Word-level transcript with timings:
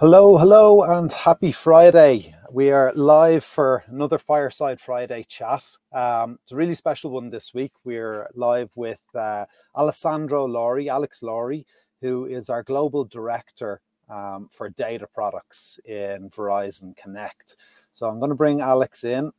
Hello, 0.00 0.38
hello, 0.38 0.82
and 0.84 1.12
happy 1.12 1.52
Friday. 1.52 2.34
We 2.50 2.70
are 2.70 2.90
live 2.94 3.44
for 3.44 3.84
another 3.86 4.16
Fireside 4.16 4.80
Friday 4.80 5.26
chat. 5.28 5.62
Um, 5.92 6.38
it's 6.42 6.52
a 6.52 6.56
really 6.56 6.74
special 6.74 7.10
one 7.10 7.28
this 7.28 7.52
week. 7.52 7.72
We're 7.84 8.26
live 8.34 8.70
with 8.76 9.02
uh, 9.14 9.44
Alessandro 9.76 10.46
Lori, 10.46 10.88
Alex 10.88 11.22
Lori, 11.22 11.66
who 12.00 12.24
is 12.24 12.48
our 12.48 12.62
global 12.62 13.04
director 13.04 13.82
um, 14.08 14.48
for 14.50 14.70
data 14.70 15.06
products 15.06 15.78
in 15.84 16.30
Verizon 16.30 16.96
Connect. 16.96 17.56
So 17.92 18.06
I'm 18.06 18.20
going 18.20 18.30
to 18.30 18.34
bring 18.34 18.62
Alex 18.62 19.04
in. 19.04 19.30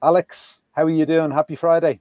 Alex, 0.00 0.62
how 0.76 0.84
are 0.84 0.90
you 0.90 1.06
doing? 1.06 1.32
Happy 1.32 1.56
Friday. 1.56 1.98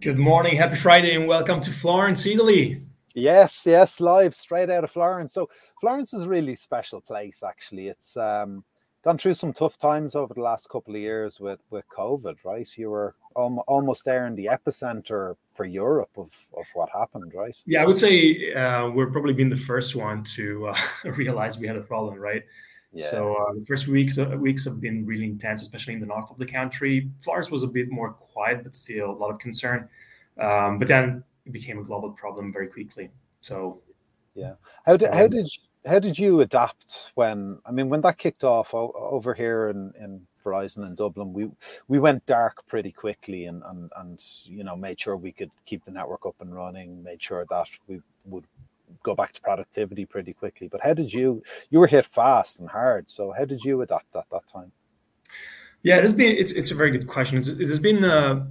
Good 0.00 0.18
morning, 0.18 0.56
happy 0.56 0.76
Friday, 0.76 1.14
and 1.14 1.28
welcome 1.28 1.60
to 1.60 1.70
Florence, 1.72 2.24
Italy. 2.24 2.80
Yes, 3.14 3.62
yes, 3.66 4.00
live 4.00 4.34
straight 4.34 4.70
out 4.70 4.84
of 4.84 4.90
Florence. 4.90 5.34
So 5.34 5.50
Florence 5.80 6.14
is 6.14 6.22
a 6.22 6.28
really 6.28 6.54
special 6.54 7.00
place. 7.00 7.42
Actually, 7.46 7.88
it's 7.88 8.16
um, 8.16 8.64
gone 9.04 9.18
through 9.18 9.34
some 9.34 9.52
tough 9.52 9.78
times 9.78 10.14
over 10.14 10.32
the 10.34 10.40
last 10.40 10.68
couple 10.68 10.94
of 10.94 11.00
years 11.00 11.40
with 11.40 11.60
with 11.70 11.84
COVID. 11.96 12.36
Right, 12.44 12.68
you 12.76 12.90
were 12.90 13.14
al- 13.36 13.64
almost 13.66 14.04
there 14.04 14.26
in 14.26 14.34
the 14.34 14.46
epicenter 14.46 15.36
for 15.54 15.64
Europe 15.64 16.10
of 16.16 16.34
of 16.56 16.66
what 16.74 16.88
happened. 16.90 17.32
Right. 17.34 17.56
Yeah, 17.66 17.82
I 17.82 17.86
would 17.86 17.98
say 17.98 18.52
uh, 18.54 18.88
we're 18.90 19.10
probably 19.10 19.34
been 19.34 19.50
the 19.50 19.56
first 19.56 19.96
one 19.96 20.22
to 20.36 20.68
uh, 20.68 20.78
realize 21.16 21.58
we 21.58 21.66
had 21.66 21.76
a 21.76 21.82
problem. 21.82 22.18
Right. 22.18 22.44
Yeah. 22.94 23.06
So 23.06 23.34
uh, 23.34 23.54
the 23.54 23.64
first 23.64 23.88
weeks 23.88 24.18
uh, 24.18 24.36
weeks 24.38 24.64
have 24.64 24.80
been 24.80 25.06
really 25.06 25.24
intense, 25.24 25.62
especially 25.62 25.94
in 25.94 26.00
the 26.00 26.06
north 26.06 26.30
of 26.30 26.38
the 26.38 26.46
country. 26.46 27.10
Florence 27.20 27.50
was 27.50 27.62
a 27.62 27.68
bit 27.68 27.90
more 27.90 28.12
quiet, 28.12 28.62
but 28.62 28.74
still 28.74 29.10
a 29.10 29.18
lot 29.18 29.30
of 29.30 29.38
concern. 29.38 29.88
Um, 30.38 30.78
but 30.78 30.88
then 30.88 31.24
it 31.46 31.52
became 31.52 31.78
a 31.78 31.84
global 31.84 32.10
problem 32.10 32.52
very 32.52 32.68
quickly. 32.68 33.10
So, 33.40 33.82
yeah, 34.34 34.54
how 34.86 34.96
did 34.96 35.10
um, 35.10 35.16
how 35.16 35.28
did 35.28 35.48
how 35.86 35.98
did 35.98 36.18
you 36.18 36.40
adapt 36.40 37.12
when 37.14 37.58
I 37.66 37.72
mean 37.72 37.88
when 37.88 38.00
that 38.02 38.18
kicked 38.18 38.44
off 38.44 38.74
over 38.74 39.34
here 39.34 39.68
in 39.70 39.92
in 40.00 40.26
Verizon 40.44 40.86
in 40.86 40.94
Dublin? 40.94 41.32
We 41.32 41.50
we 41.88 41.98
went 41.98 42.24
dark 42.26 42.66
pretty 42.66 42.92
quickly 42.92 43.46
and 43.46 43.62
and 43.66 43.90
and 43.96 44.22
you 44.44 44.64
know 44.64 44.76
made 44.76 45.00
sure 45.00 45.16
we 45.16 45.32
could 45.32 45.50
keep 45.66 45.84
the 45.84 45.90
network 45.90 46.24
up 46.26 46.36
and 46.40 46.54
running, 46.54 47.02
made 47.02 47.22
sure 47.22 47.44
that 47.50 47.68
we 47.88 48.00
would 48.24 48.46
go 49.02 49.14
back 49.14 49.32
to 49.32 49.40
productivity 49.40 50.04
pretty 50.04 50.32
quickly. 50.32 50.68
But 50.68 50.80
how 50.82 50.94
did 50.94 51.12
you 51.12 51.42
you 51.70 51.78
were 51.78 51.86
hit 51.86 52.04
fast 52.04 52.60
and 52.60 52.68
hard? 52.68 53.10
So 53.10 53.32
how 53.32 53.44
did 53.44 53.64
you 53.64 53.82
adapt 53.82 54.14
at 54.14 54.26
that 54.30 54.46
time? 54.48 54.72
Yeah, 55.82 55.96
it 55.96 56.04
has 56.04 56.12
been. 56.12 56.36
It's 56.36 56.52
it's 56.52 56.70
a 56.70 56.74
very 56.74 56.90
good 56.90 57.08
question. 57.08 57.38
It's, 57.38 57.48
it 57.48 57.68
has 57.68 57.80
been. 57.80 58.04
Uh, 58.04 58.46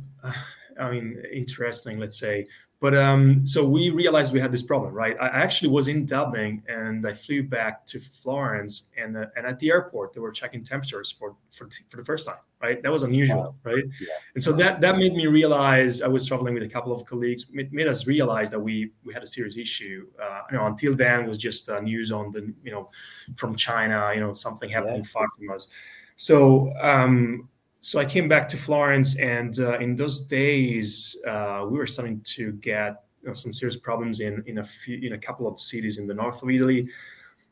I 0.79 0.91
mean, 0.91 1.21
interesting. 1.31 1.99
Let's 1.99 2.19
say 2.19 2.47
but 2.81 2.95
um, 2.97 3.45
so 3.45 3.63
we 3.63 3.91
realized 3.91 4.33
we 4.33 4.39
had 4.39 4.51
this 4.51 4.63
problem, 4.63 4.91
right? 4.91 5.15
I 5.21 5.27
actually 5.27 5.69
was 5.69 5.87
in 5.87 6.03
Dublin 6.03 6.63
and 6.67 7.07
I 7.07 7.13
flew 7.13 7.43
back 7.43 7.85
to 7.85 7.99
Florence, 7.99 8.89
and 8.97 9.15
uh, 9.15 9.27
and 9.35 9.45
at 9.45 9.59
the 9.59 9.69
airport 9.69 10.13
they 10.13 10.19
were 10.19 10.31
checking 10.31 10.63
temperatures 10.63 11.11
for 11.11 11.35
for, 11.51 11.69
for 11.89 11.97
the 11.97 12.03
first 12.03 12.27
time, 12.27 12.39
right? 12.59 12.81
That 12.81 12.91
was 12.91 13.03
unusual, 13.03 13.37
wow. 13.37 13.55
right? 13.63 13.83
Yeah. 13.99 14.07
And 14.33 14.43
so 14.43 14.51
that 14.53 14.81
that 14.81 14.97
made 14.97 15.13
me 15.13 15.27
realize 15.27 16.01
I 16.01 16.07
was 16.07 16.25
traveling 16.25 16.55
with 16.55 16.63
a 16.63 16.67
couple 16.67 16.91
of 16.91 17.05
colleagues. 17.05 17.45
Made, 17.51 17.71
made 17.71 17.87
us 17.87 18.07
realize 18.07 18.49
that 18.49 18.59
we 18.59 18.91
we 19.05 19.13
had 19.13 19.21
a 19.21 19.27
serious 19.27 19.57
issue. 19.57 20.07
Uh, 20.19 20.41
you 20.49 20.57
know, 20.57 20.65
until 20.65 20.95
then 20.95 21.27
was 21.27 21.37
just 21.37 21.69
uh, 21.69 21.79
news 21.81 22.11
on 22.11 22.31
the 22.31 22.51
you 22.63 22.71
know 22.71 22.89
from 23.35 23.55
China, 23.55 24.11
you 24.15 24.21
know, 24.21 24.33
something 24.33 24.71
happening 24.71 25.03
yeah. 25.03 25.09
far 25.13 25.27
from 25.37 25.51
us. 25.51 25.69
So 26.15 26.73
um, 26.81 27.47
so 27.81 27.99
I 27.99 28.05
came 28.05 28.29
back 28.29 28.47
to 28.49 28.57
Florence, 28.57 29.17
and 29.17 29.59
uh, 29.59 29.79
in 29.79 29.95
those 29.95 30.21
days, 30.21 31.17
uh, 31.27 31.65
we 31.67 31.79
were 31.79 31.87
starting 31.87 32.21
to 32.35 32.51
get 32.53 33.03
you 33.23 33.29
know, 33.29 33.33
some 33.33 33.51
serious 33.51 33.75
problems 33.75 34.19
in 34.19 34.43
in 34.45 34.59
a 34.59 34.63
few 34.63 34.99
in 34.99 35.13
a 35.13 35.17
couple 35.17 35.47
of 35.47 35.59
cities 35.59 35.97
in 35.97 36.05
the 36.05 36.13
north 36.13 36.43
of 36.43 36.49
Italy. 36.49 36.87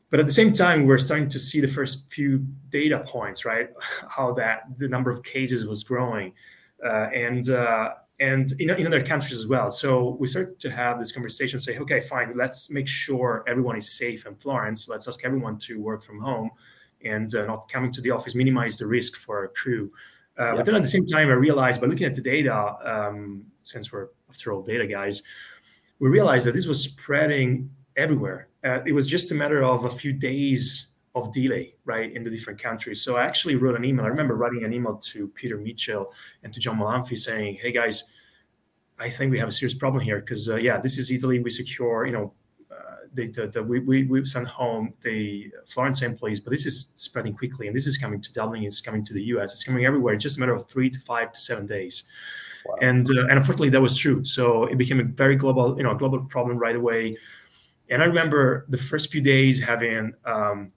But 0.08 0.20
at 0.20 0.26
the 0.26 0.32
same 0.32 0.52
time, 0.52 0.86
we 0.86 0.94
are 0.94 0.98
starting 0.98 1.28
to 1.28 1.38
see 1.38 1.60
the 1.60 1.68
first 1.68 2.10
few 2.12 2.38
data 2.68 3.00
points, 3.06 3.44
right? 3.44 3.70
How 4.08 4.32
that 4.34 4.62
the 4.78 4.88
number 4.88 5.10
of 5.10 5.22
cases 5.24 5.66
was 5.66 5.82
growing, 5.82 6.32
uh, 6.84 7.08
and 7.12 7.48
uh, 7.50 7.94
and 8.20 8.52
in, 8.60 8.70
in 8.70 8.86
other 8.86 9.04
countries 9.04 9.36
as 9.36 9.48
well. 9.48 9.70
So 9.72 10.16
we 10.20 10.28
started 10.28 10.60
to 10.60 10.70
have 10.70 11.00
this 11.00 11.10
conversation, 11.10 11.58
say, 11.58 11.78
okay, 11.78 12.00
fine, 12.00 12.36
let's 12.36 12.70
make 12.70 12.86
sure 12.86 13.42
everyone 13.48 13.76
is 13.76 13.90
safe 13.90 14.26
in 14.26 14.36
Florence. 14.36 14.88
Let's 14.88 15.08
ask 15.08 15.24
everyone 15.24 15.58
to 15.58 15.80
work 15.80 16.04
from 16.04 16.20
home 16.20 16.50
and 17.04 17.34
uh, 17.34 17.46
not 17.46 17.68
coming 17.68 17.90
to 17.92 18.00
the 18.00 18.10
office, 18.10 18.34
minimize 18.34 18.76
the 18.76 18.86
risk 18.86 19.16
for 19.16 19.38
our 19.38 19.48
crew. 19.48 19.90
Uh, 20.40 20.56
But 20.56 20.64
then 20.64 20.74
at 20.74 20.82
the 20.82 20.88
same 20.88 21.04
time, 21.04 21.28
I 21.28 21.32
realized 21.32 21.80
by 21.80 21.86
looking 21.86 22.06
at 22.06 22.14
the 22.14 22.22
data, 22.22 22.56
um, 22.94 23.44
since 23.62 23.92
we're 23.92 24.08
after 24.30 24.52
all 24.52 24.62
data 24.62 24.86
guys, 24.86 25.22
we 25.98 26.08
realized 26.08 26.46
that 26.46 26.54
this 26.54 26.66
was 26.66 26.82
spreading 26.82 27.70
everywhere. 27.96 28.48
Uh, 28.64 28.80
it 28.86 28.92
was 28.92 29.06
just 29.06 29.32
a 29.32 29.34
matter 29.34 29.62
of 29.62 29.84
a 29.84 29.90
few 29.90 30.12
days 30.12 30.86
of 31.14 31.32
delay, 31.34 31.74
right, 31.84 32.10
in 32.16 32.22
the 32.22 32.30
different 32.30 32.58
countries. 32.62 33.02
So 33.02 33.16
I 33.16 33.24
actually 33.24 33.56
wrote 33.56 33.76
an 33.76 33.84
email. 33.84 34.04
I 34.06 34.08
remember 34.08 34.34
writing 34.36 34.64
an 34.64 34.72
email 34.72 34.96
to 35.12 35.28
Peter 35.28 35.58
Mitchell 35.58 36.12
and 36.42 36.52
to 36.54 36.60
John 36.60 36.78
Molanphy 36.78 37.18
saying, 37.18 37.56
"Hey 37.56 37.72
guys, 37.72 38.04
I 38.98 39.10
think 39.10 39.30
we 39.32 39.38
have 39.38 39.48
a 39.48 39.52
serious 39.52 39.76
problem 39.76 40.02
here 40.02 40.20
because 40.20 40.48
uh, 40.48 40.56
yeah, 40.56 40.78
this 40.80 40.98
is 40.98 41.10
Italy. 41.10 41.38
We 41.40 41.50
secure, 41.50 42.06
you 42.06 42.12
know, 42.12 42.32
the, 43.14 43.28
the, 43.28 43.46
the, 43.48 43.62
we, 43.62 43.80
we, 43.80 44.04
we've 44.04 44.26
sent 44.26 44.46
home 44.46 44.94
the 45.02 45.52
Florence 45.66 46.02
employees, 46.02 46.40
but 46.40 46.50
this 46.50 46.66
is 46.66 46.92
spreading 46.94 47.34
quickly, 47.34 47.66
and 47.66 47.74
this 47.74 47.86
is 47.86 47.98
coming 47.98 48.20
to 48.20 48.32
Dublin, 48.32 48.62
it's 48.64 48.80
coming 48.80 49.04
to 49.04 49.14
the 49.14 49.22
US, 49.34 49.52
it's 49.52 49.64
coming 49.64 49.84
everywhere. 49.84 50.14
It's 50.14 50.22
just 50.22 50.36
a 50.36 50.40
matter 50.40 50.54
of 50.54 50.68
three 50.68 50.90
to 50.90 50.98
five 51.00 51.32
to 51.32 51.40
seven 51.40 51.66
days. 51.66 52.04
Wow. 52.66 52.76
And 52.82 53.06
uh, 53.10 53.22
and 53.22 53.32
unfortunately, 53.32 53.70
that 53.70 53.80
was 53.80 53.96
true. 53.96 54.24
So 54.24 54.64
it 54.64 54.76
became 54.76 55.00
a 55.00 55.04
very 55.04 55.34
global, 55.34 55.76
you 55.76 55.82
know, 55.82 55.94
global 55.94 56.20
problem 56.20 56.58
right 56.58 56.76
away. 56.76 57.16
And 57.88 58.02
I 58.02 58.06
remember 58.06 58.66
the 58.68 58.78
first 58.78 59.10
few 59.10 59.20
days 59.20 59.58
having 59.58 60.12
um, 60.24 60.70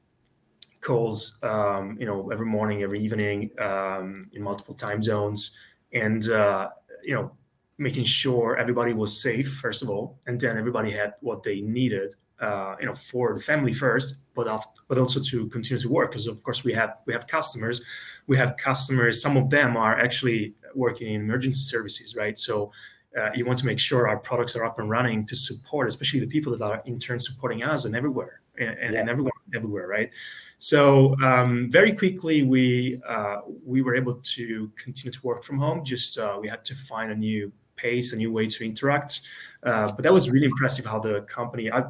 calls, 0.82 1.38
um, 1.44 1.98
you 2.00 2.06
know, 2.06 2.32
every 2.32 2.46
morning, 2.46 2.84
every 2.84 3.04
evening, 3.04 3.52
um, 3.60 4.30
in 4.34 4.42
multiple 4.42 4.74
time 4.74 5.02
zones, 5.02 5.52
and 5.92 6.30
uh, 6.30 6.70
you 7.04 7.14
know, 7.14 7.32
making 7.78 8.06
sure 8.06 8.56
everybody 8.58 8.94
was 8.94 9.22
safe 9.22 9.54
first 9.56 9.84
of 9.84 9.90
all, 9.90 10.20
and 10.26 10.40
then 10.40 10.58
everybody 10.58 10.92
had 10.92 11.14
what 11.20 11.44
they 11.44 11.62
needed 11.62 12.16
uh, 12.44 12.76
you 12.80 12.86
know 12.86 12.96
for 12.96 13.34
the 13.34 13.44
family 13.52 13.74
first 13.74 14.08
but 14.36 14.46
but 14.90 14.98
also 14.98 15.20
to 15.32 15.48
continue 15.48 15.82
to 15.82 15.90
work 15.90 16.12
because 16.12 16.28
of 16.28 16.44
course 16.44 16.64
we 16.64 16.74
have 16.74 16.92
we 17.08 17.14
have 17.14 17.26
customers. 17.28 17.82
We 18.28 18.38
have 18.38 18.56
customers 18.58 19.22
some 19.22 19.36
of 19.38 19.50
them 19.50 19.78
are 19.78 19.96
actually 20.06 20.54
working 20.76 21.14
in 21.14 21.22
emergency 21.22 21.64
services 21.76 22.16
right? 22.16 22.38
So 22.38 22.72
uh, 23.18 23.30
you 23.36 23.46
want 23.46 23.60
to 23.60 23.66
make 23.66 23.80
sure 23.80 24.08
our 24.08 24.18
products 24.18 24.56
are 24.58 24.66
up 24.66 24.80
and 24.80 24.90
running 24.90 25.26
to 25.26 25.36
support 25.36 25.88
especially 25.88 26.20
the 26.20 26.32
people 26.36 26.52
that 26.56 26.64
are 26.64 26.82
in 26.86 27.00
turn 27.00 27.20
supporting 27.20 27.64
us 27.64 27.86
and 27.86 27.96
everywhere 27.96 28.42
and, 28.58 28.94
yeah. 28.94 29.00
and 29.00 29.10
everyone 29.10 29.34
everywhere 29.56 29.88
right? 29.88 30.10
So 30.58 31.16
um, 31.22 31.70
very 31.70 31.94
quickly 31.94 32.44
we 32.44 33.02
uh, 33.08 33.38
we 33.74 33.82
were 33.82 33.96
able 33.96 34.16
to 34.36 34.72
continue 34.86 35.12
to 35.12 35.22
work 35.30 35.44
from 35.44 35.58
home 35.60 35.84
just 35.86 36.18
uh, 36.18 36.38
we 36.42 36.48
had 36.48 36.66
to 36.66 36.76
find 36.76 37.12
a 37.12 37.16
new 37.16 37.52
pace 37.76 38.14
a 38.14 38.16
new 38.16 38.32
way 38.32 38.48
to 38.48 38.66
interact. 38.66 39.22
Uh, 39.64 39.90
but 39.96 40.04
that 40.04 40.14
was 40.14 40.30
really 40.30 40.46
impressive 40.46 40.86
how 40.86 41.00
the 41.00 41.22
company 41.22 41.72
I, 41.72 41.84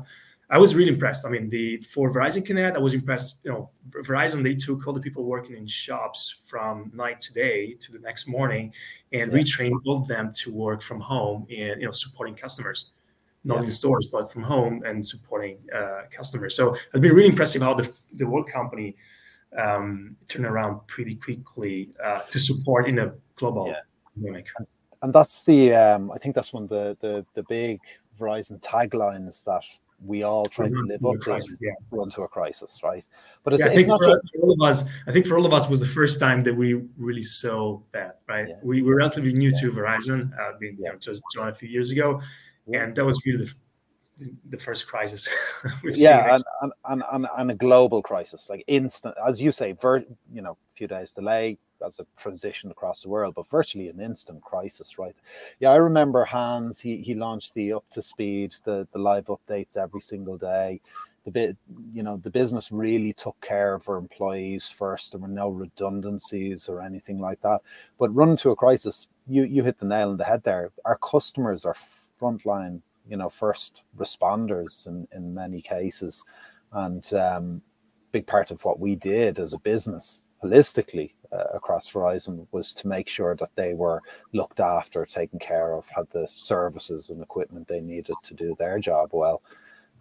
I 0.54 0.58
was 0.60 0.76
really 0.76 0.92
impressed. 0.92 1.26
I 1.26 1.30
mean, 1.30 1.50
the 1.50 1.78
for 1.78 2.14
Verizon 2.14 2.46
Connect, 2.46 2.78
I 2.78 2.80
was 2.80 2.94
impressed. 2.94 3.38
You 3.44 3.52
know, 3.52 3.70
Verizon 3.90 4.44
they 4.44 4.54
took 4.54 4.86
all 4.86 4.94
the 4.94 5.00
people 5.00 5.24
working 5.24 5.58
in 5.58 5.66
shops 5.66 6.42
from 6.46 6.92
night 6.94 7.20
to 7.22 7.34
day 7.34 7.74
to 7.80 7.92
the 7.92 7.98
next 7.98 8.28
morning, 8.28 8.72
and 9.14 9.32
yeah. 9.32 9.40
retrained 9.40 9.80
all 9.88 9.98
of 9.98 10.08
them 10.08 10.32
to 10.42 10.54
work 10.54 10.84
from 10.84 11.00
home 11.00 11.48
and 11.50 11.82
you 11.82 11.88
know 11.88 11.92
supporting 11.92 12.36
customers, 12.36 12.92
not 13.44 13.58
yeah. 13.58 13.64
in 13.64 13.72
stores 13.72 14.08
but 14.12 14.32
from 14.32 14.44
home 14.44 14.84
and 14.86 15.04
supporting 15.04 15.58
uh, 15.76 16.02
customers. 16.12 16.56
So 16.56 16.76
it's 16.76 17.00
been 17.00 17.16
really 17.16 17.30
impressive 17.30 17.64
how 17.64 17.74
the 17.74 17.92
the 18.14 18.28
world 18.28 18.48
company 18.48 18.96
um, 19.58 20.16
turned 20.28 20.46
around 20.46 20.86
pretty 20.86 21.16
quickly 21.16 21.90
uh, 22.04 22.22
to 22.30 22.40
support 22.40 22.88
in 22.88 23.00
a 23.00 23.12
global 23.38 23.70
yeah. 23.70 23.80
pandemic. 24.14 24.46
And 25.02 25.12
that's 25.12 25.42
the 25.42 25.74
um, 25.74 26.12
I 26.12 26.20
think 26.20 26.36
that's 26.36 26.54
one 26.54 26.62
of 26.62 26.70
the 26.70 26.96
the 27.02 27.26
the 27.34 27.42
big 27.50 27.80
Verizon 28.20 28.62
taglines 28.62 29.44
that 29.46 29.64
we 30.06 30.24
all 30.24 30.46
try 30.46 30.68
to 30.68 30.82
live 30.86 31.06
up 31.06 31.20
to 31.22 31.58
yeah. 31.62 31.72
run 31.92 32.10
to 32.12 32.24
a 32.24 32.28
crisis, 32.28 32.80
right? 32.84 33.06
But 33.44 33.54
it's, 33.54 33.64
yeah, 33.64 33.72
I 33.72 33.76
think 33.76 33.88
for, 33.88 33.98
just... 34.04 34.20
us, 34.20 34.30
for, 34.36 34.42
all 34.42 34.52
of 34.52 34.70
us, 34.70 34.84
I 35.08 35.12
think 35.12 35.26
for 35.26 35.38
all 35.38 35.46
of 35.46 35.54
us 35.54 35.70
was 35.70 35.80
the 35.80 35.86
first 35.86 36.20
time 36.20 36.44
that 36.44 36.56
we 36.56 36.74
really 36.98 37.24
saw 37.24 37.80
that, 37.94 38.20
right? 38.28 38.50
Yeah. 38.50 38.56
We 38.64 38.82
were 38.82 38.96
relatively 38.96 39.34
new 39.34 39.52
to 39.52 39.72
Verizon, 39.72 40.32
uh, 40.40 40.58
being 40.60 40.78
you 40.78 40.86
know, 40.86 40.96
just 40.98 41.24
joined 41.34 41.50
a 41.50 41.56
few 41.56 41.70
years 41.70 41.92
ago, 41.92 42.22
and 42.74 42.96
that 42.96 43.06
was 43.06 43.22
really 43.26 43.46
the, 44.18 44.34
the 44.50 44.58
first 44.58 44.88
crisis 44.88 45.28
yeah 45.84 46.38
and, 46.62 46.72
and, 46.86 47.04
and, 47.12 47.28
and, 47.36 47.52
a 47.52 47.56
global 47.56 48.02
crisis 48.02 48.48
like 48.48 48.64
instant 48.68 49.16
as 49.28 49.42
you 49.42 49.52
say 49.52 49.72
ver, 49.72 50.04
you 50.32 50.42
know 50.42 50.52
a 50.52 50.76
few 50.76 50.88
days 50.88 51.12
delay 51.12 51.58
as 51.86 52.00
a 52.00 52.06
transition 52.18 52.72
across 52.72 53.02
the 53.02 53.10
world, 53.10 53.36
but 53.36 53.50
virtually 53.50 53.90
an 53.90 54.00
instant 54.00 54.42
crisis, 54.42 54.98
right? 54.98 55.16
Yeah, 55.60 55.72
I 55.72 55.78
remember 55.78 56.26
Hans. 56.26 56.80
He 56.80 56.98
he 56.98 57.16
launched 57.16 57.54
the 57.54 57.74
up 57.74 57.86
to 57.92 58.02
speed, 58.02 58.54
the 58.64 58.88
the 58.92 59.00
live 59.00 59.26
updates 59.26 59.78
every 59.78 60.02
single 60.02 60.38
day. 60.38 60.82
The 61.26 61.32
bit, 61.32 61.58
you 61.94 62.04
know, 62.04 62.18
the 62.18 62.30
business 62.30 62.70
really 62.70 63.14
took 63.14 63.40
care 63.40 63.76
of 63.76 63.88
our 63.88 63.98
employees 63.98 64.70
first. 64.70 65.12
There 65.12 65.22
were 65.22 65.30
no 65.30 65.52
redundancies 65.52 66.68
or 66.68 66.82
anything 66.82 67.18
like 67.20 67.42
that. 67.42 67.62
But 67.98 68.14
run 68.14 68.36
to 68.38 68.52
a 68.52 68.56
crisis, 68.56 69.08
you 69.28 69.44
you 69.44 69.64
hit 69.64 69.78
the 69.78 69.86
nail 69.86 70.10
on 70.10 70.18
the 70.18 70.26
head 70.26 70.44
there. 70.44 70.72
Our 70.86 70.98
customers 70.98 71.66
are 71.66 71.76
frontline, 72.22 72.82
you 73.08 73.18
know, 73.18 73.30
first 73.30 73.84
responders 73.98 74.88
in 74.88 75.08
in 75.14 75.34
many 75.34 75.62
cases, 75.62 76.26
and 76.72 77.14
um, 77.14 77.62
big 78.12 78.28
part 78.28 78.52
of 78.52 78.64
what 78.64 78.80
we 78.80 78.96
did 78.96 79.40
as 79.40 79.54
a 79.54 79.60
business 79.60 80.26
holistically 80.44 81.12
uh, 81.32 81.46
across 81.54 81.92
Verizon 81.92 82.46
was 82.52 82.74
to 82.76 82.88
make 82.88 83.08
sure 83.08 83.36
that 83.36 83.50
they 83.56 83.74
were 83.74 84.02
looked 84.34 84.60
after, 84.60 85.06
taken 85.06 85.40
care 85.40 85.74
of, 85.74 85.88
had 85.90 86.08
the 86.12 86.28
services 86.28 87.10
and 87.10 87.22
equipment 87.22 87.68
they 87.68 87.82
needed 87.82 88.16
to 88.24 88.34
do 88.34 88.56
their 88.60 88.80
job 88.80 89.10
well. 89.14 89.42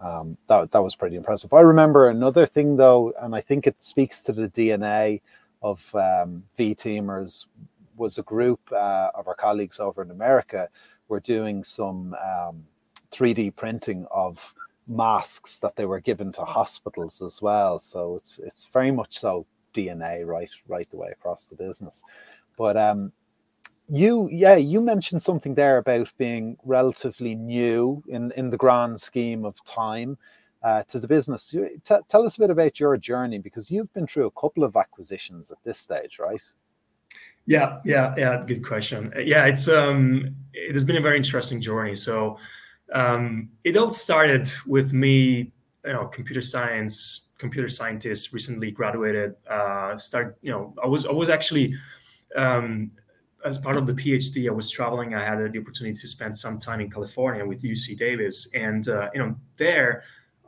Um, 0.00 0.37
that 0.49 0.73
that 0.73 0.83
was 0.83 0.97
pretty 0.97 1.17
impressive. 1.17 1.53
I 1.53 1.61
remember 1.61 2.09
another 2.09 2.44
thing 2.44 2.77
though, 2.77 3.15
and 3.21 3.35
I 3.37 3.41
think 3.41 3.67
it 3.67 3.83
speaks 3.83 4.23
to 4.23 4.33
the 4.33 4.49
DNA 4.49 5.21
of 5.62 5.94
um, 5.94 6.43
V 6.56 6.75
Teamers. 6.75 7.47
Was 7.97 8.19
a 8.19 8.23
group 8.23 8.61
uh, 8.73 9.11
of 9.15 9.29
our 9.29 9.35
colleagues 9.35 9.79
over 9.79 10.03
in 10.03 10.11
America 10.11 10.69
were 11.09 11.21
doing 11.21 11.62
some 11.62 12.15
um, 12.15 12.65
3D 13.12 13.55
printing 13.55 14.06
of 14.11 14.55
masks 14.89 15.59
that 15.59 15.77
they 15.77 15.85
were 15.85 16.00
given 16.00 16.33
to 16.33 16.44
hospitals 16.44 17.23
as 17.23 17.41
well. 17.41 17.79
So 17.79 18.17
it's 18.17 18.39
it's 18.39 18.65
very 18.67 18.91
much 18.91 19.19
so 19.19 19.47
DNA 19.72 20.26
right 20.26 20.50
right 20.69 20.88
the 20.90 20.96
way 20.96 21.08
across 21.10 21.46
the 21.46 21.56
business. 21.56 22.02
But 22.56 22.76
um, 22.76 23.12
you 23.88 24.28
yeah 24.30 24.56
you 24.56 24.80
mentioned 24.80 25.22
something 25.22 25.54
there 25.54 25.78
about 25.78 26.12
being 26.19 26.56
relatively 26.64 27.34
new 27.34 28.02
in 28.08 28.32
in 28.32 28.50
the 28.50 28.56
grand 28.56 29.00
scheme 29.00 29.44
of 29.44 29.62
time. 29.64 30.19
Uh, 30.62 30.84
to 30.84 31.00
the 31.00 31.08
business, 31.08 31.50
T- 31.50 31.96
tell 32.08 32.24
us 32.24 32.36
a 32.36 32.40
bit 32.40 32.50
about 32.50 32.78
your 32.78 32.96
journey 32.96 33.38
because 33.38 33.69
you've 33.69 33.92
been 33.94 34.06
through 34.06 34.26
a 34.26 34.40
couple 34.40 34.62
of 34.62 34.76
acquisitions 34.76 35.50
at 35.50 35.58
this 35.64 35.76
stage, 35.76 36.20
right? 36.20 36.40
Yeah, 37.46 37.80
yeah, 37.84 38.14
yeah. 38.16 38.44
Good 38.46 38.64
question. 38.64 39.12
Yeah, 39.19 39.46
it's 39.46 39.66
um, 39.66 40.36
it 40.52 40.74
has 40.74 40.84
been 40.84 40.96
a 40.96 41.00
very 41.00 41.16
interesting 41.16 41.60
journey. 41.60 41.96
So 41.96 42.38
um, 42.92 43.48
it 43.64 43.76
all 43.76 43.92
started 43.92 44.50
with 44.66 44.92
me, 44.92 45.52
you 45.84 45.92
know, 45.92 46.06
computer 46.06 46.42
science, 46.42 47.28
computer 47.44 47.69
scientist, 47.69 48.33
recently 48.33 48.71
graduated. 48.71 49.31
Uh, 49.56 49.97
start, 49.97 50.39
you 50.47 50.53
know, 50.53 50.62
I 50.85 50.87
was 50.87 51.03
I 51.12 51.15
was 51.23 51.29
actually 51.29 51.67
um, 52.44 52.91
as 53.44 53.59
part 53.59 53.77
of 53.77 53.85
the 53.91 53.97
PhD, 54.00 54.49
I 54.49 54.55
was 54.61 54.71
traveling. 54.71 55.15
I 55.15 55.25
had 55.31 55.39
the 55.53 55.59
opportunity 55.62 55.97
to 56.05 56.09
spend 56.17 56.33
some 56.44 56.56
time 56.59 56.81
in 56.81 56.89
California 56.97 57.44
with 57.44 57.59
UC 57.62 57.85
Davis, 57.99 58.37
and 58.67 58.89
uh, 58.89 59.11
you 59.12 59.21
know, 59.21 59.31
there 59.56 60.05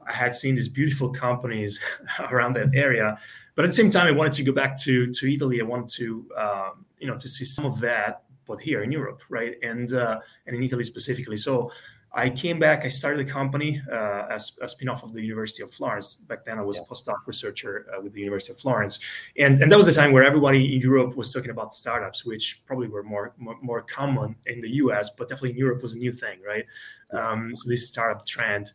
I 0.07 0.15
had 0.25 0.33
seen 0.35 0.55
these 0.55 0.69
beautiful 0.69 1.09
companies 1.11 1.81
around 2.33 2.53
that 2.57 2.71
area. 2.75 3.19
But 3.55 3.65
at 3.65 3.69
the 3.73 3.79
same 3.83 3.91
time, 3.91 4.07
I 4.07 4.15
wanted 4.21 4.35
to 4.35 4.45
go 4.51 4.53
back 4.53 4.73
to 4.85 4.95
to 5.19 5.23
Italy. 5.35 5.57
I 5.61 5.65
wanted 5.65 5.91
to 6.01 6.07
um, 6.45 6.73
you 7.01 7.09
know 7.09 7.17
to 7.25 7.29
see 7.29 7.45
some 7.45 7.67
of 7.73 7.81
that, 7.81 8.23
but 8.47 8.59
here 8.69 8.81
in 8.87 8.91
Europe, 8.99 9.21
right, 9.29 9.55
and 9.71 9.89
uh, 9.93 10.17
and 10.47 10.57
in 10.57 10.63
Italy 10.63 10.85
specifically. 10.85 11.39
So 11.49 11.71
I 12.15 12.31
came 12.31 12.59
back. 12.59 12.85
I 12.85 12.89
started 12.89 13.27
a 13.27 13.31
company 13.31 13.83
uh, 13.93 14.27
as 14.31 14.57
a 14.63 14.69
spin-off 14.69 15.03
of 15.03 15.13
the 15.13 15.21
University 15.21 15.63
of 15.63 15.73
Florence. 15.73 16.15
Back 16.15 16.45
then, 16.45 16.59
I 16.59 16.63
was 16.63 16.77
yeah. 16.77 16.85
a 16.85 16.87
postdoc 16.87 17.27
researcher 17.27 17.87
uh, 17.93 18.01
with 18.01 18.13
the 18.13 18.21
University 18.21 18.53
of 18.53 18.61
Florence, 18.61 19.01
and 19.37 19.61
and 19.61 19.71
that 19.71 19.77
was 19.77 19.87
the 19.87 19.93
time 19.93 20.13
where 20.13 20.23
everybody 20.23 20.75
in 20.75 20.81
Europe 20.81 21.17
was 21.17 21.33
talking 21.33 21.51
about 21.51 21.75
startups, 21.75 22.25
which 22.25 22.63
probably 22.67 22.89
were 22.89 23.03
more 23.03 23.35
more, 23.37 23.57
more 23.63 23.83
common 23.83 24.37
in 24.47 24.61
the 24.61 24.71
U.S., 24.85 25.11
but 25.19 25.29
definitely 25.29 25.51
in 25.51 25.57
Europe 25.57 25.83
was 25.83 25.95
a 25.95 25.99
new 25.99 26.13
thing, 26.13 26.39
right? 26.47 26.65
Um, 27.13 27.57
so 27.57 27.69
this 27.69 27.89
startup 27.89 28.25
trend 28.27 28.73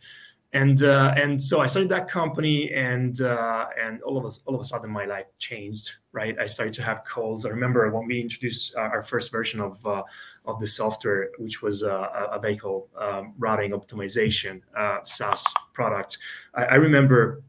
and 0.54 0.82
uh, 0.82 1.14
and 1.16 1.40
so 1.40 1.62
I 1.62 1.68
started 1.68 1.90
that 1.90 2.08
company, 2.08 2.72
and 2.74 3.22
uh, 3.22 3.68
and 3.80 4.02
all 4.02 4.18
of 4.18 4.26
us 4.26 4.40
all 4.46 4.56
of 4.56 4.62
a 4.62 4.64
sudden 4.64 4.90
my 4.90 5.06
life 5.06 5.28
changed. 5.38 5.92
Right, 6.12 6.36
I 6.40 6.48
started 6.48 6.74
to 6.74 6.84
have 6.84 7.06
calls. 7.06 7.46
I 7.46 7.50
remember 7.50 7.88
when 7.92 8.08
we 8.08 8.20
introduced 8.20 8.76
our 8.76 9.04
first 9.04 9.32
version 9.32 9.60
of 9.60 9.86
uh, 9.86 10.02
of 10.50 10.60
the 10.60 10.68
software, 10.68 11.30
which 11.38 11.62
was 11.62 11.84
a, 11.84 12.30
a 12.32 12.40
vehicle 12.40 12.90
um, 12.98 13.34
routing 13.38 13.72
optimization 13.72 14.62
uh, 14.78 15.00
SaaS 15.04 15.44
product. 15.74 16.18
I, 16.54 16.66
I 16.66 16.76
remember 16.76 17.44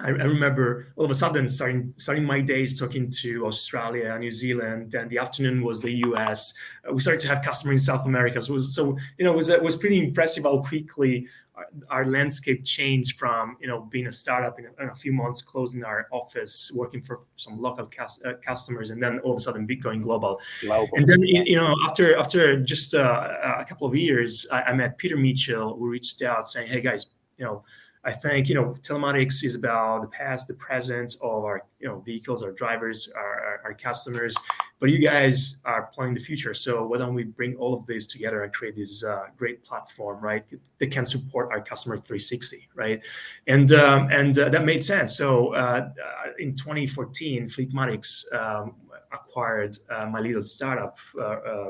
I, 0.00 0.08
I, 0.08 0.24
remember 0.24 0.88
all 0.96 1.04
of 1.04 1.10
a 1.10 1.14
sudden 1.14 1.48
starting 1.48 1.94
starting 1.98 2.24
my 2.24 2.40
days 2.40 2.78
talking 2.78 3.10
to 3.22 3.46
Australia, 3.46 4.10
and 4.10 4.20
New 4.20 4.32
Zealand, 4.32 4.94
and 4.94 5.08
the 5.08 5.18
afternoon 5.18 5.62
was 5.62 5.80
the 5.80 5.92
US. 6.06 6.52
Uh, 6.88 6.92
we 6.92 7.00
started 7.00 7.20
to 7.20 7.28
have 7.28 7.44
customers 7.44 7.80
in 7.80 7.84
South 7.84 8.06
America. 8.06 8.42
So, 8.42 8.54
was, 8.54 8.74
so 8.74 8.98
you 9.18 9.24
know, 9.24 9.32
it 9.32 9.36
was 9.36 9.48
it 9.50 9.62
was 9.62 9.76
pretty 9.76 9.98
impressive 9.98 10.44
how 10.44 10.58
quickly 10.62 11.28
our, 11.56 11.66
our, 11.88 12.06
landscape 12.06 12.64
changed 12.64 13.18
from 13.18 13.56
you 13.60 13.68
know 13.68 13.82
being 13.90 14.06
a 14.06 14.12
startup 14.12 14.58
in 14.58 14.66
a, 14.66 14.82
in 14.82 14.88
a, 14.88 14.94
few 14.94 15.12
months, 15.12 15.40
closing 15.42 15.84
our 15.84 16.06
office, 16.10 16.72
working 16.74 17.00
for 17.00 17.20
some 17.36 17.60
local 17.60 17.86
cas- 17.86 18.20
uh, 18.24 18.32
customers, 18.44 18.90
and 18.90 19.02
then 19.02 19.18
all 19.20 19.32
of 19.32 19.36
a 19.36 19.40
sudden 19.40 19.66
going 19.66 20.00
global. 20.00 20.40
global. 20.60 20.88
And 20.94 21.06
then 21.06 21.22
you 21.22 21.56
know 21.56 21.74
after 21.86 22.16
after 22.16 22.60
just 22.60 22.94
uh, 22.94 23.28
a 23.58 23.64
couple 23.64 23.86
of 23.86 23.94
years, 23.94 24.46
I, 24.50 24.62
I 24.62 24.72
met 24.72 24.98
Peter 24.98 25.16
Mitchell, 25.16 25.76
who 25.76 25.88
reached 25.88 26.22
out 26.22 26.48
saying, 26.48 26.68
"Hey 26.68 26.80
guys, 26.80 27.06
you 27.38 27.44
know." 27.44 27.64
I 28.06 28.12
think 28.12 28.50
you 28.50 28.54
know 28.54 28.76
telematics 28.82 29.42
is 29.44 29.54
about 29.54 30.02
the 30.02 30.08
past, 30.08 30.46
the 30.46 30.52
present 30.54 31.14
of 31.22 31.42
our 31.44 31.62
you 31.78 31.88
know 31.88 32.00
vehicles, 32.00 32.42
our 32.42 32.52
drivers, 32.52 33.10
our, 33.16 33.43
our, 33.64 33.74
customers. 33.74 34.34
But 34.80 34.90
you 34.90 34.98
guys 34.98 35.56
are 35.64 35.90
planning 35.94 36.14
the 36.14 36.20
future, 36.20 36.54
so 36.54 36.86
why 36.86 36.98
don't 36.98 37.14
we 37.14 37.24
bring 37.24 37.56
all 37.56 37.74
of 37.74 37.86
this 37.86 38.06
together 38.06 38.42
and 38.42 38.52
create 38.52 38.76
this 38.76 39.02
uh, 39.02 39.24
great 39.36 39.64
platform, 39.64 40.22
right? 40.22 40.44
That 40.78 40.90
can 40.90 41.06
support 41.06 41.48
our 41.52 41.60
customer 41.60 41.96
360, 41.96 42.68
right? 42.74 43.00
And 43.46 43.72
um, 43.72 44.08
and 44.10 44.38
uh, 44.38 44.48
that 44.50 44.64
made 44.64 44.84
sense. 44.84 45.16
So 45.16 45.54
uh, 45.54 45.90
uh 45.90 46.30
in 46.38 46.54
2014, 46.56 47.48
Fleetmatics 47.48 48.32
um, 48.34 48.74
acquired 49.12 49.76
uh, 49.90 50.06
my 50.06 50.20
little 50.20 50.44
startup, 50.44 50.98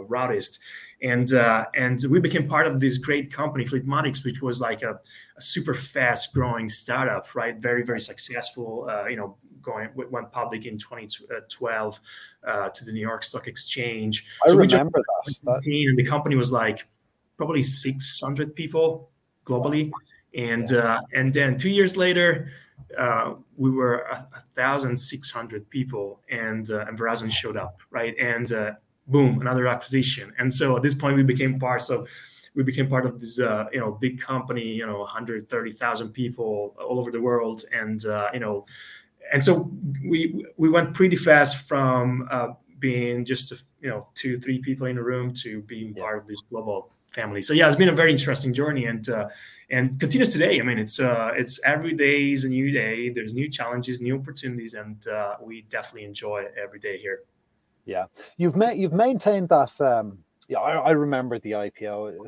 Routist 0.08 0.58
and 1.04 1.34
uh, 1.34 1.66
and 1.74 2.00
we 2.08 2.18
became 2.18 2.48
part 2.48 2.66
of 2.66 2.80
this 2.80 2.96
great 2.96 3.30
company, 3.30 3.64
Fleetmatics, 3.64 4.24
which 4.24 4.40
was 4.40 4.60
like 4.60 4.82
a, 4.82 4.98
a 5.36 5.40
super 5.40 5.74
fast 5.74 6.32
growing 6.32 6.68
startup, 6.68 7.34
right? 7.34 7.56
Very 7.58 7.82
very 7.82 8.00
successful. 8.00 8.88
Uh, 8.90 9.06
you 9.06 9.16
know, 9.16 9.36
going 9.64 9.88
went 9.94 10.30
public 10.32 10.66
in 10.66 10.78
2012 10.78 12.00
uh, 12.46 12.68
to 12.68 12.84
the 12.84 12.92
New 12.92 13.00
York 13.00 13.22
Stock 13.22 13.46
Exchange. 13.46 14.26
I 14.44 14.50
so 14.50 14.56
remember 14.56 15.02
that. 15.24 15.66
And 15.66 15.98
the 15.98 16.04
company 16.04 16.36
was 16.36 16.52
like 16.52 16.86
probably 17.36 17.62
600 17.62 18.54
people 18.54 19.10
globally, 19.44 19.90
and 20.34 20.70
yeah. 20.70 20.96
Uh, 20.96 21.00
and 21.14 21.32
then 21.32 21.58
two 21.58 21.70
years 21.70 21.96
later. 21.96 22.48
Uh, 22.98 23.34
we 23.56 23.70
were 23.70 24.00
a, 24.10 24.42
thousand 24.54 24.96
six 24.96 25.30
hundred 25.30 25.68
people, 25.70 26.20
and 26.28 26.70
uh, 26.70 26.84
and 26.86 26.98
Verizon 26.98 27.30
showed 27.30 27.56
up, 27.56 27.78
right? 27.90 28.14
And 28.18 28.52
uh, 28.52 28.72
boom, 29.06 29.40
another 29.40 29.66
acquisition. 29.66 30.32
And 30.38 30.52
so 30.52 30.76
at 30.76 30.82
this 30.82 30.94
point, 30.94 31.16
we 31.16 31.22
became 31.22 31.58
part 31.58 31.88
of 31.90 32.08
we 32.54 32.62
became 32.62 32.88
part 32.88 33.04
of 33.04 33.20
this 33.20 33.38
uh, 33.40 33.66
you 33.72 33.80
know 33.80 33.92
big 33.92 34.20
company, 34.20 34.64
you 34.64 34.86
know, 34.86 35.00
130,000 35.00 36.08
people 36.10 36.74
all 36.78 36.98
over 37.00 37.10
the 37.10 37.20
world, 37.20 37.64
and 37.72 38.04
uh, 38.06 38.28
you 38.32 38.40
know, 38.40 38.64
and 39.34 39.42
so 39.42 39.68
we 40.06 40.46
we 40.56 40.68
went 40.68 40.94
pretty 40.94 41.16
fast 41.16 41.66
from 41.66 42.28
uh, 42.30 42.48
being 42.78 43.24
just 43.24 43.50
a, 43.50 43.56
you 43.80 43.90
know 43.90 44.06
two 44.14 44.38
three 44.38 44.60
people 44.60 44.86
in 44.86 44.96
a 44.96 45.02
room 45.02 45.34
to 45.42 45.60
being 45.62 45.92
yeah. 45.94 46.02
part 46.04 46.18
of 46.18 46.26
this 46.28 46.40
global 46.48 46.92
family. 47.08 47.42
So 47.42 47.52
yeah, 47.52 47.66
it's 47.66 47.76
been 47.76 47.88
a 47.88 47.94
very 47.94 48.12
interesting 48.12 48.54
journey, 48.54 48.84
and 48.86 49.06
uh, 49.08 49.26
and 49.70 49.98
continues 49.98 50.30
today. 50.30 50.60
I 50.60 50.62
mean, 50.62 50.78
it's 50.78 51.00
uh, 51.00 51.32
it's 51.34 51.58
every 51.64 51.94
day 51.94 52.30
is 52.30 52.44
a 52.44 52.48
new 52.48 52.70
day. 52.70 53.08
There's 53.08 53.34
new 53.34 53.50
challenges, 53.50 54.00
new 54.00 54.16
opportunities, 54.16 54.74
and 54.74 55.04
uh, 55.08 55.34
we 55.42 55.62
definitely 55.62 56.04
enjoy 56.04 56.44
every 56.56 56.78
day 56.78 56.96
here. 56.96 57.22
Yeah, 57.86 58.04
you've 58.36 58.54
ma- 58.54 58.70
you've 58.70 58.92
maintained 58.92 59.48
that. 59.48 59.80
Um, 59.80 60.18
yeah, 60.46 60.60
I, 60.60 60.74
I 60.76 60.90
remember 60.92 61.40
the 61.40 61.52
IPO 61.52 62.24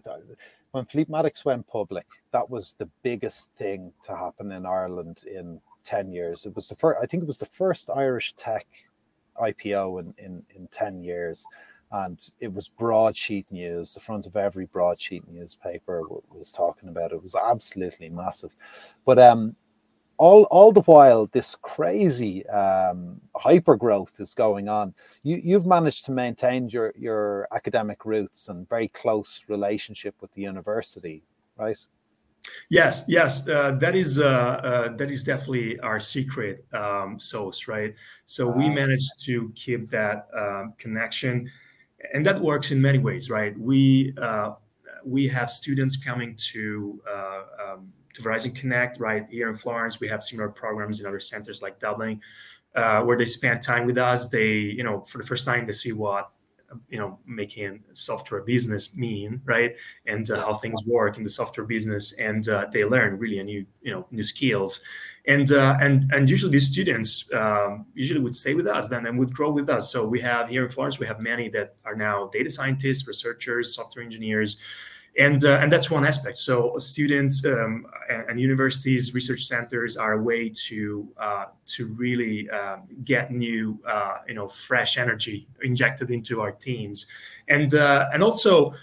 when 0.72 0.84
Fleetmatics 0.86 1.44
went 1.44 1.68
public. 1.68 2.06
That 2.32 2.50
was 2.50 2.74
the 2.78 2.88
biggest 3.04 3.48
thing 3.58 3.92
to 4.06 4.16
happen 4.16 4.50
in 4.50 4.66
Ireland 4.66 5.22
in 5.30 5.60
ten 5.86 6.12
years. 6.12 6.44
It 6.44 6.54
was 6.54 6.66
the 6.66 6.74
first. 6.74 6.98
I 7.02 7.06
think 7.06 7.22
it 7.22 7.26
was 7.26 7.38
the 7.38 7.46
first 7.46 7.88
Irish 7.90 8.34
tech 8.34 8.66
IPO 9.40 10.00
in 10.00 10.14
in, 10.18 10.42
in 10.54 10.68
ten 10.68 11.02
years, 11.02 11.44
and 11.92 12.18
it 12.40 12.52
was 12.52 12.68
broadsheet 12.68 13.50
news. 13.50 13.94
The 13.94 14.00
front 14.00 14.26
of 14.26 14.36
every 14.36 14.66
broadsheet 14.66 15.26
newspaper 15.28 16.02
was 16.30 16.52
talking 16.52 16.88
about 16.88 17.12
it. 17.12 17.16
It 17.16 17.22
was 17.22 17.34
absolutely 17.34 18.10
massive. 18.10 18.54
But 19.04 19.18
um, 19.18 19.56
all 20.18 20.44
all 20.44 20.72
the 20.72 20.82
while 20.82 21.26
this 21.32 21.56
crazy 21.60 22.46
um, 22.48 23.20
hyper 23.34 23.76
growth 23.76 24.18
is 24.18 24.34
going 24.34 24.68
on 24.68 24.94
you 25.22 25.40
you've 25.42 25.66
managed 25.66 26.04
to 26.06 26.12
maintain 26.12 26.68
your 26.68 26.92
your 26.96 27.46
academic 27.52 28.04
roots 28.04 28.48
and 28.48 28.68
very 28.68 28.88
close 28.88 29.42
relationship 29.48 30.14
with 30.20 30.32
the 30.32 30.42
university 30.42 31.22
right 31.58 31.78
yes 32.70 33.04
yes 33.08 33.48
uh, 33.48 33.72
that 33.80 33.94
is 33.94 34.18
uh, 34.18 34.24
uh, 34.24 34.96
that 34.96 35.10
is 35.10 35.22
definitely 35.22 35.78
our 35.80 36.00
secret 36.00 36.64
um, 36.72 37.18
sauce 37.18 37.68
right 37.68 37.94
so 38.24 38.48
we 38.48 38.68
managed 38.68 39.24
to 39.24 39.52
keep 39.54 39.90
that 39.90 40.28
um, 40.36 40.74
connection 40.78 41.50
and 42.12 42.24
that 42.24 42.40
works 42.40 42.70
in 42.70 42.80
many 42.80 42.98
ways 42.98 43.30
right 43.30 43.58
we 43.58 44.14
uh, 44.20 44.52
we 45.04 45.28
have 45.28 45.50
students 45.50 45.96
coming 45.96 46.34
to 46.34 47.00
uh, 47.08 47.42
um, 47.64 47.92
to 48.16 48.22
Verizon 48.22 48.54
Connect, 48.54 48.98
right 48.98 49.26
here 49.30 49.48
in 49.48 49.54
Florence. 49.54 50.00
We 50.00 50.08
have 50.08 50.22
similar 50.22 50.48
programs 50.48 51.00
in 51.00 51.06
other 51.06 51.20
centers 51.20 51.62
like 51.62 51.78
Dublin, 51.78 52.20
uh, 52.74 53.02
where 53.02 53.16
they 53.16 53.24
spend 53.24 53.62
time 53.62 53.86
with 53.86 53.98
us. 53.98 54.28
They, 54.28 54.52
you 54.52 54.82
know, 54.82 55.02
for 55.02 55.18
the 55.18 55.26
first 55.26 55.46
time, 55.46 55.66
they 55.66 55.72
see 55.72 55.92
what 55.92 56.30
you 56.88 56.98
know 56.98 57.18
making 57.26 57.82
software 57.92 58.42
business 58.42 58.96
mean 58.96 59.40
right? 59.44 59.76
And 60.06 60.30
uh, 60.30 60.40
how 60.40 60.54
things 60.54 60.82
work 60.86 61.16
in 61.16 61.24
the 61.24 61.30
software 61.30 61.66
business 61.66 62.12
and 62.18 62.48
uh, 62.48 62.66
they 62.72 62.84
learn 62.84 63.18
really 63.18 63.38
a 63.38 63.44
new 63.44 63.66
you 63.82 63.92
know 63.92 64.06
new 64.10 64.22
skills. 64.22 64.80
And 65.26 65.50
uh, 65.50 65.76
and 65.80 66.10
and 66.12 66.30
usually 66.30 66.52
these 66.52 66.68
students 66.68 67.28
um, 67.34 67.86
usually 67.94 68.20
would 68.20 68.36
stay 68.36 68.54
with 68.54 68.66
us 68.66 68.88
then 68.88 69.06
and 69.06 69.18
would 69.18 69.32
grow 69.32 69.50
with 69.50 69.68
us. 69.68 69.90
So 69.90 70.06
we 70.06 70.20
have 70.20 70.48
here 70.48 70.64
in 70.64 70.70
florence 70.70 70.98
we 70.98 71.06
have 71.06 71.20
many 71.20 71.48
that 71.50 71.74
are 71.84 71.96
now 71.96 72.28
data 72.32 72.50
scientists 72.50 73.06
researchers 73.06 73.74
software 73.74 74.04
engineers 74.04 74.58
and 75.18 75.44
uh, 75.44 75.58
and 75.62 75.72
that's 75.72 75.90
one 75.90 76.06
aspect. 76.06 76.36
So 76.36 76.76
students 76.78 77.44
um, 77.44 77.86
and, 78.10 78.30
and, 78.30 78.40
universities, 78.40 79.14
research 79.14 79.44
centers 79.44 79.96
are 79.96 80.14
a 80.14 80.22
way 80.22 80.50
to 80.68 81.08
uh, 81.18 81.44
to 81.66 81.86
really 81.86 82.48
uh, 82.50 82.78
get 83.04 83.30
new, 83.30 83.80
uh, 83.88 84.18
you 84.28 84.34
know, 84.34 84.46
fresh 84.46 84.98
energy 84.98 85.48
injected 85.62 86.10
into 86.10 86.40
our 86.40 86.52
teams, 86.52 87.06
and 87.48 87.74
uh, 87.74 88.08
and 88.12 88.22
also 88.22 88.74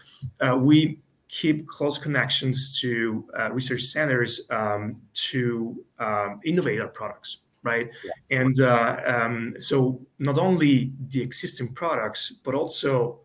uh, 0.41 0.57
we 0.57 0.99
keep 1.27 1.67
close 1.67 1.97
connections 1.97 2.79
to 2.79 3.25
research 3.51 3.81
centers 3.81 4.47
um, 4.51 5.01
to 5.13 5.83
um, 5.99 6.39
innovate 6.43 6.79
our 6.79 6.87
products 6.87 7.39
right? 7.63 7.89
Yeah. 8.03 8.39
And 8.41 8.59
uh, 8.59 8.97
um, 9.07 9.55
so 9.57 10.01
not 10.19 10.37
only 10.37 10.91
the 11.09 11.21
existing 11.21 11.73
products, 11.73 12.33
but 12.43 12.53
also 12.53 13.21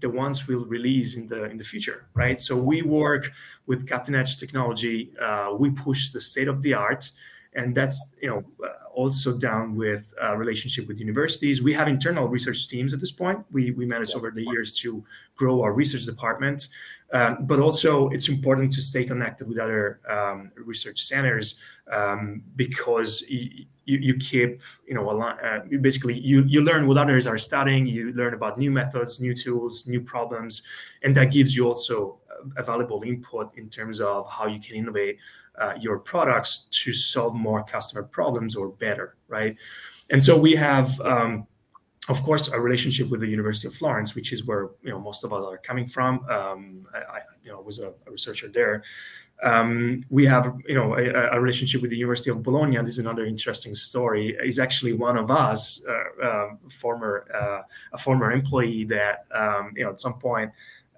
the 0.00 0.08
ones 0.08 0.46
we'll 0.46 0.66
release 0.66 1.16
in 1.16 1.26
the 1.26 1.44
in 1.44 1.56
the 1.56 1.64
future, 1.64 2.06
right? 2.14 2.40
So 2.40 2.56
we 2.56 2.82
work 2.82 3.30
with 3.66 3.86
cutting 3.86 4.14
edge 4.14 4.36
technology. 4.38 5.12
Uh, 5.20 5.54
we 5.58 5.70
push 5.70 6.10
the 6.10 6.20
state 6.20 6.48
of 6.48 6.62
the 6.62 6.74
art, 6.74 7.10
and 7.54 7.74
that's 7.74 8.12
you 8.20 8.28
know 8.28 8.44
uh, 8.64 8.72
also 8.92 9.36
down 9.36 9.76
with 9.76 10.12
a 10.20 10.36
relationship 10.36 10.86
with 10.88 10.98
universities. 10.98 11.62
We 11.62 11.72
have 11.74 11.88
internal 11.88 12.28
research 12.28 12.68
teams 12.68 12.92
at 12.94 13.00
this 13.00 13.12
point. 13.12 13.44
We 13.50 13.70
we 13.72 13.86
managed 13.86 14.14
over 14.14 14.30
the 14.30 14.44
years 14.44 14.78
to 14.80 15.04
grow 15.36 15.62
our 15.62 15.72
research 15.72 16.04
department, 16.04 16.68
um, 17.12 17.46
but 17.46 17.58
also 17.58 18.08
it's 18.08 18.28
important 18.28 18.72
to 18.72 18.82
stay 18.82 19.04
connected 19.04 19.48
with 19.48 19.58
other 19.58 20.00
um, 20.08 20.50
research 20.56 21.00
centers 21.00 21.58
um, 21.90 22.42
because. 22.56 23.24
You, 23.28 23.66
you 24.00 24.16
keep 24.16 24.60
you 24.86 24.92
know 24.92 25.08
uh, 25.08 25.60
basically 25.80 26.12
you 26.18 26.44
you 26.46 26.60
learn 26.60 26.86
what 26.86 26.98
others 26.98 27.26
are 27.26 27.38
studying 27.38 27.86
you 27.86 28.12
learn 28.12 28.34
about 28.34 28.58
new 28.58 28.70
methods 28.70 29.18
new 29.18 29.32
tools 29.32 29.86
new 29.86 30.02
problems 30.02 30.60
and 31.02 31.16
that 31.16 31.32
gives 31.32 31.56
you 31.56 31.66
also 31.66 32.18
a 32.58 32.62
valuable 32.62 33.02
input 33.02 33.50
in 33.56 33.68
terms 33.68 34.00
of 34.00 34.28
how 34.30 34.46
you 34.46 34.60
can 34.60 34.76
innovate 34.76 35.18
uh, 35.60 35.74
your 35.80 35.98
products 35.98 36.68
to 36.70 36.92
solve 36.92 37.34
more 37.34 37.64
customer 37.64 38.02
problems 38.02 38.54
or 38.56 38.68
better 38.68 39.16
right 39.28 39.56
and 40.10 40.22
so 40.22 40.36
we 40.36 40.54
have 40.54 41.00
um, 41.00 41.46
of 42.08 42.22
course 42.22 42.48
a 42.48 42.60
relationship 42.60 43.08
with 43.10 43.20
the 43.20 43.28
university 43.28 43.68
of 43.68 43.74
florence 43.74 44.14
which 44.14 44.32
is 44.32 44.44
where 44.44 44.70
you 44.82 44.90
know 44.90 44.98
most 44.98 45.24
of 45.24 45.32
us 45.32 45.44
are 45.44 45.58
coming 45.58 45.86
from 45.86 46.24
um, 46.28 46.86
I, 46.94 46.98
I, 46.98 47.20
you 47.42 47.50
know 47.52 47.60
was 47.60 47.78
a, 47.78 47.88
a 48.06 48.10
researcher 48.10 48.48
there 48.48 48.84
um, 49.42 50.04
we 50.10 50.26
have, 50.26 50.52
you 50.66 50.74
know, 50.74 50.94
a, 50.94 51.36
a, 51.36 51.40
relationship 51.40 51.80
with 51.80 51.90
the 51.90 51.96
University 51.96 52.30
of 52.30 52.42
Bologna. 52.42 52.76
This 52.78 52.92
is 52.92 52.98
another 52.98 53.24
interesting 53.24 53.74
story. 53.74 54.36
Is 54.42 54.58
actually 54.58 54.94
one 54.94 55.16
of 55.16 55.30
us, 55.30 55.80
uh, 55.88 56.24
uh, 56.24 56.48
former 56.80 57.24
uh, 57.32 57.62
a 57.92 57.98
former 57.98 58.32
employee 58.32 58.84
that, 58.86 59.26
um, 59.32 59.72
you 59.76 59.84
know, 59.84 59.90
at 59.90 60.00
some 60.00 60.14
point 60.14 60.50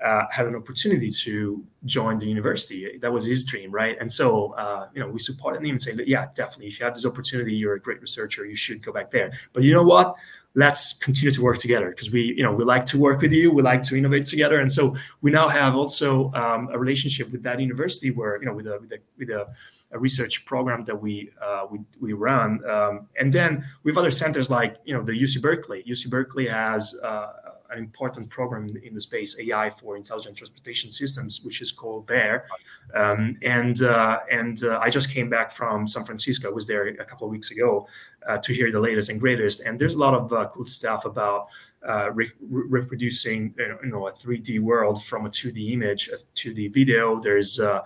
uh, 0.04 0.25
had 0.30 0.47
an 0.47 0.57
opportunity 0.57 1.11
to 1.11 1.64
join 1.85 2.19
the 2.19 2.26
university. 2.26 2.99
That 2.99 3.12
was 3.12 3.26
his 3.26 3.45
dream, 3.45 3.71
right? 3.71 3.97
And 4.00 4.11
so, 4.11 4.52
uh, 4.52 4.88
you 4.95 5.00
know, 5.00 5.09
we 5.09 5.19
supported 5.19 5.62
him 5.62 5.71
and 5.71 5.83
saying, 5.83 6.00
yeah, 6.07 6.28
definitely, 6.35 6.69
if 6.69 6.78
you 6.78 6.85
have 6.85 6.95
this 6.95 7.04
opportunity, 7.04 7.54
you're 7.54 7.75
a 7.75 7.80
great 7.80 8.00
researcher, 8.00 8.47
you 8.47 8.57
should 8.57 8.83
go 8.83 8.92
back 8.92 9.11
there. 9.11 9.33
But 9.52 9.62
you 9.62 9.73
know 9.73 9.83
what? 9.83 10.16
let's 10.54 10.95
continue 10.95 11.30
to 11.30 11.42
work 11.42 11.59
together 11.59 11.90
because 11.90 12.11
we 12.11 12.35
you 12.37 12.42
know 12.42 12.52
we 12.52 12.64
like 12.64 12.85
to 12.85 12.99
work 12.99 13.21
with 13.21 13.33
you 13.33 13.52
we 13.52 13.62
like 13.62 13.83
to 13.83 13.97
innovate 13.97 14.26
together 14.26 14.59
and 14.61 14.71
so 14.71 14.97
we 15.21 15.30
now 15.30 15.49
have 15.49 15.76
also 15.76 16.33
um, 16.33 16.69
a 16.73 16.78
relationship 16.78 17.30
with 17.30 17.42
that 17.42 17.61
university 17.61 18.11
where 18.11 18.38
you 18.40 18.47
know 18.47 18.54
with 18.54 18.66
a 18.66 18.78
with 18.80 18.92
a, 18.92 18.99
with 19.16 19.30
a, 19.30 19.47
a 19.92 19.99
research 19.99 20.45
program 20.45 20.85
that 20.85 21.00
we 21.00 21.30
uh, 21.40 21.66
we, 21.71 21.78
we 22.00 22.12
run 22.12 22.61
um, 22.69 23.07
and 23.19 23.33
then 23.33 23.64
we 23.85 23.92
have 23.92 23.99
other 23.99 24.11
centers 24.11 24.50
like 24.50 24.76
you 24.85 24.92
know 24.92 25.02
the 25.02 25.12
uc 25.12 25.40
berkeley 25.40 25.85
uc 25.88 26.11
berkeley 26.11 26.49
has 26.49 26.99
uh, 27.04 27.50
an 27.70 27.78
important 27.78 28.28
program 28.28 28.68
in 28.82 28.94
the 28.94 29.00
space 29.00 29.38
AI 29.38 29.70
for 29.70 29.96
intelligent 29.96 30.36
transportation 30.36 30.90
systems, 30.90 31.42
which 31.42 31.60
is 31.60 31.72
called 31.72 32.06
BEAR. 32.06 32.46
Um, 32.94 33.36
and 33.42 33.82
uh, 33.82 34.18
and 34.30 34.64
uh, 34.64 34.78
I 34.82 34.90
just 34.90 35.10
came 35.10 35.28
back 35.28 35.52
from 35.52 35.86
San 35.86 36.04
Francisco. 36.04 36.48
I 36.48 36.52
was 36.52 36.66
there 36.66 36.88
a 36.88 37.04
couple 37.04 37.26
of 37.26 37.30
weeks 37.30 37.50
ago 37.50 37.86
uh, 38.26 38.38
to 38.38 38.52
hear 38.52 38.70
the 38.72 38.80
latest 38.80 39.10
and 39.10 39.20
greatest. 39.20 39.60
And 39.60 39.78
there's 39.78 39.94
a 39.94 39.98
lot 39.98 40.14
of 40.14 40.32
uh, 40.32 40.48
cool 40.52 40.64
stuff 40.64 41.04
about 41.04 41.48
uh, 41.88 42.10
re- 42.12 42.32
reproducing 42.40 43.54
you 43.56 43.90
know, 43.90 44.08
a 44.08 44.12
3D 44.12 44.60
world 44.60 45.04
from 45.04 45.26
a 45.26 45.30
2D 45.30 45.72
image 45.72 46.08
a 46.08 46.16
2D 46.34 46.74
video. 46.74 47.20
There's 47.20 47.60
uh, 47.60 47.82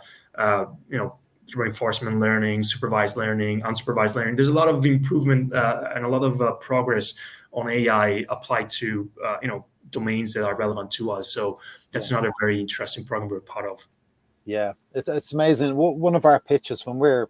you 0.89 0.97
know 0.97 1.19
reinforcement 1.55 2.19
learning, 2.19 2.65
supervised 2.65 3.17
learning, 3.17 3.61
unsupervised 3.61 4.15
learning. 4.15 4.37
There's 4.37 4.49
a 4.49 4.53
lot 4.53 4.69
of 4.69 4.85
improvement 4.87 5.53
and 5.53 6.05
a 6.05 6.09
lot 6.09 6.25
of 6.25 6.61
progress 6.61 7.15
on 7.53 7.69
AI 7.69 8.25
applied 8.31 8.69
to 8.71 9.09
you 9.43 9.49
know 9.49 9.67
domains 9.95 10.35
that 10.35 10.45
are 10.45 10.57
relevant 10.57 10.91
to 10.93 11.11
us. 11.11 11.33
So 11.33 11.59
that's 11.93 12.11
another 12.11 12.33
very 12.41 12.61
interesting 12.61 13.05
program 13.05 13.31
we're 13.31 13.41
part 13.41 13.67
of. 13.69 13.87
Yeah, 14.45 14.73
it, 14.93 15.09
it's 15.09 15.33
amazing. 15.33 15.75
One 15.77 16.15
of 16.15 16.27
our 16.27 16.41
pitches 16.41 16.85
when 16.85 16.99
we're 16.99 17.29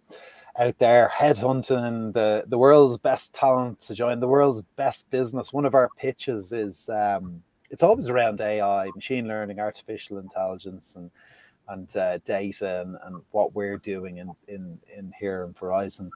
out 0.57 0.77
there 0.79 1.11
headhunting 1.13 2.13
the, 2.13 2.45
the 2.47 2.57
world's 2.57 2.97
best 2.97 3.33
talent 3.33 3.79
to 3.81 3.93
join 3.93 4.19
the 4.19 4.27
world's 4.27 4.63
best 4.75 5.09
business, 5.09 5.53
one 5.53 5.65
of 5.65 5.75
our 5.75 5.89
pitches 5.97 6.51
is 6.51 6.89
um, 6.89 7.41
it's 7.69 7.83
always 7.83 8.09
around 8.09 8.41
AI, 8.41 8.89
machine 8.95 9.27
learning, 9.27 9.59
artificial 9.59 10.17
intelligence, 10.17 10.95
and 10.95 11.09
and 11.67 11.97
uh, 11.97 12.19
data 12.19 12.81
and, 12.81 12.97
and 13.05 13.21
what 13.31 13.55
we're 13.55 13.77
doing 13.77 14.17
in 14.17 14.31
in 14.47 14.79
in 14.95 15.11
here 15.19 15.43
in 15.43 15.53
Verizon. 15.53 16.09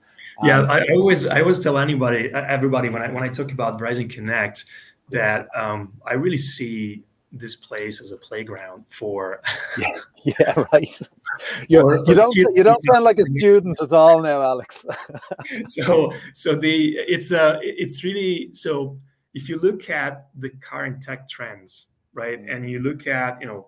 yeah, 0.44 0.62
I, 0.62 0.80
I 0.80 0.86
always 0.94 1.26
I 1.28 1.40
always 1.40 1.60
tell 1.60 1.78
anybody 1.78 2.30
everybody 2.34 2.90
when 2.90 3.02
I 3.02 3.10
when 3.12 3.24
I 3.24 3.30
talk 3.30 3.52
about 3.52 3.80
Verizon 3.80 4.10
Connect 4.10 4.66
that 5.12 5.48
um, 5.56 5.94
I 6.06 6.14
really 6.14 6.38
see 6.38 7.04
this 7.32 7.56
place 7.56 8.02
as 8.02 8.12
a 8.12 8.18
playground 8.18 8.86
for. 8.90 9.42
yeah, 9.78 10.00
yeah, 10.40 10.66
right. 10.74 11.00
you 11.68 12.04
you 12.08 12.16
don't 12.16 12.36
you 12.36 12.64
don't 12.64 12.84
sound 12.84 13.04
like 13.04 13.20
a 13.20 13.26
student 13.26 13.80
at 13.82 13.92
all 13.92 14.22
now, 14.22 14.42
Alex. 14.42 14.86
so 15.68 16.12
so 16.34 16.56
the 16.56 16.98
it's 17.08 17.32
uh 17.32 17.60
it's 17.62 18.04
really 18.04 18.50
so 18.54 18.98
if 19.34 19.48
you 19.48 19.60
look 19.60 19.90
at 19.90 20.28
the 20.40 20.50
current 20.62 21.02
tech 21.02 21.30
trends, 21.30 21.88
right, 22.14 22.44
mm. 22.44 22.54
and 22.54 22.70
you 22.70 22.80
look 22.80 23.08
at 23.08 23.40
you 23.42 23.48
know 23.48 23.68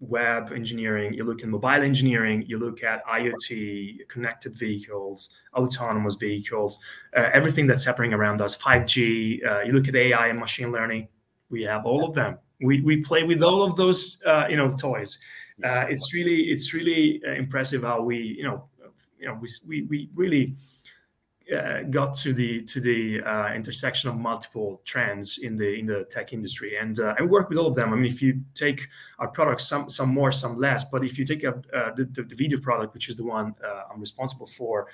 web 0.00 0.52
engineering, 0.52 1.14
you 1.14 1.24
look 1.24 1.42
at 1.42 1.48
mobile 1.48 1.68
engineering, 1.68 2.44
you 2.46 2.58
look 2.58 2.84
at 2.84 3.04
IoT, 3.06 4.08
connected 4.08 4.56
vehicles, 4.56 5.30
autonomous 5.54 6.16
vehicles, 6.16 6.78
uh, 7.16 7.30
everything 7.32 7.66
that's 7.66 7.84
happening 7.84 8.12
around 8.12 8.42
us, 8.42 8.56
5G, 8.56 9.46
uh, 9.46 9.60
you 9.60 9.72
look 9.72 9.88
at 9.88 9.96
AI 9.96 10.28
and 10.28 10.38
machine 10.38 10.70
learning, 10.70 11.08
we 11.48 11.62
have 11.62 11.86
all 11.86 12.04
of 12.04 12.14
them. 12.14 12.38
We, 12.60 12.80
we 12.82 13.02
play 13.02 13.22
with 13.22 13.42
all 13.42 13.62
of 13.62 13.76
those, 13.76 14.20
uh, 14.26 14.46
you 14.48 14.56
know, 14.56 14.74
toys. 14.76 15.18
Uh, 15.64 15.86
it's 15.88 16.12
really, 16.12 16.42
it's 16.42 16.74
really 16.74 17.22
uh, 17.26 17.32
impressive 17.32 17.82
how 17.82 18.02
we, 18.02 18.18
you 18.18 18.44
know, 18.44 18.68
you 19.18 19.26
know, 19.26 19.38
we, 19.40 19.48
we, 19.66 19.82
we 19.82 20.10
really 20.14 20.54
uh, 21.54 21.82
got 21.90 22.12
to 22.14 22.32
the 22.32 22.62
to 22.62 22.80
the 22.80 23.22
uh, 23.22 23.54
intersection 23.54 24.10
of 24.10 24.16
multiple 24.16 24.80
trends 24.84 25.38
in 25.38 25.56
the 25.56 25.78
in 25.78 25.86
the 25.86 26.04
tech 26.10 26.32
industry, 26.32 26.76
and 26.76 26.98
uh, 26.98 27.14
I 27.18 27.22
work 27.22 27.48
with 27.48 27.58
all 27.58 27.68
of 27.68 27.74
them. 27.74 27.92
I 27.92 27.96
mean, 27.96 28.10
if 28.10 28.20
you 28.20 28.40
take 28.54 28.88
our 29.18 29.28
products, 29.28 29.68
some 29.68 29.88
some 29.88 30.12
more, 30.12 30.32
some 30.32 30.58
less, 30.58 30.84
but 30.84 31.04
if 31.04 31.18
you 31.18 31.24
take 31.24 31.44
a, 31.44 31.50
uh, 31.50 31.94
the, 31.94 32.04
the, 32.12 32.22
the 32.24 32.34
video 32.34 32.58
product, 32.60 32.94
which 32.94 33.08
is 33.08 33.16
the 33.16 33.24
one 33.24 33.54
uh, 33.64 33.82
I'm 33.92 34.00
responsible 34.00 34.46
for, 34.46 34.88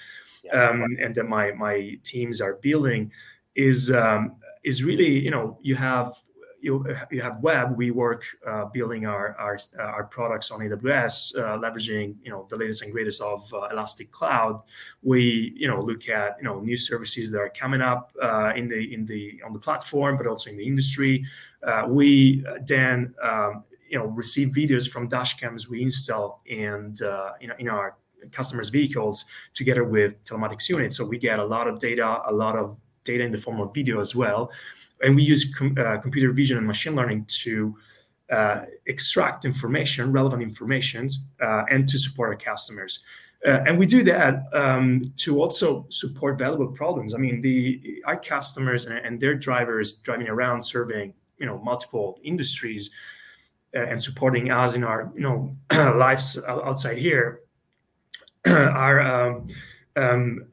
yeah. 0.45 0.71
um, 0.71 0.85
and 1.01 1.15
that 1.15 1.25
my 1.25 1.53
my 1.53 1.99
teams 2.05 2.41
are 2.41 2.55
building, 2.55 3.11
is 3.55 3.91
um, 3.91 4.37
is 4.63 4.85
really 4.85 5.19
you 5.19 5.31
know 5.31 5.59
you 5.63 5.75
have 5.77 6.15
you, 6.62 6.87
you 7.11 7.21
have 7.21 7.40
web. 7.40 7.76
We 7.76 7.90
work 7.90 8.25
uh, 8.47 8.66
building 8.66 9.04
our 9.04 9.37
our, 9.38 9.59
uh, 9.78 9.83
our 9.83 10.04
products 10.04 10.50
on 10.50 10.61
AWS, 10.61 11.37
uh, 11.37 11.59
leveraging 11.59 12.14
you 12.23 12.31
know 12.31 12.47
the 12.49 12.57
latest 12.57 12.83
and 12.83 12.92
greatest 12.92 13.21
of 13.21 13.52
uh, 13.52 13.69
Elastic 13.73 14.11
Cloud. 14.12 14.62
We 15.02 15.52
you 15.57 15.66
know 15.66 15.83
look 15.83 16.09
at 16.09 16.37
you 16.38 16.45
know 16.45 16.61
new 16.61 16.76
services 16.76 17.31
that 17.33 17.38
are 17.38 17.50
coming 17.50 17.81
up 17.81 18.12
uh, 18.23 18.52
in 18.54 18.69
the 18.69 18.95
in 18.95 19.04
the 19.04 19.40
on 19.45 19.52
the 19.52 19.59
platform, 19.59 20.16
but 20.16 20.26
also 20.26 20.50
in 20.50 20.57
the 20.57 20.66
industry. 20.66 21.25
Uh, 21.66 21.85
we 21.88 22.45
then 22.64 23.14
um, 23.23 23.64
you 23.88 23.99
know 23.99 24.07
receive 24.07 24.49
videos 24.49 24.88
from 24.88 25.09
dash 25.09 25.38
cams 25.38 25.69
we 25.69 25.83
install 25.83 26.42
and 26.49 27.00
know 27.00 27.54
in 27.59 27.69
our 27.69 27.97
customers' 28.31 28.69
vehicles 28.69 29.25
together 29.52 29.83
with 29.83 30.25
telematics 30.25 30.69
units. 30.69 30.97
So 30.97 31.04
we 31.04 31.19
get 31.19 31.40
a 31.40 31.45
lot 31.45 31.66
of 31.66 31.81
data, 31.81 32.23
a 32.25 32.33
lot 32.33 32.57
of 32.57 32.76
data 33.02 33.25
in 33.25 33.33
the 33.33 33.38
form 33.38 33.61
of 33.61 33.75
video 33.75 33.99
as 33.99 34.14
well 34.14 34.52
and 35.03 35.17
we 35.17 35.23
use 35.23 35.53
com- 35.53 35.77
uh, 35.79 35.99
computer 35.99 36.33
vision 36.33 36.57
and 36.59 36.67
machine 36.67 36.95
learning 36.95 37.27
to 37.27 37.77
uh, 38.31 38.63
extract 38.87 39.45
information, 39.45 40.13
relevant 40.13 40.43
information, 40.43 41.09
uh, 41.43 41.65
and 41.71 41.89
to 41.89 41.99
support 41.99 42.31
our 42.31 42.37
customers. 42.37 43.05
Uh, 43.47 43.61
and 43.67 43.79
we 43.79 43.87
do 43.87 44.03
that 44.05 44.45
um, 44.53 45.13
to 45.17 45.43
also 45.43 45.85
support 45.91 46.39
valuable 46.39 46.69
problems. 46.69 47.13
I 47.13 47.19
mean, 47.19 47.41
the 47.41 48.03
our 48.07 48.19
customers 48.19 48.87
and, 48.87 48.99
and, 48.99 49.21
their 49.21 49.35
drivers 49.35 49.95
driving 49.95 50.29
around 50.29 50.63
serving 50.63 51.13
you 51.39 51.47
know 51.47 51.59
multiple 51.59 52.21
industries 52.23 52.91
uh, 53.75 53.81
and 53.81 54.01
supporting 54.01 54.53
us 54.53 54.75
in 54.75 54.85
our 54.85 55.11
you 55.15 55.23
know 55.23 55.57
lives 55.73 56.39
outside 56.47 56.99
here 56.99 57.41
are 58.47 59.01
um, 59.01 59.47
um, 59.97 60.47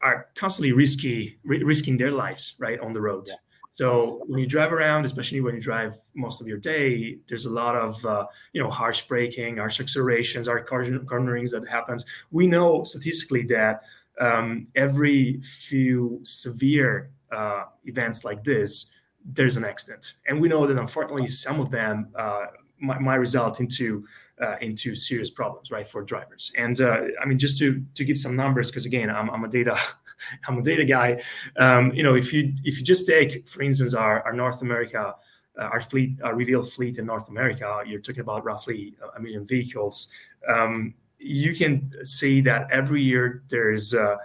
are 0.00 0.28
constantly 0.36 0.70
risky 0.70 1.38
risking 1.44 1.96
their 1.96 2.12
lives 2.12 2.54
right 2.60 2.78
on 2.78 2.92
the 2.92 3.00
road. 3.00 3.24
Yeah. 3.26 3.34
So 3.76 4.22
when 4.26 4.40
you 4.40 4.46
drive 4.46 4.72
around, 4.72 5.04
especially 5.04 5.42
when 5.42 5.54
you 5.54 5.60
drive 5.60 5.92
most 6.14 6.40
of 6.40 6.46
your 6.48 6.56
day, 6.56 7.18
there's 7.28 7.44
a 7.44 7.50
lot 7.50 7.76
of 7.76 8.06
uh, 8.06 8.24
you 8.54 8.62
know 8.62 8.70
harsh 8.70 9.02
braking, 9.02 9.58
harsh 9.58 9.80
accelerations, 9.80 10.48
harsh 10.48 10.62
cornerings 10.66 11.50
that 11.50 11.68
happens. 11.68 12.06
We 12.30 12.46
know 12.46 12.84
statistically 12.84 13.42
that 13.48 13.82
um, 14.18 14.66
every 14.76 15.42
few 15.42 16.20
severe 16.22 17.10
uh, 17.30 17.64
events 17.84 18.24
like 18.24 18.42
this, 18.42 18.92
there's 19.26 19.58
an 19.58 19.64
accident, 19.66 20.14
and 20.26 20.40
we 20.40 20.48
know 20.48 20.66
that 20.66 20.78
unfortunately 20.78 21.28
some 21.28 21.60
of 21.60 21.70
them 21.70 22.08
uh, 22.18 22.46
might, 22.80 23.02
might, 23.02 23.16
result 23.16 23.60
into 23.60 24.06
uh, 24.40 24.56
into 24.62 24.94
serious 24.94 25.28
problems, 25.28 25.70
right, 25.70 25.86
for 25.86 26.02
drivers. 26.02 26.50
And 26.56 26.80
uh, 26.80 27.02
I 27.20 27.26
mean, 27.26 27.38
just 27.38 27.58
to 27.58 27.84
to 27.92 28.06
give 28.06 28.16
some 28.16 28.36
numbers, 28.36 28.70
because 28.70 28.86
again, 28.86 29.10
I'm, 29.10 29.28
I'm 29.28 29.44
a 29.44 29.48
data 29.48 29.76
I'm 30.48 30.58
a 30.58 30.62
data 30.62 30.84
guy. 30.84 31.22
Um, 31.56 31.92
you 31.92 32.02
know, 32.02 32.14
if 32.14 32.32
you 32.32 32.54
if 32.64 32.78
you 32.78 32.84
just 32.84 33.06
take, 33.06 33.48
for 33.48 33.62
instance, 33.62 33.94
our, 33.94 34.22
our 34.22 34.32
North 34.32 34.62
America, 34.62 35.14
uh, 35.58 35.62
our 35.62 35.80
fleet, 35.80 36.20
our 36.22 36.34
revealed 36.34 36.70
fleet 36.72 36.98
in 36.98 37.06
North 37.06 37.28
America, 37.28 37.82
you're 37.86 38.00
talking 38.00 38.20
about 38.20 38.44
roughly 38.44 38.96
a 39.16 39.20
million 39.20 39.46
vehicles. 39.46 40.08
Um, 40.48 40.94
you 41.18 41.54
can 41.54 41.92
see 42.04 42.40
that 42.42 42.68
every 42.70 43.02
year 43.02 43.42
there's 43.48 43.94
uh, 43.94 44.16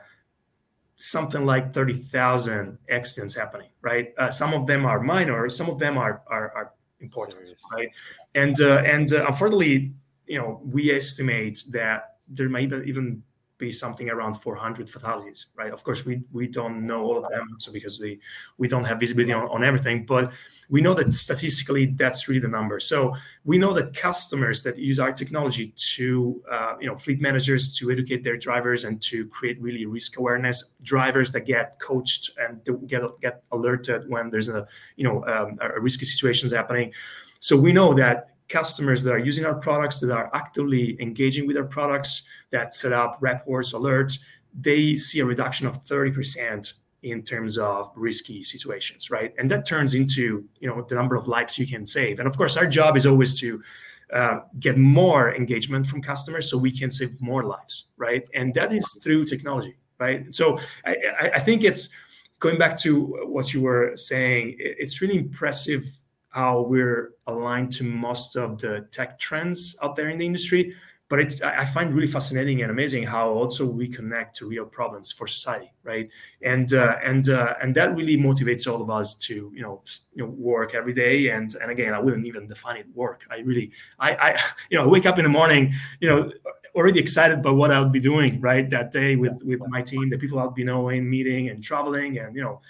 something 0.97 1.45
like 1.45 1.73
30,000 1.73 2.77
accidents 2.89 3.33
happening, 3.33 3.69
right? 3.81 4.13
Uh, 4.17 4.29
some 4.29 4.53
of 4.53 4.67
them 4.67 4.85
are 4.85 4.99
minor, 4.99 5.49
some 5.49 5.69
of 5.69 5.79
them 5.79 5.97
are 5.97 6.21
are, 6.27 6.51
are 6.55 6.73
important, 6.99 7.45
Serious. 7.45 7.63
right? 7.71 7.89
And 8.35 8.59
uh, 8.61 8.83
and 8.85 9.11
uh, 9.11 9.25
unfortunately, 9.27 9.93
you 10.27 10.37
know, 10.37 10.61
we 10.63 10.91
estimate 10.91 11.63
that 11.71 12.17
there 12.27 12.49
might 12.49 12.71
even 12.71 13.23
be 13.61 13.71
something 13.71 14.09
around 14.09 14.33
400 14.33 14.89
fatalities, 14.89 15.47
right? 15.55 15.71
Of 15.71 15.83
course, 15.85 16.05
we 16.05 16.23
we 16.33 16.47
don't 16.47 16.85
know 16.85 17.01
all 17.03 17.17
of 17.17 17.29
them, 17.29 17.47
so 17.59 17.71
because 17.71 17.99
we 18.01 18.19
we 18.57 18.67
don't 18.67 18.83
have 18.83 18.99
visibility 18.99 19.31
on, 19.31 19.47
on 19.47 19.63
everything, 19.63 20.05
but 20.05 20.33
we 20.69 20.81
know 20.81 20.93
that 20.95 21.13
statistically 21.13 21.85
that's 21.85 22.27
really 22.27 22.41
the 22.41 22.47
number. 22.47 22.79
So 22.79 23.15
we 23.45 23.57
know 23.57 23.73
that 23.73 23.93
customers 23.93 24.63
that 24.63 24.77
use 24.77 24.99
our 24.99 25.13
technology 25.13 25.73
to 25.95 26.43
uh, 26.51 26.73
you 26.81 26.87
know 26.87 26.95
fleet 26.95 27.21
managers 27.21 27.77
to 27.77 27.91
educate 27.91 28.23
their 28.23 28.37
drivers 28.37 28.83
and 28.83 29.01
to 29.03 29.27
create 29.27 29.61
really 29.61 29.85
risk 29.85 30.17
awareness, 30.17 30.73
drivers 30.81 31.31
that 31.31 31.45
get 31.45 31.79
coached 31.79 32.31
and 32.39 32.59
get 32.87 33.03
get 33.21 33.43
alerted 33.51 34.09
when 34.09 34.29
there's 34.31 34.49
a 34.49 34.67
you 34.97 35.05
know 35.05 35.23
um, 35.25 35.57
a 35.61 35.79
risky 35.79 36.05
situations 36.05 36.51
happening. 36.51 36.91
So 37.39 37.55
we 37.57 37.73
know 37.73 37.93
that 37.95 38.30
customers 38.51 39.01
that 39.03 39.13
are 39.13 39.19
using 39.19 39.45
our 39.45 39.55
products, 39.55 39.99
that 40.01 40.11
are 40.11 40.29
actively 40.33 40.97
engaging 41.01 41.47
with 41.47 41.57
our 41.57 41.63
products, 41.63 42.23
that 42.51 42.73
set 42.73 42.93
up 42.93 43.17
reports, 43.21 43.73
alerts, 43.73 44.19
they 44.59 44.95
see 44.95 45.19
a 45.19 45.25
reduction 45.25 45.65
of 45.65 45.83
30% 45.85 46.73
in 47.03 47.23
terms 47.23 47.57
of 47.57 47.91
risky 47.95 48.43
situations, 48.43 49.09
right? 49.09 49.33
And 49.39 49.49
that 49.49 49.65
turns 49.65 49.95
into 49.95 50.47
you 50.59 50.67
know 50.67 50.85
the 50.87 50.95
number 50.95 51.15
of 51.15 51.27
lives 51.27 51.57
you 51.57 51.65
can 51.65 51.85
save. 51.85 52.19
And 52.19 52.27
of 52.27 52.37
course, 52.37 52.57
our 52.57 52.67
job 52.67 52.95
is 52.95 53.05
always 53.05 53.39
to 53.39 53.63
uh, 54.13 54.41
get 54.59 54.77
more 54.77 55.33
engagement 55.33 55.87
from 55.87 56.01
customers 56.01 56.49
so 56.49 56.57
we 56.57 56.71
can 56.71 56.89
save 56.89 57.19
more 57.21 57.43
lives, 57.43 57.87
right? 57.97 58.27
And 58.35 58.53
that 58.53 58.71
is 58.73 58.99
through 59.01 59.25
technology, 59.25 59.77
right? 59.99 60.31
So 60.33 60.59
I, 60.85 61.31
I 61.35 61.39
think 61.39 61.63
it's 61.63 61.89
going 62.39 62.57
back 62.57 62.77
to 62.79 63.25
what 63.25 63.53
you 63.53 63.61
were 63.61 63.93
saying. 63.95 64.55
It's 64.59 65.01
really 65.01 65.17
impressive 65.17 65.85
how 66.31 66.61
we're 66.61 67.13
aligned 67.27 67.71
to 67.71 67.83
most 67.83 68.35
of 68.35 68.57
the 68.59 68.87
tech 68.91 69.19
trends 69.19 69.75
out 69.81 69.95
there 69.95 70.09
in 70.09 70.17
the 70.17 70.25
industry 70.25 70.73
but 71.07 71.19
it's 71.19 71.41
i 71.41 71.65
find 71.65 71.93
really 71.93 72.07
fascinating 72.07 72.61
and 72.61 72.71
amazing 72.71 73.03
how 73.03 73.29
also 73.29 73.65
we 73.65 73.87
connect 73.87 74.35
to 74.35 74.47
real 74.47 74.65
problems 74.65 75.11
for 75.11 75.27
society 75.27 75.71
right? 75.83 76.09
And 76.43 76.73
uh, 76.73 76.95
and 77.03 77.29
uh, 77.29 77.55
and 77.61 77.75
that 77.75 77.95
really 77.95 78.17
motivates 78.17 78.71
all 78.71 78.81
of 78.81 78.89
us 78.89 79.15
to 79.15 79.51
you 79.53 79.61
know 79.61 79.81
you 80.13 80.23
know 80.23 80.29
work 80.29 80.75
every 80.75 80.93
day. 80.93 81.29
And 81.29 81.53
and 81.55 81.71
again 81.71 81.93
i 81.93 81.99
wouldn't 81.99 82.25
even 82.25 82.47
define 82.47 82.77
it 82.77 82.87
work. 82.93 83.21
I 83.29 83.39
really 83.39 83.71
i 83.99 84.11
i 84.15 84.39
you 84.69 84.77
know 84.77 84.87
wake 84.87 85.05
up 85.05 85.17
in 85.17 85.23
the 85.23 85.29
morning 85.29 85.73
you 85.99 86.09
know 86.09 86.31
already 86.75 86.99
excited 86.99 87.41
by 87.41 87.51
what 87.51 87.71
i'll 87.71 87.89
be 87.89 87.99
doing 87.99 88.39
right 88.39 88.69
that 88.69 88.91
day 88.91 89.15
with 89.15 89.41
with 89.43 89.61
my 89.67 89.81
team 89.81 90.09
the 90.09 90.17
people 90.17 90.39
i'll 90.39 90.49
be 90.49 90.63
knowing 90.63 91.09
meeting 91.09 91.49
and 91.49 91.63
traveling 91.63 92.19
and 92.19 92.35
you 92.35 92.41
know 92.41 92.61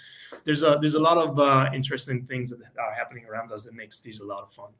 there's 0.44 0.62
a 0.62 0.78
there's 0.80 0.94
a 0.94 1.00
lot 1.00 1.18
of 1.18 1.38
uh, 1.38 1.70
interesting 1.74 2.24
things 2.26 2.50
that 2.50 2.60
are 2.78 2.92
happening 2.92 3.24
around 3.26 3.52
us 3.52 3.64
that 3.64 3.74
makes 3.74 4.00
these 4.00 4.20
a 4.20 4.24
lot 4.24 4.42
of 4.42 4.52
fun. 4.52 4.70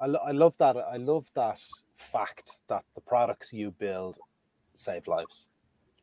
I, 0.00 0.06
lo- 0.06 0.20
I 0.24 0.32
love 0.32 0.56
that. 0.58 0.76
I 0.76 0.96
love 0.96 1.30
that 1.34 1.60
fact 1.94 2.50
that 2.68 2.84
the 2.94 3.00
products 3.00 3.52
you 3.52 3.70
build 3.72 4.18
save 4.74 5.08
lives. 5.08 5.48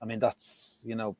I 0.01 0.05
mean, 0.05 0.19
that's 0.19 0.79
you 0.83 0.95
know, 0.95 1.15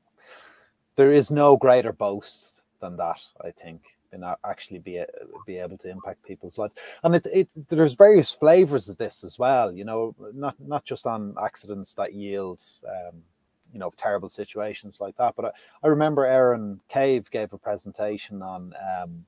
there 0.96 1.12
is 1.12 1.32
no 1.32 1.58
greater 1.58 1.94
boast 1.94 2.64
than 2.80 2.98
that. 2.98 3.22
I 3.44 3.52
think 3.52 3.82
than 4.16 4.36
actually 4.46 4.80
be 4.80 5.04
be 5.46 5.58
able 5.58 5.78
to 5.78 5.90
impact 5.90 6.24
people's 6.24 6.58
lives. 6.58 6.76
And 7.04 7.16
it, 7.16 7.28
it 7.34 7.50
there's 7.68 7.94
various 7.94 8.34
flavors 8.34 8.90
of 8.90 8.98
this 8.98 9.24
as 9.24 9.38
well. 9.38 9.72
You 9.72 9.86
know, 9.86 10.16
not 10.34 10.56
not 10.60 10.86
just 10.86 11.06
on 11.06 11.36
accidents 11.42 11.94
that 11.96 12.14
yield. 12.14 12.62
Um, 12.88 13.24
you 13.74 13.80
know 13.80 13.92
terrible 13.98 14.30
situations 14.30 15.02
like 15.02 15.18
that. 15.18 15.36
But 15.36 15.46
I, 15.46 15.52
I 15.84 15.88
remember 15.88 16.26
Erin 16.26 16.80
Cave 16.88 17.30
gave 17.30 17.52
a 17.52 17.58
presentation 17.58 18.42
on 18.42 18.74
um, 19.02 19.26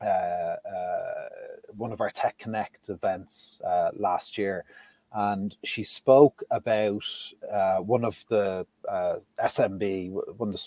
uh, 0.00 0.04
uh, 0.04 1.28
one 1.76 1.90
of 1.90 2.00
our 2.00 2.10
Tech 2.10 2.36
Connect 2.38 2.90
events 2.90 3.60
uh, 3.66 3.90
last 3.96 4.36
year, 4.36 4.64
and 5.12 5.56
she 5.64 5.82
spoke 5.82 6.42
about 6.50 7.04
uh, 7.50 7.78
one 7.78 8.04
of 8.04 8.24
the 8.28 8.66
uh, 8.88 9.16
SMB, 9.42 10.10
one 10.36 10.50
of 10.50 10.60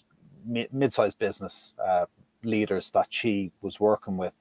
the 0.48 0.68
mid-sized 0.72 1.20
business 1.20 1.74
uh, 1.86 2.06
leaders 2.44 2.92
that 2.92 3.08
she 3.10 3.52
was 3.62 3.80
working 3.80 4.18
with, 4.18 4.34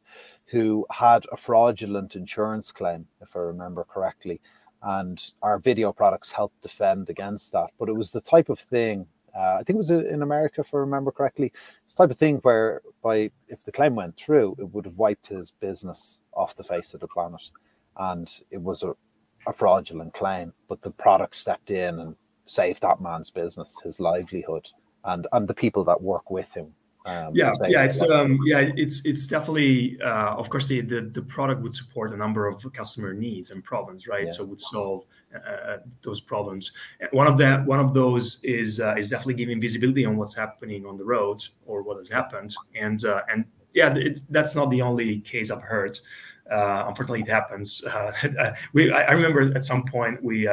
who 0.47 0.87
had 0.91 1.25
a 1.33 1.37
fraudulent 1.37 2.17
insurance 2.17 2.73
claim, 2.73 3.07
if 3.21 3.37
I 3.37 3.41
remember 3.41 3.85
correctly 3.85 4.41
and 4.83 5.33
our 5.43 5.59
video 5.59 5.93
products 5.93 6.31
helped 6.31 6.61
defend 6.63 7.11
against 7.11 7.53
that. 7.53 7.71
But 7.79 7.89
it 7.89 7.95
was 7.97 8.11
the 8.11 8.21
type 8.21 8.49
of 8.49 8.59
thing. 8.59 9.07
Uh, 9.37 9.59
I 9.61 9.63
think 9.65 9.77
it 9.77 9.79
was 9.79 9.91
in 9.91 10.23
America, 10.23 10.61
if 10.61 10.73
I 10.73 10.79
remember 10.79 11.11
correctly. 11.11 11.53
It's 11.85 11.95
the 11.95 12.05
type 12.05 12.11
of 12.11 12.19
thing 12.19 12.37
where, 12.39 12.83
by 13.03 13.31
if 13.49 13.65
the 13.65 13.73
claim 13.73 13.95
went 13.95 14.17
through, 14.17 14.57
it 14.59 14.73
would 14.73 14.85
have 14.85 14.97
wiped 14.97 15.27
his 15.27 15.51
business 15.51 16.21
off 16.33 16.57
the 16.57 16.65
face 16.65 16.95
of 16.95 17.01
the 17.01 17.09
planet, 17.09 17.43
and 17.97 18.31
it 18.51 18.63
was 18.63 18.83
a, 18.83 18.95
a 19.47 19.53
fraudulent 19.53 20.15
claim. 20.15 20.53
But 20.69 20.83
the 20.83 20.91
product 20.91 21.35
stepped 21.35 21.71
in 21.71 21.99
and 21.99 22.17
saved 22.47 22.81
that 22.83 23.01
man's 23.01 23.31
business, 23.31 23.79
his 23.83 24.01
livelihood, 24.01 24.69
and 25.05 25.27
and 25.33 25.49
the 25.49 25.55
people 25.55 25.85
that 25.85 26.01
work 26.01 26.31
with 26.31 26.51
him 26.55 26.73
um, 27.07 27.31
yeah, 27.35 27.53
yeah, 27.69 27.85
it's 27.85 28.03
um, 28.03 28.39
yeah, 28.45 28.69
it's 28.77 29.05
it's 29.05 29.27
definitely 29.29 29.97
uh, 30.03 30.35
of 30.35 30.51
course 30.51 30.67
the, 30.67 30.81
the, 30.81 31.03
the 31.03 31.23
product 31.23 31.63
would 31.63 31.75
support 31.75 32.13
a 32.13 32.17
number 32.17 32.49
of 32.49 32.65
customer 32.73 33.15
needs 33.15 33.53
and 33.53 33.63
problems, 33.63 34.09
right? 34.09 34.27
Yeah. 34.27 34.33
So 34.33 34.45
would 34.45 34.61
solve 34.61 35.05
uh, 35.35 35.51
uh, 35.51 35.79
those 36.03 36.21
problems. 36.21 36.73
One 37.13 37.29
of 37.29 37.39
that 37.39 37.65
one 37.65 37.79
of 37.79 37.95
those 37.95 38.41
is 38.43 38.81
uh, 38.81 38.97
is 38.97 39.09
definitely 39.09 39.35
giving 39.35 39.61
visibility 39.61 40.05
on 40.05 40.17
what's 40.17 40.35
happening 40.35 40.85
on 40.85 40.99
the 40.99 41.05
road 41.05 41.43
or 41.65 41.83
what 41.83 41.97
has 41.99 42.09
happened, 42.09 42.55
and 42.75 43.05
uh, 43.05 43.23
and 43.31 43.45
yeah, 43.73 43.97
that's 44.31 44.57
not 44.57 44.71
the 44.71 44.83
only 44.83 45.21
case 45.21 45.53
I've 45.53 45.63
heard. 45.63 45.99
Uh, 46.51 46.85
unfortunately, 46.89 47.21
it 47.21 47.29
happens. 47.29 47.85
we 48.73 48.91
I, 48.93 49.03
I, 49.03 49.13
remember 49.13 49.57
at 49.57 49.65
some 49.65 49.85
point 49.85 50.23
we 50.23 50.49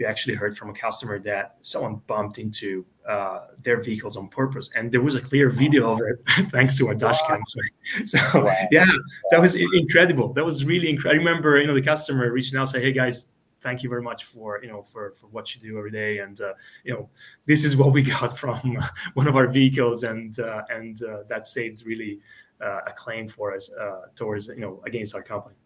we 0.00 0.06
actually 0.06 0.34
heard 0.34 0.56
from 0.56 0.70
a 0.70 0.72
customer 0.72 1.18
that 1.18 1.56
someone 1.60 2.00
bumped 2.06 2.38
into 2.38 2.86
uh, 3.06 3.40
their 3.62 3.82
vehicles 3.82 4.16
on 4.16 4.28
purpose, 4.28 4.70
and 4.74 4.90
there 4.90 5.02
was 5.02 5.14
a 5.14 5.20
clear 5.20 5.50
video 5.50 5.92
of 5.92 6.00
it 6.00 6.48
thanks 6.50 6.76
to 6.78 6.88
our 6.88 6.94
dash 6.94 7.20
cam. 7.28 7.42
So, 8.06 8.18
so 8.18 8.50
yeah, 8.70 8.86
that 9.30 9.40
was 9.40 9.54
incredible. 9.54 10.32
That 10.32 10.44
was 10.44 10.64
really 10.64 10.88
incredible. 10.88 11.16
I 11.16 11.24
remember, 11.24 11.60
you 11.60 11.66
know, 11.66 11.74
the 11.74 11.82
customer 11.82 12.32
reaching 12.32 12.58
out, 12.58 12.70
say, 12.70 12.80
"Hey 12.80 12.92
guys, 12.92 13.26
thank 13.60 13.82
you 13.82 13.90
very 13.90 14.02
much 14.02 14.24
for 14.24 14.58
you 14.62 14.68
know 14.68 14.82
for 14.82 15.12
for 15.12 15.26
what 15.26 15.54
you 15.54 15.60
do 15.60 15.76
every 15.76 15.90
day, 15.90 16.18
and 16.18 16.40
uh, 16.40 16.54
you 16.84 16.94
know, 16.94 17.10
this 17.44 17.62
is 17.62 17.76
what 17.76 17.92
we 17.92 18.02
got 18.14 18.38
from 18.38 18.78
one 19.14 19.28
of 19.28 19.36
our 19.36 19.48
vehicles, 19.48 20.04
and 20.04 20.40
uh, 20.40 20.62
and 20.70 21.02
uh, 21.02 21.24
that 21.28 21.46
saves 21.46 21.84
really 21.84 22.20
uh, 22.64 22.80
a 22.86 22.92
claim 22.92 23.28
for 23.28 23.54
us 23.54 23.70
uh, 23.74 24.06
towards 24.14 24.48
you 24.48 24.60
know 24.60 24.82
against 24.86 25.14
our 25.14 25.22
company." 25.22 25.56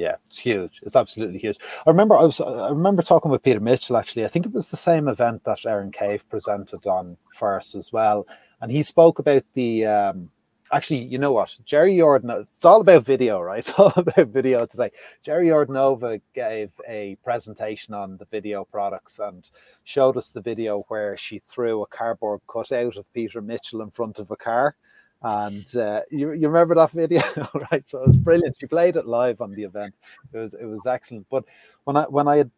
Yeah, 0.00 0.16
it's 0.28 0.38
huge. 0.38 0.80
It's 0.82 0.96
absolutely 0.96 1.38
huge. 1.38 1.58
I 1.86 1.90
remember 1.90 2.16
I 2.16 2.22
was 2.22 2.40
I 2.40 2.70
remember 2.70 3.02
talking 3.02 3.30
with 3.30 3.42
Peter 3.42 3.60
Mitchell 3.60 3.98
actually. 3.98 4.24
I 4.24 4.28
think 4.28 4.46
it 4.46 4.52
was 4.54 4.68
the 4.68 4.76
same 4.78 5.08
event 5.08 5.44
that 5.44 5.66
Erin 5.66 5.92
Cave 5.92 6.26
presented 6.30 6.86
on 6.86 7.18
first 7.34 7.74
as 7.74 7.92
well, 7.92 8.26
and 8.62 8.72
he 8.72 8.82
spoke 8.82 9.18
about 9.18 9.44
the. 9.52 9.84
Um, 9.84 10.30
actually, 10.72 11.04
you 11.04 11.18
know 11.18 11.32
what, 11.32 11.50
Jerry 11.66 11.98
Jordan. 11.98 12.30
It's 12.30 12.64
all 12.64 12.80
about 12.80 13.04
video, 13.04 13.42
right? 13.42 13.58
It's 13.68 13.78
all 13.78 13.92
about 13.94 14.28
video 14.28 14.64
today. 14.64 14.90
Jerry 15.22 15.48
Ordonova 15.48 16.22
gave 16.34 16.72
a 16.88 17.18
presentation 17.22 17.92
on 17.92 18.16
the 18.16 18.26
video 18.30 18.64
products 18.64 19.18
and 19.18 19.50
showed 19.84 20.16
us 20.16 20.30
the 20.30 20.40
video 20.40 20.82
where 20.88 21.14
she 21.18 21.40
threw 21.40 21.82
a 21.82 21.86
cardboard 21.88 22.40
cutout 22.50 22.96
of 22.96 23.12
Peter 23.12 23.42
Mitchell 23.42 23.82
in 23.82 23.90
front 23.90 24.18
of 24.18 24.30
a 24.30 24.36
car 24.36 24.76
and 25.22 25.76
uh, 25.76 26.00
you, 26.10 26.32
you 26.32 26.48
remember 26.48 26.74
that 26.74 26.92
video, 26.92 27.22
right? 27.70 27.86
So 27.88 28.02
it 28.02 28.06
was 28.06 28.16
brilliant. 28.16 28.56
She 28.58 28.66
played 28.66 28.96
it 28.96 29.06
live 29.06 29.40
on 29.40 29.52
the 29.52 29.64
event. 29.64 29.94
It 30.32 30.38
was 30.38 30.54
it 30.54 30.64
was 30.64 30.86
excellent. 30.86 31.26
But 31.30 31.44
when 31.84 31.96
I 31.96 32.04
when 32.04 32.26
I 32.26 32.38
had, 32.38 32.50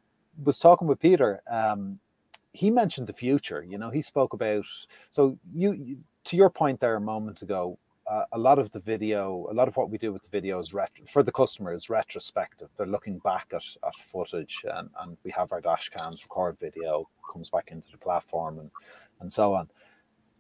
was 0.45 0.59
talking 0.59 0.87
with 0.87 1.01
Peter, 1.01 1.43
um, 1.51 1.99
he 2.53 2.71
mentioned 2.71 3.09
the 3.09 3.13
future. 3.13 3.65
You 3.69 3.79
know, 3.79 3.91
he 3.91 4.01
spoke 4.01 4.33
about 4.33 4.65
so 5.11 5.37
you 5.55 5.99
to 6.25 6.37
your 6.37 6.51
point 6.51 6.81
there 6.81 6.97
a 6.97 7.01
moment 7.01 7.43
ago. 7.43 7.79
Uh, 8.05 8.25
a 8.33 8.39
lot 8.39 8.59
of 8.59 8.71
the 8.73 8.81
video, 8.81 9.47
a 9.49 9.55
lot 9.55 9.69
of 9.69 9.77
what 9.77 9.89
we 9.89 9.97
do 9.97 10.13
with 10.13 10.23
the 10.23 10.29
video 10.29 10.59
is 10.59 10.75
ret- 10.75 10.91
for 11.07 11.23
the 11.23 11.31
customer 11.31 11.73
is 11.73 11.89
retrospective. 11.89 12.69
They're 12.77 12.85
looking 12.85 13.19
back 13.19 13.47
at, 13.55 13.63
at 13.87 13.95
footage, 13.95 14.65
and, 14.75 14.91
and 15.01 15.17
we 15.23 15.31
have 15.31 15.53
our 15.53 15.61
dash 15.61 15.89
cams 15.89 16.25
record 16.25 16.59
video, 16.59 17.09
comes 17.33 17.49
back 17.49 17.71
into 17.71 17.93
the 17.93 17.99
platform, 17.99 18.59
and 18.59 18.71
and 19.21 19.33
so 19.33 19.55
on. 19.55 19.71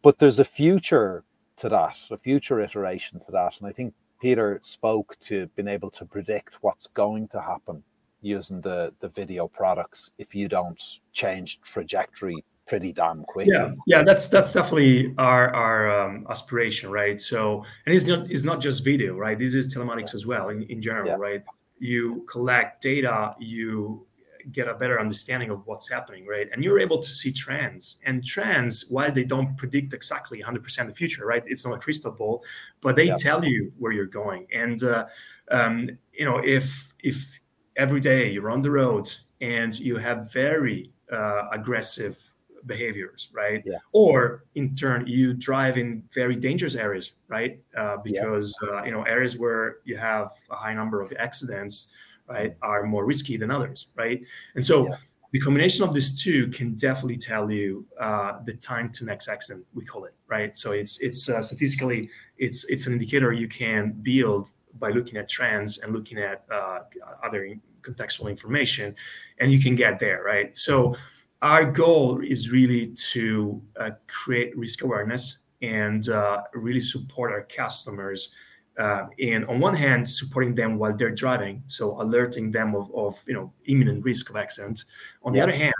But 0.02 0.18
there's 0.18 0.40
a 0.40 0.44
future 0.44 1.22
to 1.62 1.68
that, 1.68 1.96
a 2.10 2.18
future 2.18 2.60
iteration 2.60 3.20
to 3.20 3.30
that. 3.30 3.58
And 3.58 3.68
I 3.68 3.72
think 3.72 3.94
Peter 4.20 4.58
spoke 4.62 5.16
to 5.20 5.46
being 5.56 5.68
able 5.68 5.90
to 5.92 6.04
predict 6.04 6.56
what's 6.60 6.88
going 6.88 7.28
to 7.28 7.40
happen 7.40 7.82
using 8.20 8.60
the 8.60 8.92
the 9.00 9.08
video 9.08 9.48
products 9.48 10.10
if 10.18 10.34
you 10.34 10.48
don't 10.48 10.80
change 11.12 11.60
trajectory 11.72 12.44
pretty 12.66 12.92
damn 12.92 13.22
quick. 13.24 13.48
Yeah, 13.50 13.72
yeah, 13.86 14.02
that's 14.02 14.28
that's 14.28 14.52
definitely 14.52 15.14
our 15.18 15.54
our 15.54 15.78
um, 16.00 16.26
aspiration, 16.30 16.90
right? 16.90 17.20
So, 17.20 17.64
and 17.86 17.94
it's 17.94 18.06
not 18.06 18.30
it's 18.30 18.44
not 18.44 18.60
just 18.60 18.84
video, 18.84 19.14
right? 19.16 19.38
This 19.38 19.54
is 19.54 19.72
telematics 19.72 20.14
as 20.14 20.26
well 20.26 20.48
in, 20.50 20.62
in 20.64 20.82
general, 20.82 21.08
yeah. 21.08 21.16
right? 21.16 21.42
You 21.78 22.24
collect 22.28 22.82
data, 22.82 23.34
you 23.40 24.06
get 24.50 24.68
a 24.68 24.74
better 24.74 24.98
understanding 24.98 25.50
of 25.50 25.66
what's 25.66 25.88
happening, 25.88 26.26
right? 26.26 26.48
And 26.52 26.64
you're 26.64 26.80
able 26.80 26.98
to 26.98 27.08
see 27.10 27.32
trends. 27.32 27.98
And 28.04 28.24
trends, 28.24 28.86
while 28.88 29.12
they 29.12 29.24
don't 29.24 29.56
predict 29.56 29.94
exactly 29.94 30.42
100% 30.42 30.86
the 30.86 30.94
future, 30.94 31.26
right? 31.26 31.42
It's 31.46 31.64
not 31.64 31.74
a 31.74 31.78
crystal 31.78 32.10
ball, 32.10 32.44
but 32.80 32.96
they 32.96 33.08
yeah. 33.08 33.16
tell 33.16 33.44
you 33.44 33.72
where 33.78 33.92
you're 33.92 34.06
going. 34.06 34.46
And 34.52 34.82
uh, 34.82 35.06
um, 35.50 35.90
you 36.12 36.24
know, 36.24 36.40
if 36.42 36.92
if 37.02 37.40
every 37.76 38.00
day 38.00 38.30
you're 38.30 38.50
on 38.50 38.62
the 38.62 38.70
road 38.70 39.10
and 39.40 39.78
you 39.78 39.96
have 39.96 40.32
very 40.32 40.90
uh, 41.12 41.48
aggressive 41.52 42.18
behaviors, 42.66 43.28
right? 43.32 43.62
Yeah. 43.64 43.78
Or 43.92 44.44
in 44.54 44.74
turn, 44.74 45.06
you 45.06 45.34
drive 45.34 45.76
in 45.76 46.04
very 46.14 46.36
dangerous 46.36 46.74
areas, 46.74 47.12
right? 47.28 47.60
Uh, 47.76 47.96
because 48.02 48.56
yeah. 48.62 48.68
uh, 48.68 48.84
you 48.84 48.92
know 48.92 49.02
areas 49.02 49.38
where 49.38 49.76
you 49.84 49.96
have 49.96 50.30
a 50.50 50.56
high 50.56 50.74
number 50.74 51.00
of 51.00 51.12
accidents 51.18 51.88
right, 52.28 52.56
are 52.62 52.84
more 52.84 53.04
risky 53.04 53.36
than 53.36 53.50
others, 53.50 53.86
right? 53.96 54.22
And 54.54 54.64
so 54.64 54.88
yeah. 54.88 54.96
the 55.32 55.40
combination 55.40 55.84
of 55.84 55.94
these 55.94 56.20
two 56.20 56.48
can 56.48 56.74
definitely 56.74 57.18
tell 57.18 57.50
you 57.50 57.86
uh, 58.00 58.40
the 58.44 58.54
time 58.54 58.90
to 58.92 59.04
next 59.04 59.28
accident, 59.28 59.66
we 59.74 59.84
call 59.84 60.04
it, 60.04 60.14
right? 60.28 60.56
So 60.56 60.72
it's 60.72 61.00
it's 61.00 61.28
uh, 61.28 61.42
statistically 61.42 62.10
it's 62.38 62.64
it's 62.64 62.86
an 62.86 62.92
indicator 62.94 63.32
you 63.32 63.48
can 63.48 63.92
build 64.02 64.50
by 64.78 64.90
looking 64.90 65.16
at 65.16 65.28
trends 65.28 65.78
and 65.78 65.92
looking 65.92 66.18
at 66.18 66.44
uh, 66.50 66.80
other 67.22 67.54
contextual 67.82 68.30
information, 68.30 68.94
and 69.38 69.52
you 69.52 69.60
can 69.60 69.74
get 69.76 69.98
there, 69.98 70.22
right? 70.24 70.56
So 70.56 70.96
our 71.42 71.64
goal 71.64 72.20
is 72.20 72.50
really 72.50 72.94
to 73.12 73.60
uh, 73.78 73.90
create 74.06 74.56
risk 74.56 74.82
awareness 74.84 75.38
and 75.60 76.08
uh, 76.08 76.42
really 76.54 76.80
support 76.80 77.32
our 77.32 77.42
customers 77.42 78.34
uh, 78.78 79.06
and 79.22 79.44
on 79.46 79.60
one 79.60 79.74
hand 79.74 80.08
supporting 80.08 80.54
them 80.54 80.78
while 80.78 80.96
they're 80.96 81.14
driving 81.14 81.62
so 81.66 82.00
alerting 82.00 82.50
them 82.50 82.74
of, 82.74 82.90
of 82.94 83.22
you 83.26 83.34
know 83.34 83.52
imminent 83.66 84.04
risk 84.04 84.30
of 84.30 84.36
accident. 84.36 84.84
On 85.24 85.32
the 85.32 85.40
other 85.40 85.52
hand 85.52 85.74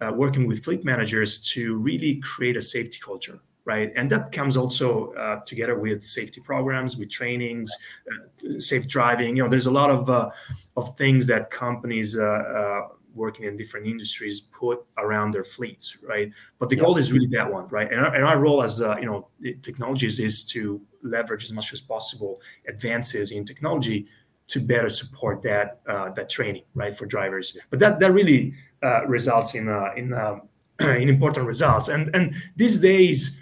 uh, 0.00 0.12
working 0.12 0.46
with 0.46 0.64
fleet 0.64 0.84
managers 0.84 1.40
to 1.52 1.76
really 1.76 2.16
create 2.16 2.56
a 2.56 2.62
safety 2.62 2.98
culture 3.02 3.40
right? 3.64 3.92
And 3.94 4.10
that 4.10 4.32
comes 4.32 4.56
also 4.56 5.12
uh, 5.12 5.40
together 5.44 5.78
with 5.78 6.02
safety 6.02 6.40
programs 6.40 6.96
with 6.96 7.10
trainings 7.10 7.70
uh, 8.10 8.58
safe 8.58 8.88
driving. 8.88 9.36
You 9.36 9.44
know 9.44 9.48
there's 9.48 9.66
a 9.66 9.70
lot 9.70 9.90
of 9.90 10.10
uh, 10.10 10.30
of 10.76 10.96
things 10.96 11.26
that 11.28 11.50
companies 11.50 12.18
uh, 12.18 12.82
working 13.14 13.46
in 13.46 13.56
different 13.56 13.86
industries 13.86 14.40
put 14.40 14.84
around 14.98 15.32
their 15.32 15.44
fleets, 15.44 15.98
right? 16.02 16.30
But 16.58 16.68
the 16.68 16.76
yeah. 16.76 16.82
goal 16.82 16.96
is 16.98 17.12
really 17.12 17.28
that 17.28 17.50
one, 17.50 17.68
right? 17.68 17.90
And 17.90 18.00
our, 18.00 18.14
and 18.14 18.24
our 18.24 18.38
role 18.38 18.62
as 18.62 18.80
uh, 18.80 18.96
you 18.98 19.06
know 19.06 19.28
technologies 19.62 20.18
is 20.18 20.44
to 20.46 20.80
leverage 21.02 21.44
as 21.44 21.52
much 21.52 21.72
as 21.72 21.80
possible 21.80 22.40
advances 22.68 23.32
in 23.32 23.44
technology 23.44 24.06
to 24.48 24.60
better 24.60 24.90
support 24.90 25.42
that 25.42 25.80
uh, 25.88 26.10
that 26.10 26.28
training, 26.28 26.64
right, 26.74 26.96
for 26.96 27.06
drivers. 27.06 27.56
But 27.70 27.78
that 27.78 28.00
that 28.00 28.12
really 28.12 28.54
uh, 28.82 29.06
results 29.06 29.54
in 29.54 29.68
uh, 29.68 29.90
in 29.96 30.12
um, 30.12 30.42
in 30.80 31.08
important 31.08 31.46
results. 31.46 31.88
And 31.88 32.14
and 32.14 32.34
these 32.56 32.78
days, 32.78 33.38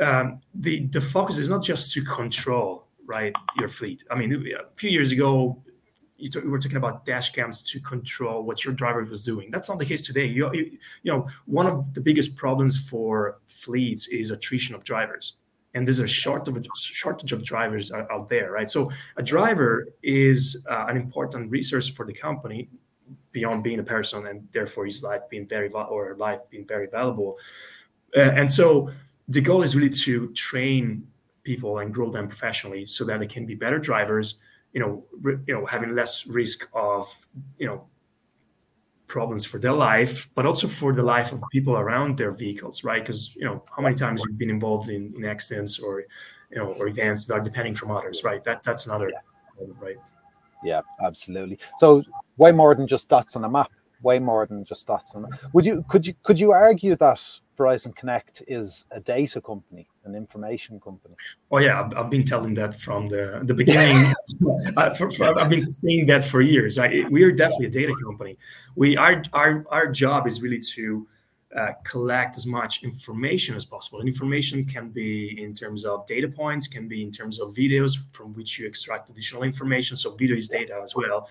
um, 0.00 0.40
the 0.54 0.86
the 0.86 1.00
focus 1.00 1.38
is 1.38 1.48
not 1.48 1.62
just 1.62 1.92
to 1.92 2.04
control 2.04 2.86
right 3.06 3.32
your 3.58 3.68
fleet. 3.68 4.04
I 4.10 4.14
mean, 4.14 4.32
a 4.32 4.76
few 4.76 4.90
years 4.90 5.12
ago, 5.12 5.60
you, 6.20 6.28
t- 6.28 6.40
you, 6.40 6.50
were 6.50 6.58
talking 6.58 6.76
about 6.76 7.04
dash 7.04 7.32
cams 7.32 7.62
to 7.62 7.80
control 7.80 8.42
what 8.42 8.64
your 8.64 8.74
driver 8.74 9.04
was 9.04 9.22
doing. 9.22 9.50
That's 9.50 9.68
not 9.68 9.78
the 9.78 9.86
case 9.86 10.02
today. 10.02 10.26
You, 10.26 10.50
you, 10.52 10.78
you 11.02 11.12
know, 11.12 11.26
one 11.46 11.66
of 11.66 11.94
the 11.94 12.00
biggest 12.00 12.36
problems 12.36 12.78
for 12.78 13.38
fleets 13.48 14.08
is 14.08 14.30
attrition 14.30 14.74
of 14.74 14.84
drivers, 14.84 15.36
and 15.74 15.86
there's 15.86 15.98
a 15.98 16.06
shortage 16.06 16.56
of 16.56 16.66
shortage 16.74 17.32
of 17.32 17.42
drivers 17.44 17.92
out 17.92 18.28
there, 18.28 18.52
right? 18.52 18.68
So 18.68 18.90
a 19.16 19.22
driver 19.22 19.88
is 20.02 20.66
uh, 20.70 20.86
an 20.88 20.96
important 20.96 21.50
resource 21.50 21.88
for 21.88 22.06
the 22.06 22.12
company 22.12 22.68
beyond 23.32 23.62
being 23.62 23.78
a 23.78 23.84
person, 23.84 24.26
and 24.26 24.46
therefore 24.52 24.86
his 24.86 25.02
life 25.02 25.22
being 25.30 25.46
very 25.46 25.68
or 25.70 26.16
life 26.18 26.40
being 26.50 26.66
very 26.66 26.88
valuable. 26.88 27.38
Uh, 28.16 28.20
and 28.20 28.50
so 28.50 28.90
the 29.28 29.40
goal 29.40 29.62
is 29.62 29.76
really 29.76 29.90
to 29.90 30.32
train 30.32 31.06
people 31.44 31.78
and 31.78 31.94
grow 31.94 32.10
them 32.10 32.28
professionally 32.28 32.84
so 32.84 33.04
that 33.04 33.20
they 33.20 33.26
can 33.26 33.46
be 33.46 33.54
better 33.54 33.78
drivers 33.78 34.36
you 34.72 34.80
know, 34.80 35.04
re, 35.20 35.36
you 35.46 35.54
know, 35.54 35.66
having 35.66 35.94
less 35.94 36.26
risk 36.26 36.68
of, 36.74 37.06
you 37.58 37.66
know, 37.66 37.86
problems 39.10 39.44
for 39.44 39.58
their 39.58 39.72
life, 39.72 40.30
but 40.34 40.46
also 40.46 40.68
for 40.68 40.94
the 40.94 41.02
life 41.02 41.32
of 41.32 41.42
people 41.50 41.76
around 41.76 42.16
their 42.16 42.30
vehicles, 42.30 42.84
right? 42.84 43.02
Because 43.02 43.34
you 43.34 43.44
know, 43.44 43.62
how 43.76 43.82
many 43.82 43.96
times 43.96 44.22
you've 44.26 44.38
been 44.38 44.50
involved 44.50 44.88
in, 44.88 45.12
in 45.16 45.24
accidents 45.24 45.78
or 45.80 46.04
you 46.50 46.58
know, 46.58 46.72
or 46.78 46.88
events 46.88 47.26
that 47.26 47.34
are 47.34 47.40
depending 47.40 47.74
from 47.74 47.90
others, 47.90 48.22
right? 48.24 48.42
That 48.44 48.62
that's 48.62 48.86
another, 48.86 49.10
yeah. 49.10 49.66
right? 49.80 49.96
Yeah, 50.62 50.80
absolutely. 51.04 51.58
So 51.78 52.02
way 52.36 52.52
more 52.52 52.74
than 52.74 52.86
just 52.86 53.08
dots 53.08 53.36
on 53.36 53.44
a 53.44 53.48
map. 53.48 53.70
Way 54.02 54.18
more 54.18 54.46
than 54.46 54.64
just 54.64 54.86
dots 54.86 55.14
on. 55.14 55.24
A, 55.24 55.28
would 55.52 55.66
you 55.66 55.84
could 55.88 56.06
you 56.06 56.14
could 56.22 56.40
you 56.40 56.52
argue 56.52 56.96
that 56.96 57.20
Verizon 57.58 57.94
Connect 57.94 58.42
is 58.48 58.86
a 58.92 59.00
data 59.00 59.40
company, 59.40 59.88
an 60.04 60.14
information 60.14 60.80
company. 60.80 61.14
Oh 61.50 61.58
yeah, 61.58 61.80
I've, 61.80 61.96
I've 61.96 62.10
been 62.10 62.24
telling 62.24 62.54
that 62.54 62.80
from 62.80 63.06
the 63.06 63.40
the 63.44 63.54
beginning. 63.54 64.14
for, 64.96 65.38
I've 65.38 65.50
been 65.50 65.70
saying 65.70 66.06
that 66.06 66.24
for 66.24 66.40
years. 66.40 66.78
Right? 66.78 67.10
We 67.10 67.22
are 67.22 67.32
definitely 67.32 67.66
a 67.66 67.70
data 67.70 67.94
company. 68.04 68.38
We 68.76 68.96
our 68.96 69.22
our 69.32 69.64
our 69.70 69.86
job 69.86 70.26
is 70.26 70.42
really 70.42 70.60
to 70.74 71.06
uh, 71.56 71.72
collect 71.84 72.36
as 72.36 72.46
much 72.46 72.84
information 72.84 73.56
as 73.56 73.64
possible. 73.64 73.98
And 73.98 74.08
information 74.08 74.64
can 74.64 74.90
be 74.90 75.42
in 75.42 75.54
terms 75.54 75.84
of 75.84 76.06
data 76.06 76.28
points, 76.28 76.66
can 76.66 76.86
be 76.86 77.02
in 77.02 77.10
terms 77.10 77.40
of 77.40 77.54
videos 77.54 77.98
from 78.12 78.32
which 78.34 78.58
you 78.58 78.66
extract 78.66 79.10
additional 79.10 79.42
information. 79.42 79.96
So 79.96 80.14
video 80.14 80.36
is 80.36 80.48
data 80.48 80.78
as 80.82 80.94
well. 80.94 81.28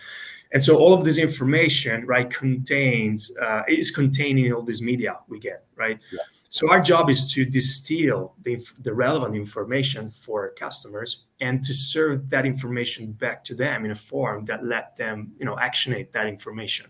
And 0.51 0.63
so 0.63 0.77
all 0.77 0.93
of 0.93 1.05
this 1.05 1.17
information, 1.17 2.05
right, 2.05 2.29
contains 2.29 3.31
uh, 3.41 3.61
is 3.67 3.91
contained 3.91 4.39
in 4.39 4.51
all 4.51 4.63
this 4.63 4.81
media 4.81 5.17
we 5.27 5.39
get, 5.39 5.63
right? 5.75 5.99
Yeah. 6.11 6.19
So 6.51 6.71
our 6.71 6.81
job 6.81 7.11
is 7.11 7.31
to 7.33 7.45
distill 7.45 8.33
the, 8.41 8.65
the 8.79 8.91
relevant 8.91 9.35
information 9.35 10.09
for 10.09 10.49
customers 10.57 11.25
and 11.39 11.63
to 11.63 11.73
serve 11.75 12.27
that 12.31 12.43
information 12.43 13.11
back 13.11 13.43
to 13.45 13.55
them 13.55 13.85
in 13.85 13.91
a 13.91 13.95
form 13.95 14.45
that 14.45 14.65
let 14.65 14.95
them, 14.95 15.31
you 15.39 15.45
know, 15.45 15.57
actionate 15.59 16.11
that 16.13 16.25
information 16.25 16.87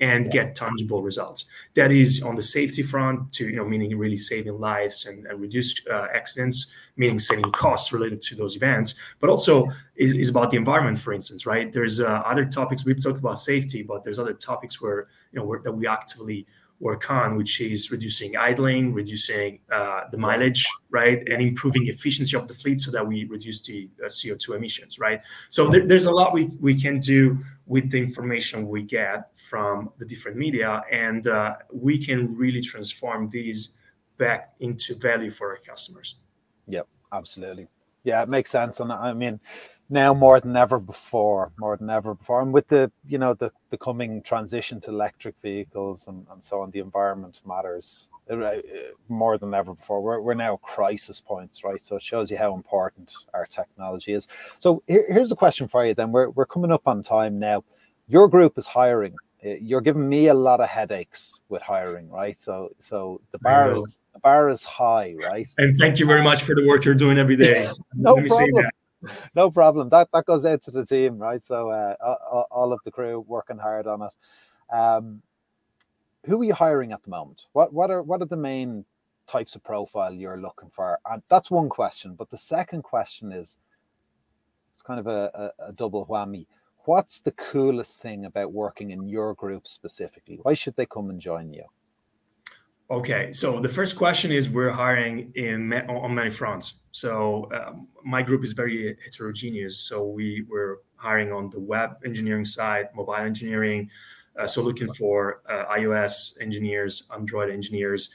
and 0.00 0.30
get 0.30 0.54
tangible 0.56 1.02
results. 1.02 1.44
That 1.74 1.92
is 1.92 2.22
on 2.22 2.34
the 2.34 2.42
safety 2.42 2.82
front, 2.82 3.30
to 3.34 3.44
you 3.48 3.56
know, 3.56 3.64
meaning 3.64 3.96
really 3.96 4.16
saving 4.16 4.58
lives 4.58 5.06
and, 5.06 5.26
and 5.26 5.40
reduce 5.40 5.86
uh, 5.86 6.06
accidents, 6.12 6.66
meaning 6.96 7.18
saving 7.18 7.52
costs 7.52 7.92
related 7.92 8.20
to 8.22 8.34
those 8.34 8.56
events. 8.56 8.94
But 9.20 9.30
also 9.30 9.68
is, 9.96 10.14
is 10.14 10.30
about 10.30 10.50
the 10.50 10.56
environment, 10.56 10.98
for 10.98 11.12
instance, 11.12 11.46
right? 11.46 11.70
There's 11.70 12.00
uh, 12.00 12.06
other 12.06 12.44
topics 12.44 12.84
we've 12.84 13.02
talked 13.02 13.20
about 13.20 13.38
safety, 13.38 13.82
but 13.82 14.02
there's 14.02 14.18
other 14.18 14.34
topics 14.34 14.80
where 14.80 15.08
you 15.30 15.40
know 15.40 15.56
that 15.62 15.72
we 15.72 15.86
actively 15.86 16.46
work 16.80 17.10
on, 17.10 17.36
which 17.36 17.60
is 17.60 17.90
reducing 17.90 18.36
idling, 18.36 18.92
reducing 18.92 19.60
uh, 19.72 20.02
the 20.10 20.18
mileage, 20.18 20.66
right, 20.90 21.22
and 21.28 21.40
improving 21.40 21.86
efficiency 21.88 22.36
of 22.36 22.48
the 22.48 22.54
fleet 22.54 22.80
so 22.80 22.90
that 22.90 23.06
we 23.06 23.24
reduce 23.24 23.62
the 23.62 23.88
uh, 24.02 24.06
CO2 24.06 24.56
emissions, 24.56 24.98
right. 24.98 25.20
So 25.50 25.68
there, 25.68 25.86
there's 25.86 26.06
a 26.06 26.10
lot 26.10 26.32
we 26.32 26.46
we 26.60 26.80
can 26.80 26.98
do 26.98 27.38
with 27.66 27.90
the 27.90 27.98
information 27.98 28.68
we 28.68 28.82
get 28.82 29.30
from 29.38 29.90
the 29.98 30.04
different 30.04 30.36
media, 30.36 30.82
and 30.90 31.26
uh, 31.26 31.54
we 31.72 32.04
can 32.04 32.34
really 32.36 32.60
transform 32.60 33.30
these 33.30 33.74
back 34.18 34.52
into 34.60 34.94
value 34.94 35.30
for 35.30 35.50
our 35.50 35.58
customers. 35.58 36.16
Yep, 36.68 36.86
absolutely. 37.12 37.68
Yeah, 38.04 38.22
it 38.22 38.28
makes 38.28 38.50
sense, 38.50 38.80
and 38.80 38.92
I 38.92 39.14
mean, 39.14 39.40
now 39.90 40.14
more 40.14 40.40
than 40.40 40.56
ever 40.56 40.78
before, 40.78 41.52
more 41.58 41.76
than 41.76 41.90
ever 41.90 42.14
before, 42.14 42.40
and 42.40 42.52
with 42.52 42.68
the 42.68 42.90
you 43.06 43.18
know 43.18 43.34
the 43.34 43.52
the 43.70 43.76
coming 43.76 44.22
transition 44.22 44.80
to 44.82 44.90
electric 44.90 45.38
vehicles 45.40 46.08
and, 46.08 46.26
and 46.30 46.42
so 46.42 46.62
on, 46.62 46.70
the 46.70 46.78
environment 46.78 47.40
matters 47.46 48.08
uh, 48.30 48.34
uh, 48.34 48.60
more 49.08 49.36
than 49.36 49.52
ever 49.52 49.74
before. 49.74 50.00
We're 50.00 50.20
we're 50.20 50.34
now 50.34 50.56
crisis 50.56 51.20
points, 51.20 51.64
right? 51.64 51.84
So 51.84 51.96
it 51.96 52.02
shows 52.02 52.30
you 52.30 52.38
how 52.38 52.54
important 52.54 53.12
our 53.34 53.46
technology 53.46 54.12
is. 54.12 54.26
So 54.58 54.82
here, 54.86 55.04
here's 55.08 55.32
a 55.32 55.36
question 55.36 55.68
for 55.68 55.84
you. 55.84 55.94
Then 55.94 56.12
we're 56.12 56.30
we're 56.30 56.46
coming 56.46 56.72
up 56.72 56.88
on 56.88 57.02
time 57.02 57.38
now. 57.38 57.64
Your 58.08 58.28
group 58.28 58.58
is 58.58 58.66
hiring. 58.66 59.14
Uh, 59.44 59.50
you're 59.60 59.82
giving 59.82 60.08
me 60.08 60.28
a 60.28 60.34
lot 60.34 60.60
of 60.60 60.68
headaches 60.68 61.40
with 61.50 61.60
hiring, 61.60 62.08
right? 62.08 62.40
So 62.40 62.70
so 62.80 63.20
the 63.32 63.38
bar 63.40 63.76
is 63.76 64.00
the 64.14 64.20
bar 64.20 64.48
is 64.48 64.64
high, 64.64 65.14
right? 65.22 65.46
And 65.58 65.76
thank 65.76 65.98
you 65.98 66.06
very 66.06 66.22
much 66.22 66.42
for 66.42 66.54
the 66.54 66.66
work 66.66 66.86
you're 66.86 66.94
doing 66.94 67.18
every 67.18 67.36
day. 67.36 67.70
no 67.94 68.14
problem 68.14 68.64
no 69.34 69.50
problem. 69.50 69.88
That 69.88 70.08
that 70.12 70.26
goes 70.26 70.44
out 70.44 70.62
to 70.64 70.70
the 70.70 70.86
team, 70.86 71.18
right? 71.18 71.42
So 71.44 71.70
uh, 71.70 71.94
all 72.50 72.72
of 72.72 72.80
the 72.84 72.90
crew 72.90 73.24
working 73.26 73.58
hard 73.58 73.86
on 73.86 74.02
it. 74.02 74.74
Um, 74.74 75.22
who 76.26 76.40
are 76.40 76.44
you 76.44 76.54
hiring 76.54 76.92
at 76.92 77.02
the 77.02 77.10
moment? 77.10 77.46
What 77.52 77.72
what 77.72 77.90
are 77.90 78.02
what 78.02 78.22
are 78.22 78.26
the 78.26 78.36
main 78.36 78.84
types 79.26 79.54
of 79.54 79.62
profile 79.62 80.12
you're 80.12 80.40
looking 80.40 80.70
for? 80.70 80.98
And 81.10 81.22
that's 81.28 81.50
one 81.50 81.68
question. 81.68 82.14
But 82.14 82.30
the 82.30 82.38
second 82.38 82.82
question 82.82 83.32
is, 83.32 83.58
it's 84.72 84.82
kind 84.82 85.00
of 85.00 85.06
a, 85.06 85.52
a, 85.58 85.68
a 85.68 85.72
double 85.72 86.06
whammy. 86.06 86.46
What's 86.86 87.20
the 87.20 87.32
coolest 87.32 88.00
thing 88.00 88.26
about 88.26 88.52
working 88.52 88.90
in 88.90 89.08
your 89.08 89.34
group 89.34 89.66
specifically? 89.66 90.38
Why 90.42 90.54
should 90.54 90.76
they 90.76 90.86
come 90.86 91.08
and 91.10 91.20
join 91.20 91.52
you? 91.52 91.64
Okay, 92.90 93.32
so 93.32 93.60
the 93.60 93.68
first 93.68 93.96
question 93.96 94.30
is 94.30 94.50
we're 94.50 94.70
hiring 94.70 95.32
in 95.36 95.72
on 95.72 96.14
many 96.14 96.28
fronts. 96.28 96.80
So 96.92 97.48
um, 97.54 97.88
my 98.04 98.20
group 98.20 98.44
is 98.44 98.52
very 98.52 98.96
heterogeneous. 99.02 99.78
So 99.78 100.04
we 100.04 100.44
were 100.50 100.82
hiring 100.96 101.32
on 101.32 101.48
the 101.48 101.60
web 101.60 101.96
engineering 102.04 102.44
side, 102.44 102.88
mobile 102.94 103.14
engineering. 103.14 103.90
Uh, 104.38 104.46
so 104.46 104.60
looking 104.62 104.92
for 104.92 105.40
uh, 105.48 105.64
iOS 105.76 106.40
engineers, 106.42 107.04
Android 107.14 107.50
engineers, 107.50 108.10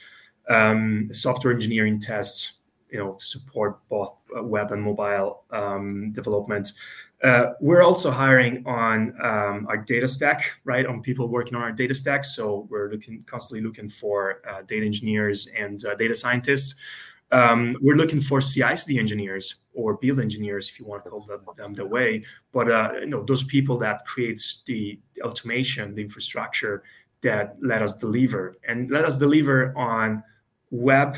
um, 0.48 1.08
software 1.12 1.52
engineering 1.52 2.00
tests. 2.00 2.58
You 2.90 2.98
know, 2.98 3.12
to 3.14 3.24
support 3.24 3.78
both 3.88 4.16
uh, 4.36 4.42
web 4.42 4.72
and 4.72 4.82
mobile 4.82 5.44
um, 5.50 6.10
development. 6.10 6.72
Uh, 7.22 7.52
we're 7.60 7.82
also 7.82 8.10
hiring 8.10 8.66
on 8.66 9.14
um, 9.22 9.66
our 9.68 9.76
data 9.76 10.08
stack, 10.08 10.52
right? 10.64 10.86
On 10.86 11.02
people 11.02 11.28
working 11.28 11.54
on 11.54 11.62
our 11.62 11.72
data 11.72 11.94
stack. 11.94 12.24
So 12.24 12.66
we're 12.70 12.90
looking 12.90 13.22
constantly 13.26 13.60
looking 13.66 13.90
for 13.90 14.40
uh, 14.48 14.62
data 14.62 14.86
engineers 14.86 15.48
and 15.56 15.84
uh, 15.84 15.94
data 15.96 16.14
scientists. 16.14 16.76
Um, 17.32 17.76
we're 17.80 17.94
looking 17.94 18.20
for 18.20 18.40
CI/CD 18.40 18.98
engineers 18.98 19.56
or 19.74 19.94
build 19.98 20.18
engineers, 20.18 20.68
if 20.68 20.80
you 20.80 20.86
want 20.86 21.04
to 21.04 21.10
call 21.10 21.20
them, 21.20 21.42
them 21.56 21.74
the 21.74 21.86
way. 21.86 22.24
But 22.52 22.70
uh, 22.70 22.92
you 23.00 23.06
know, 23.06 23.22
those 23.22 23.44
people 23.44 23.78
that 23.78 24.04
creates 24.06 24.62
the, 24.66 24.98
the 25.14 25.22
automation, 25.22 25.94
the 25.94 26.02
infrastructure 26.02 26.82
that 27.20 27.56
let 27.60 27.82
us 27.82 27.92
deliver 27.92 28.56
and 28.66 28.90
let 28.90 29.04
us 29.04 29.18
deliver 29.18 29.76
on 29.76 30.22
web 30.70 31.16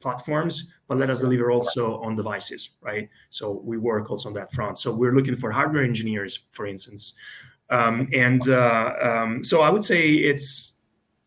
platforms 0.00 0.72
but 0.88 0.98
let 0.98 1.10
us 1.10 1.20
deliver 1.20 1.50
also 1.50 2.00
on 2.02 2.14
devices, 2.14 2.70
right? 2.80 3.08
So 3.30 3.60
we 3.64 3.76
work 3.76 4.10
also 4.10 4.28
on 4.28 4.34
that 4.34 4.52
front. 4.52 4.78
So 4.78 4.92
we're 4.92 5.14
looking 5.14 5.36
for 5.36 5.50
hardware 5.50 5.82
engineers, 5.82 6.44
for 6.52 6.66
instance, 6.66 7.14
um, 7.70 8.08
and 8.12 8.48
uh, 8.48 8.92
um, 9.02 9.44
so 9.44 9.62
I 9.62 9.70
would 9.70 9.84
say 9.84 10.10
it's 10.10 10.74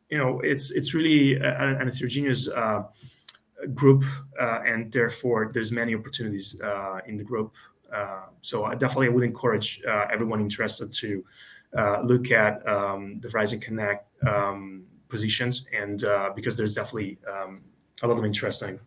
you 0.09 0.17
know 0.17 0.39
it's 0.41 0.71
it's 0.71 0.93
really 0.93 1.35
an 1.35 1.87
heterogeneous 1.87 2.49
uh, 2.49 2.83
group, 3.73 4.03
uh, 4.39 4.59
and 4.65 4.91
therefore 4.91 5.51
there's 5.53 5.71
many 5.71 5.95
opportunities 5.95 6.59
uh, 6.61 6.99
in 7.07 7.17
the 7.17 7.23
group. 7.23 7.53
Uh, 7.93 8.27
so 8.41 8.65
I 8.65 8.75
definitely 8.75 9.09
would 9.09 9.23
encourage 9.23 9.81
uh, 9.85 10.05
everyone 10.11 10.39
interested 10.39 10.93
to 10.93 11.25
look 12.03 12.31
at 12.31 12.65
um, 12.67 13.19
the 13.19 13.27
Verizon 13.27 13.61
Connect 13.61 14.07
um, 14.25 14.85
positions, 15.09 15.65
and 15.77 16.03
because 16.35 16.55
there's 16.55 16.75
definitely 16.75 17.17
um, 17.29 17.61
a 18.01 18.07
lot 18.07 18.17
of 18.17 18.25
interesting 18.25 18.79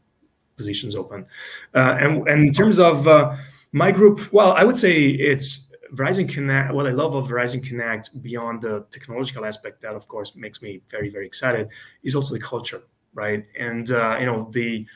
positions 0.63 0.95
open. 1.03 1.21
Uh, 1.75 1.95
and, 2.03 2.13
and 2.31 2.39
in 2.49 2.53
terms 2.61 2.79
of 2.79 2.97
uh, 3.07 3.25
my 3.73 3.91
group, 3.99 4.17
well, 4.33 4.53
I 4.61 4.63
would 4.65 4.77
say 4.77 4.95
it's 5.31 5.49
Verizon 5.95 6.29
Connect. 6.35 6.73
What 6.77 6.87
I 6.87 6.95
love 7.03 7.15
of 7.15 7.29
Verizon 7.29 7.63
Connect, 7.69 8.05
beyond 8.23 8.63
the 8.63 8.75
technological 8.91 9.45
aspect, 9.45 9.77
that 9.83 9.95
of 9.95 10.05
course 10.09 10.31
makes 10.37 10.63
me 10.63 10.81
very 10.95 11.09
very 11.11 11.27
excited, 11.27 11.69
is 12.03 12.15
also 12.17 12.33
the 12.35 12.45
culture, 12.53 12.83
right? 13.15 13.45
And 13.59 13.91
uh, 13.91 14.17
you 14.21 14.27
know 14.27 14.49
the 14.53 14.87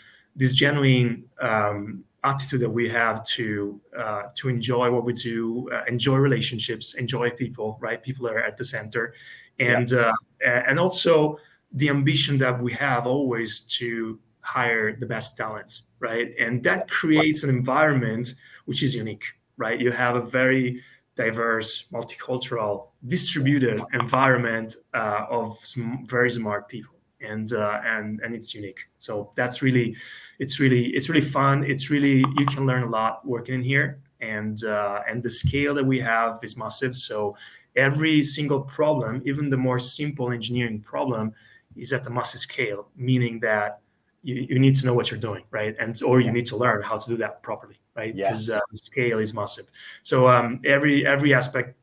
this 0.40 0.52
genuine 0.52 1.24
um, 1.40 2.04
attitude 2.24 2.60
that 2.60 2.70
we 2.80 2.88
have 2.88 3.24
to 3.36 3.80
uh, 4.02 4.22
to 4.38 4.48
enjoy 4.48 4.90
what 4.90 5.04
we 5.04 5.12
do, 5.12 5.68
uh, 5.72 5.84
enjoy 5.88 6.16
relationships, 6.16 6.94
enjoy 6.94 7.30
people, 7.30 7.78
right? 7.80 8.02
People 8.02 8.26
are 8.28 8.40
at 8.48 8.56
the 8.56 8.64
center, 8.64 9.14
and 9.58 9.90
yeah. 9.90 10.12
Uh, 10.46 10.68
and 10.68 10.78
also 10.78 11.38
the 11.72 11.88
ambition 11.88 12.38
that 12.38 12.54
we 12.66 12.72
have 12.72 13.06
always 13.06 13.60
to 13.78 14.18
hire 14.46 14.96
the 14.96 15.06
best 15.06 15.36
talent, 15.36 15.82
right? 15.98 16.28
And 16.38 16.62
that 16.62 16.88
creates 16.88 17.42
an 17.42 17.50
environment 17.50 18.34
which 18.66 18.82
is 18.82 18.94
unique, 18.94 19.24
right? 19.56 19.80
You 19.80 19.90
have 19.90 20.14
a 20.14 20.20
very 20.20 20.82
diverse, 21.16 21.86
multicultural, 21.92 22.90
distributed 23.08 23.80
environment 23.92 24.76
uh, 24.94 25.26
of 25.28 25.58
very 26.04 26.30
smart 26.30 26.68
people, 26.68 26.94
and 27.20 27.52
uh, 27.52 27.80
and 27.84 28.20
and 28.20 28.34
it's 28.34 28.54
unique. 28.54 28.80
So 28.98 29.32
that's 29.34 29.62
really, 29.62 29.96
it's 30.38 30.60
really 30.60 30.86
it's 30.96 31.08
really 31.08 31.26
fun. 31.38 31.64
It's 31.64 31.90
really 31.90 32.18
you 32.38 32.46
can 32.46 32.66
learn 32.66 32.84
a 32.84 32.90
lot 32.90 33.26
working 33.26 33.56
in 33.56 33.62
here, 33.62 33.98
and 34.20 34.62
uh, 34.64 35.00
and 35.08 35.22
the 35.22 35.30
scale 35.30 35.74
that 35.74 35.84
we 35.84 35.98
have 36.00 36.38
is 36.42 36.56
massive. 36.56 36.94
So 36.94 37.36
every 37.74 38.22
single 38.22 38.60
problem, 38.60 39.22
even 39.24 39.50
the 39.50 39.56
more 39.56 39.78
simple 39.78 40.30
engineering 40.32 40.80
problem, 40.80 41.32
is 41.74 41.92
at 41.92 42.04
the 42.04 42.10
massive 42.10 42.40
scale, 42.40 42.88
meaning 42.96 43.40
that 43.40 43.80
you, 44.26 44.46
you 44.50 44.58
need 44.58 44.74
to 44.74 44.86
know 44.86 44.92
what 44.92 45.08
you're 45.10 45.20
doing, 45.20 45.44
right? 45.52 45.76
And 45.78 45.94
or 46.02 46.20
you 46.20 46.32
need 46.32 46.46
to 46.46 46.56
learn 46.56 46.82
how 46.82 46.98
to 46.98 47.08
do 47.08 47.16
that 47.18 47.42
properly, 47.42 47.76
right? 47.94 48.14
Because 48.14 48.48
yes. 48.48 48.56
uh, 48.56 48.60
the 48.72 48.76
scale 48.76 49.20
is 49.20 49.32
massive. 49.32 49.66
So 50.02 50.28
um, 50.28 50.60
every 50.64 51.06
every 51.06 51.32
aspect, 51.32 51.76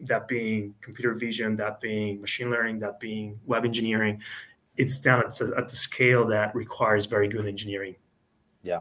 that 0.00 0.26
being 0.26 0.74
computer 0.80 1.14
vision, 1.14 1.56
that 1.56 1.80
being 1.80 2.20
machine 2.20 2.50
learning, 2.50 2.80
that 2.80 2.98
being 2.98 3.38
web 3.46 3.64
engineering, 3.64 4.20
it's 4.76 5.00
done 5.00 5.20
at, 5.20 5.40
at 5.40 5.68
the 5.68 5.76
scale 5.76 6.26
that 6.26 6.52
requires 6.52 7.06
very 7.06 7.28
good 7.28 7.46
engineering. 7.46 7.94
Yeah, 8.64 8.80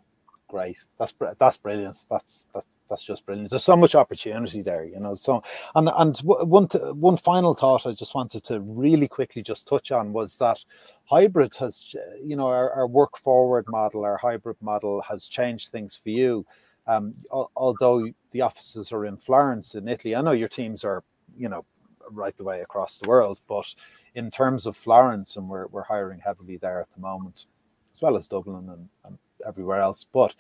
great. 0.53 0.77
That's 0.99 1.15
that's 1.39 1.57
brilliant. 1.57 1.97
That's 2.11 2.45
that's 2.53 2.77
that's 2.87 3.03
just 3.03 3.25
brilliant. 3.25 3.49
There's 3.49 3.63
so 3.63 3.75
much 3.75 3.95
opportunity 3.95 4.61
there, 4.61 4.85
you 4.85 4.99
know. 4.99 5.15
So, 5.15 5.41
and 5.73 5.89
and 5.97 6.15
one 6.19 6.67
one 6.67 7.17
final 7.17 7.55
thought 7.55 7.87
I 7.87 7.93
just 7.93 8.13
wanted 8.13 8.43
to 8.45 8.59
really 8.59 9.07
quickly 9.07 9.41
just 9.41 9.67
touch 9.67 9.91
on 9.91 10.13
was 10.13 10.35
that 10.35 10.59
hybrid 11.05 11.55
has, 11.55 11.95
you 12.23 12.35
know, 12.35 12.45
our, 12.45 12.69
our 12.71 12.85
work 12.85 13.17
forward 13.17 13.65
model, 13.67 14.05
our 14.05 14.17
hybrid 14.17 14.57
model 14.61 15.01
has 15.01 15.27
changed 15.27 15.71
things 15.71 15.99
for 16.01 16.11
you. 16.11 16.45
Um, 16.85 17.15
although 17.55 18.07
the 18.31 18.41
offices 18.41 18.91
are 18.91 19.05
in 19.05 19.17
Florence 19.17 19.73
in 19.73 19.87
Italy, 19.87 20.15
I 20.15 20.21
know 20.21 20.33
your 20.33 20.49
teams 20.49 20.83
are, 20.83 21.03
you 21.35 21.49
know, 21.49 21.65
right 22.11 22.37
the 22.37 22.43
way 22.43 22.61
across 22.61 22.99
the 22.99 23.09
world, 23.09 23.39
but 23.47 23.73
in 24.13 24.29
terms 24.29 24.67
of 24.67 24.77
Florence, 24.77 25.35
and 25.35 25.49
we're 25.49 25.65
we're 25.67 25.89
hiring 25.95 26.19
heavily 26.19 26.57
there 26.57 26.79
at 26.79 26.91
the 26.91 27.01
moment, 27.01 27.47
as 27.95 28.01
well 28.03 28.17
as 28.17 28.27
Dublin 28.27 28.69
and, 28.69 28.87
and 29.05 29.17
everywhere 29.45 29.79
else. 29.79 30.05
But 30.11 30.33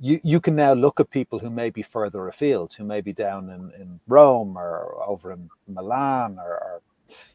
you, 0.00 0.20
you 0.24 0.40
can 0.40 0.56
now 0.56 0.72
look 0.72 0.98
at 1.00 1.10
people 1.10 1.38
who 1.38 1.50
may 1.50 1.70
be 1.70 1.82
further 1.82 2.26
afield, 2.28 2.74
who 2.74 2.84
may 2.84 3.00
be 3.00 3.12
down 3.12 3.50
in, 3.50 3.72
in 3.80 4.00
Rome 4.08 4.56
or 4.58 5.02
over 5.06 5.32
in 5.32 5.48
Milan 5.68 6.38
or, 6.38 6.50
or 6.50 6.82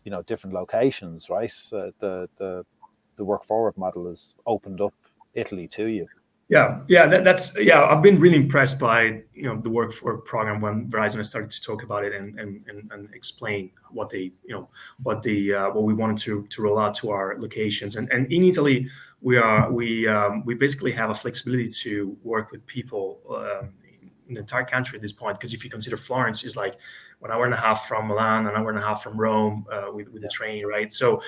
you 0.04 0.12
know 0.12 0.22
different 0.24 0.54
locations, 0.54 1.30
right? 1.30 1.52
So 1.52 1.92
the 2.00 2.30
the 2.38 2.66
the 3.16 3.26
work 3.26 3.44
forward 3.44 3.78
model 3.78 4.08
has 4.08 4.34
opened 4.46 4.82
up 4.82 4.94
Italy 5.34 5.68
to 5.70 5.86
you. 5.86 6.08
Yeah, 6.50 6.80
yeah, 6.88 7.08
that, 7.08 7.26
that's 7.26 7.58
yeah. 7.60 7.84
I've 7.84 8.02
been 8.02 8.22
really 8.22 8.38
impressed 8.38 8.80
by 8.80 9.22
you 9.34 9.44
know 9.44 9.60
the 9.60 9.70
work 9.70 9.92
forward 9.92 10.24
program 10.24 10.62
when 10.62 10.90
Verizon 10.90 11.26
started 11.26 11.50
to 11.50 11.62
talk 11.62 11.84
about 11.84 12.06
it 12.06 12.14
and 12.14 12.40
and, 12.40 12.64
and, 12.70 12.90
and 12.92 13.14
explain 13.14 13.70
what 13.92 14.10
they 14.10 14.32
you 14.46 14.56
know 14.56 14.70
what 15.04 15.22
the 15.22 15.54
uh, 15.54 15.70
what 15.72 15.84
we 15.84 15.94
wanted 15.94 16.18
to 16.20 16.48
to 16.48 16.62
roll 16.62 16.80
out 16.80 16.94
to 16.96 17.12
our 17.12 17.36
locations 17.38 17.98
and 17.98 18.10
and 18.14 18.32
in 18.32 18.46
Italy 18.46 18.88
we 19.22 19.38
are 19.38 19.72
we 19.72 20.08
um, 20.08 20.44
we 20.46 20.54
basically 20.54 20.92
have 20.92 21.10
a 21.10 21.16
flexibility 21.16 21.68
to 21.68 22.18
work 22.24 22.52
with 22.52 22.66
people 22.66 23.20
um, 23.30 23.74
in 24.28 24.36
the 24.36 24.42
entire 24.42 24.66
country 24.66 24.98
at 24.98 25.02
this 25.02 25.14
point 25.14 25.40
because 25.40 25.54
if 25.54 25.64
you 25.64 25.70
consider 25.70 25.98
Florence 25.98 26.44
is 26.44 26.56
like 26.56 26.76
one 27.20 27.32
hour 27.32 27.46
and 27.46 27.54
a 27.54 27.58
half 27.58 27.88
from 27.88 28.08
Milan, 28.08 28.46
an 28.46 28.56
hour 28.56 28.70
and 28.70 28.78
a 28.78 28.82
half 28.82 29.02
from 29.02 29.20
Rome 29.20 29.66
uh, 29.72 29.92
with 29.92 30.08
with 30.10 30.22
the 30.22 30.30
train, 30.30 30.66
right? 30.66 30.92
So 30.94 31.22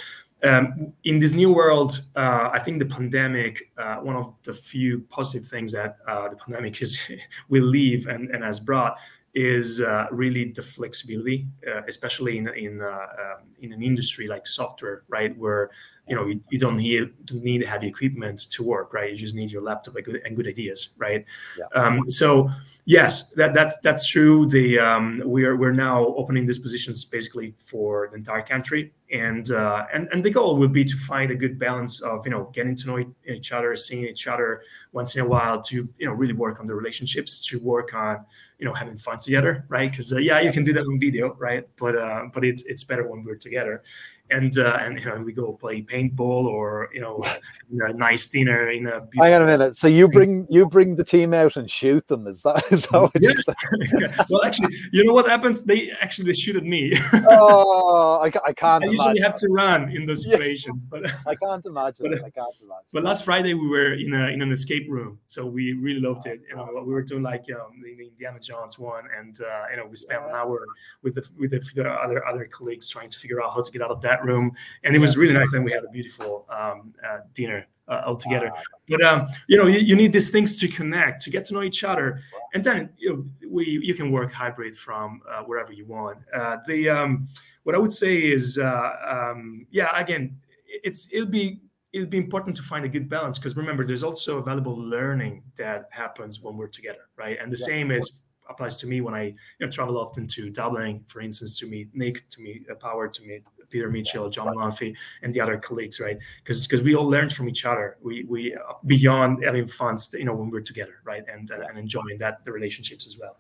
um, 0.44 0.94
in 1.04 1.20
this 1.20 1.34
new 1.34 1.52
world, 1.52 2.02
uh, 2.16 2.50
I 2.54 2.60
think 2.60 2.80
the 2.80 2.86
pandemic, 2.86 3.72
uh, 3.78 3.96
one 3.98 4.16
of 4.16 4.34
the 4.44 4.54
few 4.54 5.02
positive 5.10 5.48
things 5.48 5.72
that 5.74 5.98
uh, 6.08 6.30
the 6.30 6.36
pandemic 6.38 6.82
is 6.82 7.00
will 7.50 7.64
leave 7.64 8.08
and, 8.08 8.30
and 8.30 8.44
has 8.44 8.60
brought 8.60 8.98
is 9.36 9.82
uh, 9.82 10.08
really 10.12 10.52
the 10.52 10.62
flexibility, 10.62 11.48
uh, 11.68 11.82
especially 11.88 12.38
in 12.38 12.48
in 12.50 12.82
uh, 12.82 12.88
um, 12.88 13.48
in 13.62 13.74
an 13.74 13.84
industry 13.84 14.28
like 14.28 14.48
software, 14.48 15.04
right, 15.08 15.38
where 15.38 15.70
you 16.10 16.16
know 16.16 16.26
you, 16.26 16.42
you 16.50 16.60
don't 16.60 16.78
need 16.78 17.14
to 17.28 17.36
need 17.36 17.64
heavy 17.64 17.88
equipment 17.88 18.40
to 18.52 18.64
work 18.64 18.94
right? 18.94 19.12
You 19.12 19.18
just 19.18 19.36
need 19.36 19.52
your 19.52 19.62
laptop 19.62 19.96
and 19.96 20.06
good, 20.06 20.22
and 20.26 20.36
good 20.36 20.48
ideas 20.48 20.90
right? 20.98 21.24
Yeah. 21.58 21.82
um, 21.82 22.10
so 22.10 22.50
yes 22.86 23.30
that 23.32 23.54
that's 23.54 23.78
that's 23.80 24.08
true. 24.08 24.48
The 24.48 24.80
um, 24.80 25.22
we're 25.24 25.56
we're 25.56 25.72
now 25.72 26.08
opening 26.18 26.46
these 26.46 26.60
positions 26.60 27.06
basically 27.06 27.54
for 27.64 28.10
the 28.12 28.18
entire 28.18 28.42
country. 28.42 28.94
And 29.12 29.50
uh, 29.50 29.86
and 29.92 30.08
and 30.12 30.24
the 30.24 30.30
goal 30.30 30.58
would 30.58 30.72
be 30.72 30.86
to 30.86 30.96
find 30.96 31.32
a 31.32 31.36
good 31.36 31.58
balance 31.58 32.02
of 32.02 32.26
you 32.26 32.32
know 32.32 32.52
getting 32.54 32.76
to 32.76 32.88
know 32.88 33.14
each 33.28 33.52
other 33.52 33.76
seeing 33.76 34.06
each 34.06 34.28
other 34.28 34.62
once 34.92 35.16
in 35.16 35.22
a 35.22 35.28
while 35.28 35.62
to 35.62 35.90
you 35.98 36.06
know 36.06 36.14
really 36.14 36.34
work 36.34 36.60
on 36.60 36.68
the 36.68 36.76
relationships 36.76 37.44
to 37.48 37.60
work 37.60 37.96
on 37.96 38.24
you 38.60 38.66
know 38.66 38.74
having 38.74 38.98
fun 38.98 39.20
together 39.20 39.66
right? 39.68 39.90
Because 39.90 40.14
uh, 40.14 40.18
yeah 40.18 40.40
you 40.42 40.52
can 40.52 40.64
do 40.64 40.74
that 40.74 40.82
on 40.82 41.00
video 41.00 41.34
right? 41.40 41.68
But 41.78 41.96
uh, 41.96 42.26
but 42.34 42.46
it's 42.46 42.64
it's 42.64 42.84
better 42.84 43.08
when 43.08 43.24
we're 43.24 43.36
together 43.36 43.84
and 44.32 44.58
uh, 44.58 44.78
and 44.82 45.00
you 45.00 45.06
know 45.06 45.22
we 45.22 45.34
go 45.34 45.54
play 45.54 45.82
paintball 45.82 46.46
or 46.46 46.90
you 46.94 47.02
know 47.02 47.24
a 47.72 47.94
nice 47.94 48.28
dinner 48.28 48.70
in 48.72 48.88
a. 48.88 49.08
Hang 49.18 49.34
on 49.34 49.42
a 49.44 49.46
minute. 49.46 49.78
So 49.78 49.88
you 49.88 50.08
bring 50.08 50.48
you 50.50 50.68
bring 50.68 50.96
the 50.96 51.04
team 51.04 51.34
out 51.34 51.56
and 51.58 51.70
shoot 51.70 52.08
them? 52.08 52.28
Is 52.28 52.42
that 52.44 52.64
is 52.72 52.88
that 52.88 53.02
what 53.02 53.12
yeah. 53.20 53.32
you 53.32 54.10
well, 54.30 54.44
actually, 54.44 54.76
you 54.92 55.04
know 55.04 55.14
what 55.14 55.28
happens? 55.28 55.64
They 55.64 55.92
actually 56.02 56.32
they 56.32 56.34
shoot 56.34 56.56
at 56.56 56.64
me. 56.64 56.94
oh, 57.14 58.20
I, 58.22 58.32
I 58.46 58.54
can't. 58.54 58.84
I 58.84 58.88
usually 58.88 59.22
have 59.22 59.36
to 59.36 59.48
run 59.50 59.92
in 59.96 60.06
those 60.06 60.26
situations, 60.26 60.86
yeah. 60.92 61.00
but 61.02 61.12
I 61.28 61.36
can't 61.36 61.66
imagine. 61.66 62.10
But, 62.10 62.26
I 62.26 62.30
can't 62.30 62.56
imagine. 62.62 62.90
But 62.94 63.04
last 63.04 63.26
Friday 63.26 63.54
we 63.54 63.68
were 63.68 63.94
in 63.94 64.14
a 64.14 64.28
in 64.28 64.42
an 64.42 64.52
escape 64.52 64.88
room, 64.90 65.20
so 65.28 65.46
we 65.46 65.74
really 65.74 66.02
loved 66.02 66.26
it. 66.26 66.42
You 66.50 66.56
know, 66.56 66.84
we 66.86 66.94
were 66.94 67.04
doing 67.04 67.24
like 67.24 67.46
um, 67.54 67.82
the 67.84 68.08
Indiana 68.08 68.40
Jones 68.40 68.80
one, 68.80 69.06
and 69.18 69.40
uh, 69.42 69.64
you 69.72 69.78
know 69.78 69.86
we 69.88 69.96
spent 69.96 70.22
yeah. 70.24 70.30
an 70.30 70.36
hour 70.36 70.66
with 71.04 71.16
the 71.16 71.28
with 71.38 71.52
the 71.52 71.90
other 71.90 72.26
other 72.26 72.46
colleagues 72.46 72.88
trying 72.88 73.10
to 73.10 73.18
figure 73.18 73.42
out 73.42 73.54
how 73.54 73.62
to 73.62 73.72
get 73.72 73.82
out 73.82 73.92
of 73.92 74.02
that 74.02 74.19
room, 74.24 74.52
and 74.84 74.96
it 74.96 75.00
was 75.00 75.18
really 75.18 75.34
nice. 75.34 75.54
And 75.54 75.64
we 75.64 75.72
had 75.72 75.84
a 75.84 75.90
beautiful 75.90 76.46
um, 76.50 76.94
uh, 77.08 77.20
dinner 77.34 77.68
uh, 77.90 78.04
all 78.06 78.16
together. 78.16 78.52
But 78.88 79.02
um, 79.02 79.28
you 79.48 79.58
know, 79.58 79.68
you, 79.68 79.80
you, 79.80 79.96
need 79.96 80.14
these 80.14 80.32
things 80.32 80.60
to 80.60 80.68
connect, 80.68 81.24
to 81.24 81.30
get 81.30 81.46
to 81.46 81.54
know 81.54 81.64
each 81.64 81.84
other, 81.84 82.22
and 82.54 82.64
then 82.64 82.90
you 82.98 83.10
know, 83.10 83.50
we 83.50 83.66
you 83.84 83.94
can 83.94 84.12
work 84.12 84.32
hybrid 84.32 84.78
from 84.78 85.22
uh, 85.30 85.44
wherever 85.44 85.74
you 85.74 85.86
want. 85.86 86.20
Uh, 86.34 86.58
the 86.68 86.90
um, 86.90 87.28
what 87.64 87.76
I 87.76 87.78
would 87.78 87.94
say 87.94 88.18
is, 88.18 88.58
uh, 88.58 88.92
um, 89.08 89.66
yeah, 89.72 89.90
again, 90.00 90.38
it's 90.66 91.08
it'll 91.12 91.28
be 91.28 91.62
it'll 91.92 92.08
be 92.08 92.18
important 92.18 92.56
to 92.56 92.64
find 92.64 92.86
a 92.86 92.90
good 92.90 93.10
balance 93.10 93.40
because 93.40 93.56
remember, 93.56 93.86
there's 93.86 94.04
also 94.04 94.42
valuable 94.42 94.76
learning 94.76 95.44
that 95.58 95.90
happens 95.92 96.42
when 96.42 96.56
we're 96.56 96.68
together, 96.68 97.10
right? 97.16 97.38
And 97.42 97.52
the 97.52 97.58
yeah. 97.60 97.66
same 97.66 97.92
is 97.92 98.20
applies 98.50 98.76
to 98.78 98.88
me 98.88 99.02
when 99.02 99.14
I 99.14 99.24
you 99.26 99.36
know, 99.62 99.70
travel 99.70 99.98
often 99.98 100.28
to 100.28 100.50
Dublin, 100.50 101.04
for 101.08 101.22
instance, 101.22 101.60
to 101.60 101.68
meet 101.68 101.90
Nick, 101.94 102.28
to 102.30 102.42
meet 102.42 102.66
uh, 102.70 102.76
Power, 102.76 103.08
to 103.08 103.24
meet 103.24 103.44
Peter 103.70 103.90
Mitchell, 103.90 104.30
John 104.30 104.56
Malfi, 104.56 104.96
and 105.22 105.34
the 105.34 105.42
other 105.42 105.58
colleagues, 105.58 106.00
right? 106.00 106.18
Because 106.44 106.68
because 106.68 106.82
we 106.82 106.96
all 106.96 107.08
learned 107.08 107.34
from 107.34 107.50
each 107.50 107.66
other. 107.66 107.98
We 108.02 108.24
we 108.24 108.56
beyond 108.86 109.44
having 109.44 109.68
fun, 109.68 109.98
you 110.14 110.26
know, 110.26 110.34
when 110.34 110.50
we're 110.50 110.62
together, 110.62 111.02
right, 111.04 111.24
and 111.32 111.52
uh, 111.52 111.68
and 111.68 111.78
enjoying 111.78 112.18
that 112.20 112.44
the 112.44 112.52
relationships 112.52 113.08
as 113.08 113.18
well. 113.18 113.38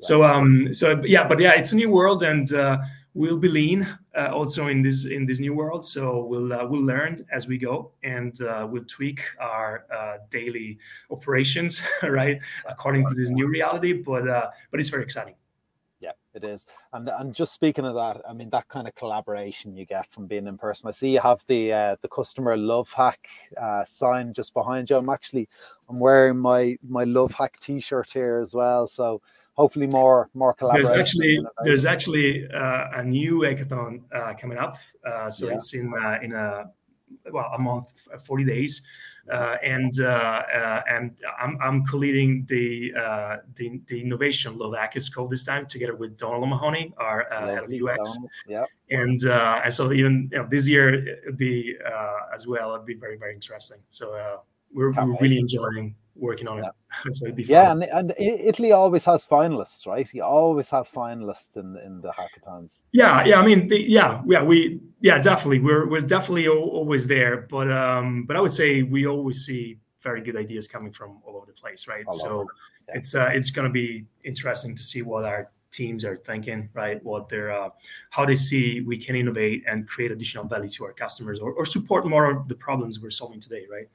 So 0.00 0.24
um 0.24 0.74
so 0.74 1.00
yeah, 1.04 1.26
but 1.26 1.38
yeah, 1.38 1.52
it's 1.52 1.72
a 1.72 1.76
new 1.76 1.90
world, 1.90 2.22
and 2.22 2.52
uh, 2.52 2.78
we'll 3.14 3.38
be 3.38 3.48
lean 3.48 3.86
uh, 4.16 4.28
also 4.32 4.68
in 4.68 4.82
this 4.82 5.06
in 5.06 5.26
this 5.26 5.38
new 5.38 5.54
world. 5.54 5.84
So 5.84 6.24
we'll 6.24 6.52
uh, 6.52 6.66
we'll 6.66 6.84
learn 6.84 7.16
as 7.32 7.46
we 7.46 7.58
go, 7.58 7.92
and 8.02 8.40
uh, 8.42 8.66
we'll 8.68 8.84
tweak 8.84 9.22
our 9.40 9.86
uh, 9.94 10.18
daily 10.30 10.78
operations, 11.10 11.80
right, 12.02 12.40
according 12.68 13.06
to 13.06 13.14
this 13.14 13.30
new 13.30 13.46
reality. 13.46 13.92
But 13.92 14.28
uh, 14.28 14.50
but 14.70 14.80
it's 14.80 14.88
very 14.88 15.04
exciting. 15.04 15.34
It 16.34 16.44
is. 16.44 16.66
And 16.92 17.08
and 17.08 17.34
just 17.34 17.52
speaking 17.52 17.84
of 17.84 17.94
that, 17.94 18.22
I 18.28 18.32
mean 18.32 18.50
that 18.50 18.68
kind 18.68 18.88
of 18.88 18.94
collaboration 18.94 19.76
you 19.76 19.84
get 19.84 20.10
from 20.10 20.26
being 20.26 20.46
in 20.46 20.56
person. 20.56 20.88
I 20.88 20.92
see 20.92 21.12
you 21.12 21.20
have 21.20 21.44
the 21.46 21.72
uh, 21.72 21.96
the 22.00 22.08
customer 22.08 22.56
love 22.56 22.90
hack 22.92 23.28
sign 23.86 24.32
just 24.32 24.54
behind 24.54 24.90
you. 24.90 24.96
I'm 24.96 25.10
actually 25.10 25.48
I'm 25.88 25.98
wearing 25.98 26.38
my 26.38 26.76
my 26.88 27.04
love 27.04 27.32
hack 27.32 27.58
T-shirt 27.60 28.10
here 28.12 28.40
as 28.42 28.54
well. 28.54 28.86
So 28.86 29.20
hopefully 29.54 29.86
more 29.86 30.30
more 30.34 30.54
collaboration. 30.54 30.90
There's 30.92 31.00
actually 31.00 31.46
there's 31.64 31.86
actually 31.86 32.48
uh, 32.52 33.00
a 33.00 33.04
new 33.04 33.40
hackathon 33.40 34.02
uh, 34.14 34.34
coming 34.40 34.58
up. 34.58 34.76
Uh, 35.06 35.30
so 35.30 35.48
yeah. 35.48 35.54
it's 35.54 35.74
in 35.74 35.92
uh, 35.94 36.18
in 36.22 36.32
a 36.32 36.70
well 37.30 37.50
a 37.54 37.58
month, 37.58 38.08
uh, 38.12 38.18
40 38.18 38.44
days. 38.44 38.82
Uh, 39.30 39.56
and 39.62 40.00
uh, 40.00 40.42
uh, 40.54 40.82
and 40.88 41.16
I'm, 41.40 41.56
I'm 41.62 41.84
co-leading 41.84 42.44
the, 42.48 42.92
uh, 42.98 43.36
the 43.54 43.80
the 43.86 44.00
innovation 44.00 44.58
Love 44.58 44.74
Hack 44.74 44.96
is 44.96 45.08
called 45.08 45.30
this 45.30 45.44
time 45.44 45.66
together 45.66 45.94
with 45.94 46.16
Donald 46.16 46.48
Mahoney, 46.48 46.92
our 46.98 47.26
head 47.30 47.64
of 47.64 47.70
UX. 47.70 48.18
Yeah. 48.46 48.64
And 48.90 49.22
and 49.22 49.72
so 49.72 49.92
even 49.92 50.28
you 50.32 50.38
know, 50.38 50.46
this 50.48 50.68
year 50.68 50.92
it'd 50.92 51.38
be 51.38 51.76
as 52.34 52.46
well. 52.46 52.74
It'd 52.74 52.86
be 52.86 52.94
very 52.94 53.16
very 53.16 53.34
interesting. 53.34 53.78
So 53.90 54.40
we're, 54.72 54.90
we're 54.92 55.16
really 55.20 55.38
enjoying 55.38 55.94
working 56.14 56.48
on 56.48 56.58
it. 56.58 56.64
so 57.12 57.26
it'd 57.26 57.36
be 57.36 57.44
yeah, 57.44 57.72
and, 57.72 57.84
and 57.84 58.14
Italy 58.18 58.72
always 58.72 59.04
has 59.04 59.26
finalists, 59.26 59.86
right? 59.86 60.08
You 60.12 60.22
always 60.22 60.68
have 60.70 60.90
finalists 60.90 61.56
in 61.56 61.76
in 61.84 62.00
the 62.00 62.12
hackathons. 62.12 62.80
Yeah, 62.92 63.24
yeah. 63.24 63.40
I 63.40 63.44
mean, 63.44 63.68
the, 63.68 63.80
yeah, 63.80 64.22
yeah. 64.26 64.42
We 64.42 64.80
yeah, 65.00 65.18
definitely. 65.18 65.60
We're 65.60 65.88
we're 65.88 66.00
definitely 66.00 66.48
always 66.48 67.06
there, 67.06 67.46
but 67.48 67.70
um, 67.70 68.24
but 68.26 68.36
I 68.36 68.40
would 68.40 68.52
say 68.52 68.82
we 68.82 69.06
always 69.06 69.44
see 69.44 69.78
very 70.02 70.20
good 70.20 70.36
ideas 70.36 70.68
coming 70.68 70.92
from 70.92 71.18
all 71.24 71.36
over 71.36 71.46
the 71.46 71.52
place, 71.52 71.86
right? 71.86 72.04
So 72.10 72.46
yeah. 72.88 72.96
it's 72.96 73.14
uh, 73.14 73.30
it's 73.32 73.50
going 73.50 73.68
to 73.68 73.72
be 73.72 74.04
interesting 74.24 74.74
to 74.74 74.82
see 74.82 75.02
what 75.02 75.24
our 75.24 75.50
teams 75.72 76.04
are 76.04 76.16
thinking, 76.16 76.68
right? 76.74 77.02
What 77.02 77.28
they're, 77.28 77.50
uh, 77.50 77.70
how 78.10 78.24
they 78.24 78.34
see 78.34 78.82
we 78.82 78.98
can 78.98 79.16
innovate 79.16 79.64
and 79.66 79.88
create 79.88 80.12
additional 80.12 80.44
value 80.44 80.68
to 80.68 80.84
our 80.84 80.92
customers 80.92 81.40
or, 81.40 81.52
or 81.52 81.66
support 81.66 82.06
more 82.06 82.30
of 82.30 82.46
the 82.46 82.54
problems 82.54 83.00
we're 83.00 83.10
solving 83.10 83.40
today, 83.40 83.64
right? 83.70 83.88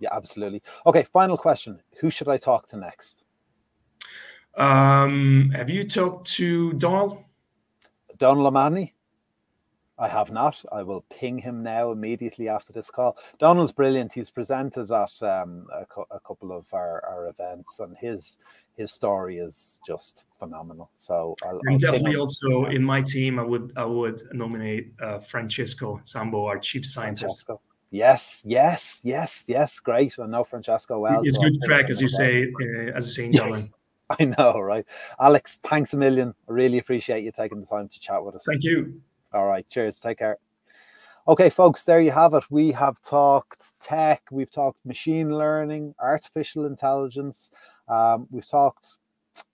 Yeah, 0.00 0.08
absolutely. 0.12 0.62
Okay, 0.86 1.04
final 1.12 1.36
question. 1.36 1.80
Who 2.00 2.10
should 2.10 2.28
I 2.28 2.38
talk 2.38 2.66
to 2.68 2.76
next? 2.76 3.24
Um, 4.56 5.52
have 5.54 5.70
you 5.70 5.88
talked 5.88 6.26
to 6.32 6.72
Donald? 6.72 7.22
Donald 8.18 8.46
O'Mahony? 8.46 8.94
I 9.98 10.08
have 10.08 10.32
not. 10.32 10.62
I 10.72 10.82
will 10.82 11.04
ping 11.10 11.38
him 11.38 11.62
now 11.62 11.92
immediately 11.92 12.48
after 12.48 12.72
this 12.72 12.90
call. 12.90 13.18
Donald's 13.38 13.72
brilliant. 13.72 14.14
He's 14.14 14.30
presented 14.30 14.90
at 14.90 15.22
um, 15.22 15.66
a, 15.70 15.84
a, 16.10 16.20
couple 16.20 16.52
of 16.52 16.64
our, 16.72 17.04
our 17.04 17.28
events, 17.28 17.80
and 17.80 17.94
his 17.98 18.38
his 18.78 18.92
story 18.92 19.36
is 19.36 19.78
just 19.86 20.24
phenomenal. 20.38 20.90
So 20.98 21.36
I'll, 21.44 21.60
and 21.64 21.72
I'll 21.72 21.78
definitely 21.78 22.16
also 22.16 22.64
in 22.64 22.82
my 22.82 23.02
team, 23.02 23.38
I 23.38 23.42
would 23.42 23.74
I 23.76 23.84
would 23.84 24.22
nominate 24.32 24.94
uh, 25.02 25.18
Francesco 25.18 26.00
Sambo, 26.04 26.46
our 26.46 26.58
chief 26.58 26.86
scientist. 26.86 27.44
Francesco. 27.44 27.60
Yes, 27.90 28.42
yes, 28.44 29.00
yes, 29.02 29.44
yes. 29.48 29.80
Great. 29.80 30.14
I 30.18 30.26
know 30.26 30.44
Francesco 30.44 31.00
well. 31.00 31.22
It's 31.22 31.34
so 31.34 31.42
good 31.42 31.60
craic, 31.62 31.90
as 31.90 32.00
you 32.00 32.08
say, 32.08 32.44
uh, 32.44 32.92
as 32.94 33.06
you 33.06 33.12
say 33.12 33.24
in 33.26 33.32
Dublin. 33.32 33.72
I 34.18 34.24
know, 34.24 34.60
right? 34.60 34.84
Alex, 35.20 35.58
thanks 35.68 35.92
a 35.94 35.96
million. 35.96 36.34
I 36.48 36.52
really 36.52 36.78
appreciate 36.78 37.24
you 37.24 37.32
taking 37.32 37.60
the 37.60 37.66
time 37.66 37.88
to 37.88 38.00
chat 38.00 38.24
with 38.24 38.36
us. 38.36 38.44
Thank 38.44 38.64
you. 38.64 39.00
All 39.32 39.46
right. 39.46 39.68
Cheers. 39.68 40.00
Take 40.00 40.18
care. 40.18 40.38
Okay, 41.28 41.50
folks, 41.50 41.84
there 41.84 42.00
you 42.00 42.10
have 42.10 42.34
it. 42.34 42.44
We 42.50 42.72
have 42.72 43.00
talked 43.02 43.74
tech, 43.80 44.22
we've 44.30 44.50
talked 44.50 44.84
machine 44.84 45.36
learning, 45.36 45.94
artificial 46.00 46.66
intelligence, 46.66 47.52
um, 47.88 48.26
we've 48.30 48.48
talked 48.48 48.96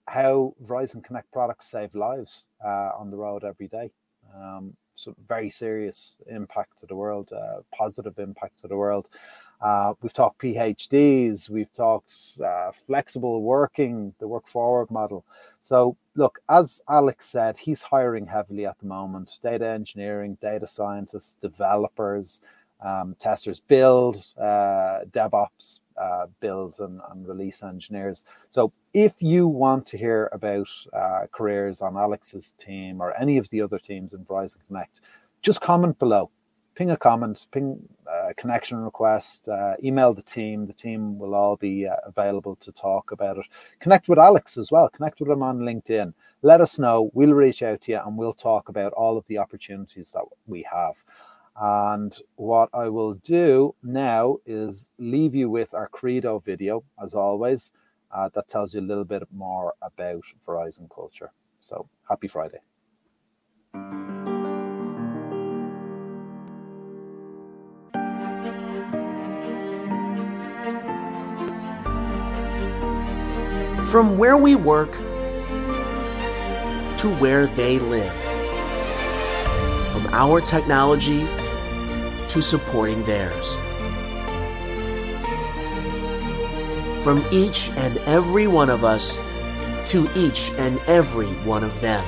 how 0.07 0.55
Verizon 0.63 1.03
Connect 1.03 1.31
products 1.31 1.69
save 1.69 1.93
lives 1.93 2.47
uh, 2.65 2.91
on 2.97 3.11
the 3.11 3.17
road 3.17 3.43
every 3.43 3.67
day. 3.67 3.91
Um, 4.35 4.75
so 4.97 5.15
very 5.27 5.49
serious 5.49 6.17
impact 6.27 6.79
to 6.79 6.85
the 6.85 6.95
world, 6.95 7.31
uh, 7.31 7.61
positive 7.73 8.17
impact 8.19 8.59
to 8.61 8.67
the 8.67 8.75
world. 8.75 9.07
Uh, 9.61 9.93
we've 10.01 10.13
talked 10.13 10.39
PhDs, 10.39 11.49
we've 11.49 11.73
talked 11.73 12.13
uh, 12.43 12.71
flexible 12.71 13.41
working, 13.41 14.13
the 14.19 14.27
work 14.27 14.47
forward 14.47 14.91
model. 14.91 15.23
So, 15.61 15.97
look, 16.15 16.39
as 16.49 16.81
Alex 16.87 17.27
said, 17.27 17.57
he's 17.57 17.81
hiring 17.81 18.27
heavily 18.27 18.65
at 18.65 18.77
the 18.79 18.85
moment 18.85 19.39
data 19.41 19.67
engineering, 19.67 20.37
data 20.41 20.67
scientists, 20.67 21.37
developers, 21.41 22.41
um, 22.85 23.15
testers, 23.19 23.59
build, 23.59 24.17
uh, 24.37 24.99
DevOps, 25.09 25.79
uh, 25.99 26.27
build 26.39 26.75
and, 26.79 27.01
and, 27.09 27.27
release 27.27 27.63
engineers. 27.63 28.23
So 28.51 28.71
if 28.97 29.21
you 29.21 29.47
want 29.47 29.85
to 29.85 29.95
hear 29.95 30.27
about 30.33 30.67
uh, 30.91 31.27
careers 31.31 31.83
on 31.83 31.95
Alex's 31.95 32.55
team 32.57 32.99
or 32.99 33.15
any 33.21 33.37
of 33.37 33.47
the 33.51 33.61
other 33.61 33.77
teams 33.77 34.13
in 34.13 34.25
Verizon 34.25 34.57
Connect, 34.65 35.01
just 35.43 35.61
comment 35.61 35.99
below. 35.99 36.31
Ping 36.73 36.89
a 36.89 36.97
comment, 36.97 37.45
ping 37.51 37.77
a 38.07 38.33
connection 38.33 38.79
request, 38.79 39.49
uh, 39.49 39.75
email 39.83 40.15
the 40.15 40.23
team. 40.23 40.65
The 40.65 40.73
team 40.73 41.19
will 41.19 41.35
all 41.35 41.57
be 41.57 41.85
uh, 41.85 41.97
available 42.05 42.55
to 42.55 42.71
talk 42.71 43.11
about 43.11 43.37
it. 43.37 43.45
Connect 43.79 44.09
with 44.09 44.17
Alex 44.17 44.57
as 44.57 44.71
well. 44.71 44.89
Connect 44.89 45.19
with 45.19 45.29
him 45.29 45.43
on 45.43 45.59
LinkedIn. 45.59 46.11
Let 46.41 46.59
us 46.59 46.79
know. 46.79 47.11
We'll 47.13 47.33
reach 47.35 47.61
out 47.61 47.81
to 47.81 47.91
you 47.91 47.99
and 48.03 48.17
we'll 48.17 48.33
talk 48.33 48.67
about 48.67 48.93
all 48.93 49.15
of 49.15 49.27
the 49.27 49.37
opportunities 49.37 50.09
that 50.13 50.25
we 50.47 50.65
have. 50.71 50.95
And 51.55 52.17
what 52.37 52.69
I 52.73 52.89
will 52.89 53.13
do 53.13 53.75
now 53.83 54.37
is 54.47 54.89
leave 54.97 55.35
you 55.35 55.51
with 55.51 55.75
our 55.75 55.87
Credo 55.87 56.39
video, 56.39 56.83
as 56.99 57.13
always, 57.13 57.71
uh, 58.11 58.29
that 58.33 58.49
tells 58.49 58.73
you 58.73 58.79
a 58.79 58.81
little 58.81 59.05
bit 59.05 59.23
more 59.31 59.75
about 59.81 60.23
Verizon 60.45 60.89
culture. 60.93 61.31
So 61.59 61.87
happy 62.07 62.27
Friday. 62.27 62.59
From 73.91 74.17
where 74.17 74.37
we 74.37 74.55
work 74.55 74.91
to 74.91 74.97
where 77.19 77.47
they 77.47 77.79
live, 77.79 78.13
from 79.93 80.07
our 80.13 80.41
technology 80.41 81.25
to 82.29 82.41
supporting 82.41 83.03
theirs. 83.05 83.57
From 87.07 87.25
each 87.31 87.69
and 87.77 87.99
every 87.99 88.47
one 88.47 88.69
of 88.69 88.83
us 88.83 89.17
to 89.91 90.09
each 90.13 90.51
and 90.57 90.77
every 90.87 91.31
one 91.45 91.63
of 91.63 91.79
them. 91.79 92.03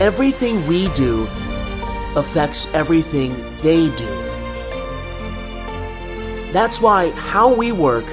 Everything 0.00 0.66
we 0.66 0.88
do 0.94 1.28
affects 2.16 2.66
everything 2.72 3.36
they 3.60 3.90
do. 3.94 4.06
That's 6.50 6.80
why 6.80 7.10
how 7.10 7.54
we 7.54 7.72
work, 7.72 8.06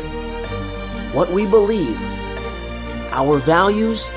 what 1.14 1.32
we 1.32 1.46
believe, 1.46 1.98
our 3.12 3.38
values 3.38 4.10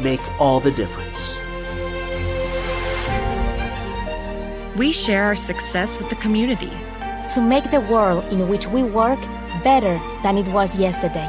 make 0.00 0.22
all 0.40 0.60
the 0.60 0.70
difference. 0.70 1.36
We 4.78 4.92
share 4.92 5.24
our 5.24 5.36
success 5.36 5.98
with 5.98 6.08
the 6.08 6.16
community 6.16 6.72
to 7.34 7.42
make 7.42 7.70
the 7.70 7.80
world 7.82 8.24
in 8.32 8.48
which 8.48 8.66
we 8.66 8.82
work 8.82 9.18
better 9.64 9.98
than 10.22 10.38
it 10.38 10.46
was 10.48 10.76
yesterday. 10.78 11.28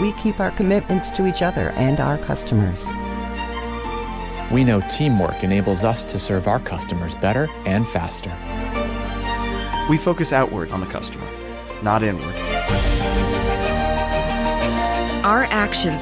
We 0.00 0.12
keep 0.12 0.40
our 0.40 0.50
commitments 0.52 1.10
to 1.12 1.26
each 1.26 1.42
other 1.42 1.70
and 1.76 2.00
our 2.00 2.18
customers. 2.18 2.90
We 4.50 4.64
know 4.64 4.80
teamwork 4.90 5.44
enables 5.44 5.84
us 5.84 6.04
to 6.04 6.18
serve 6.18 6.48
our 6.48 6.58
customers 6.58 7.14
better 7.14 7.48
and 7.66 7.86
faster. 7.86 8.34
We 9.90 9.98
focus 9.98 10.32
outward 10.32 10.70
on 10.70 10.80
the 10.80 10.86
customer, 10.86 11.26
not 11.82 12.02
inward. 12.02 12.34
Our 15.24 15.44
actions 15.44 15.96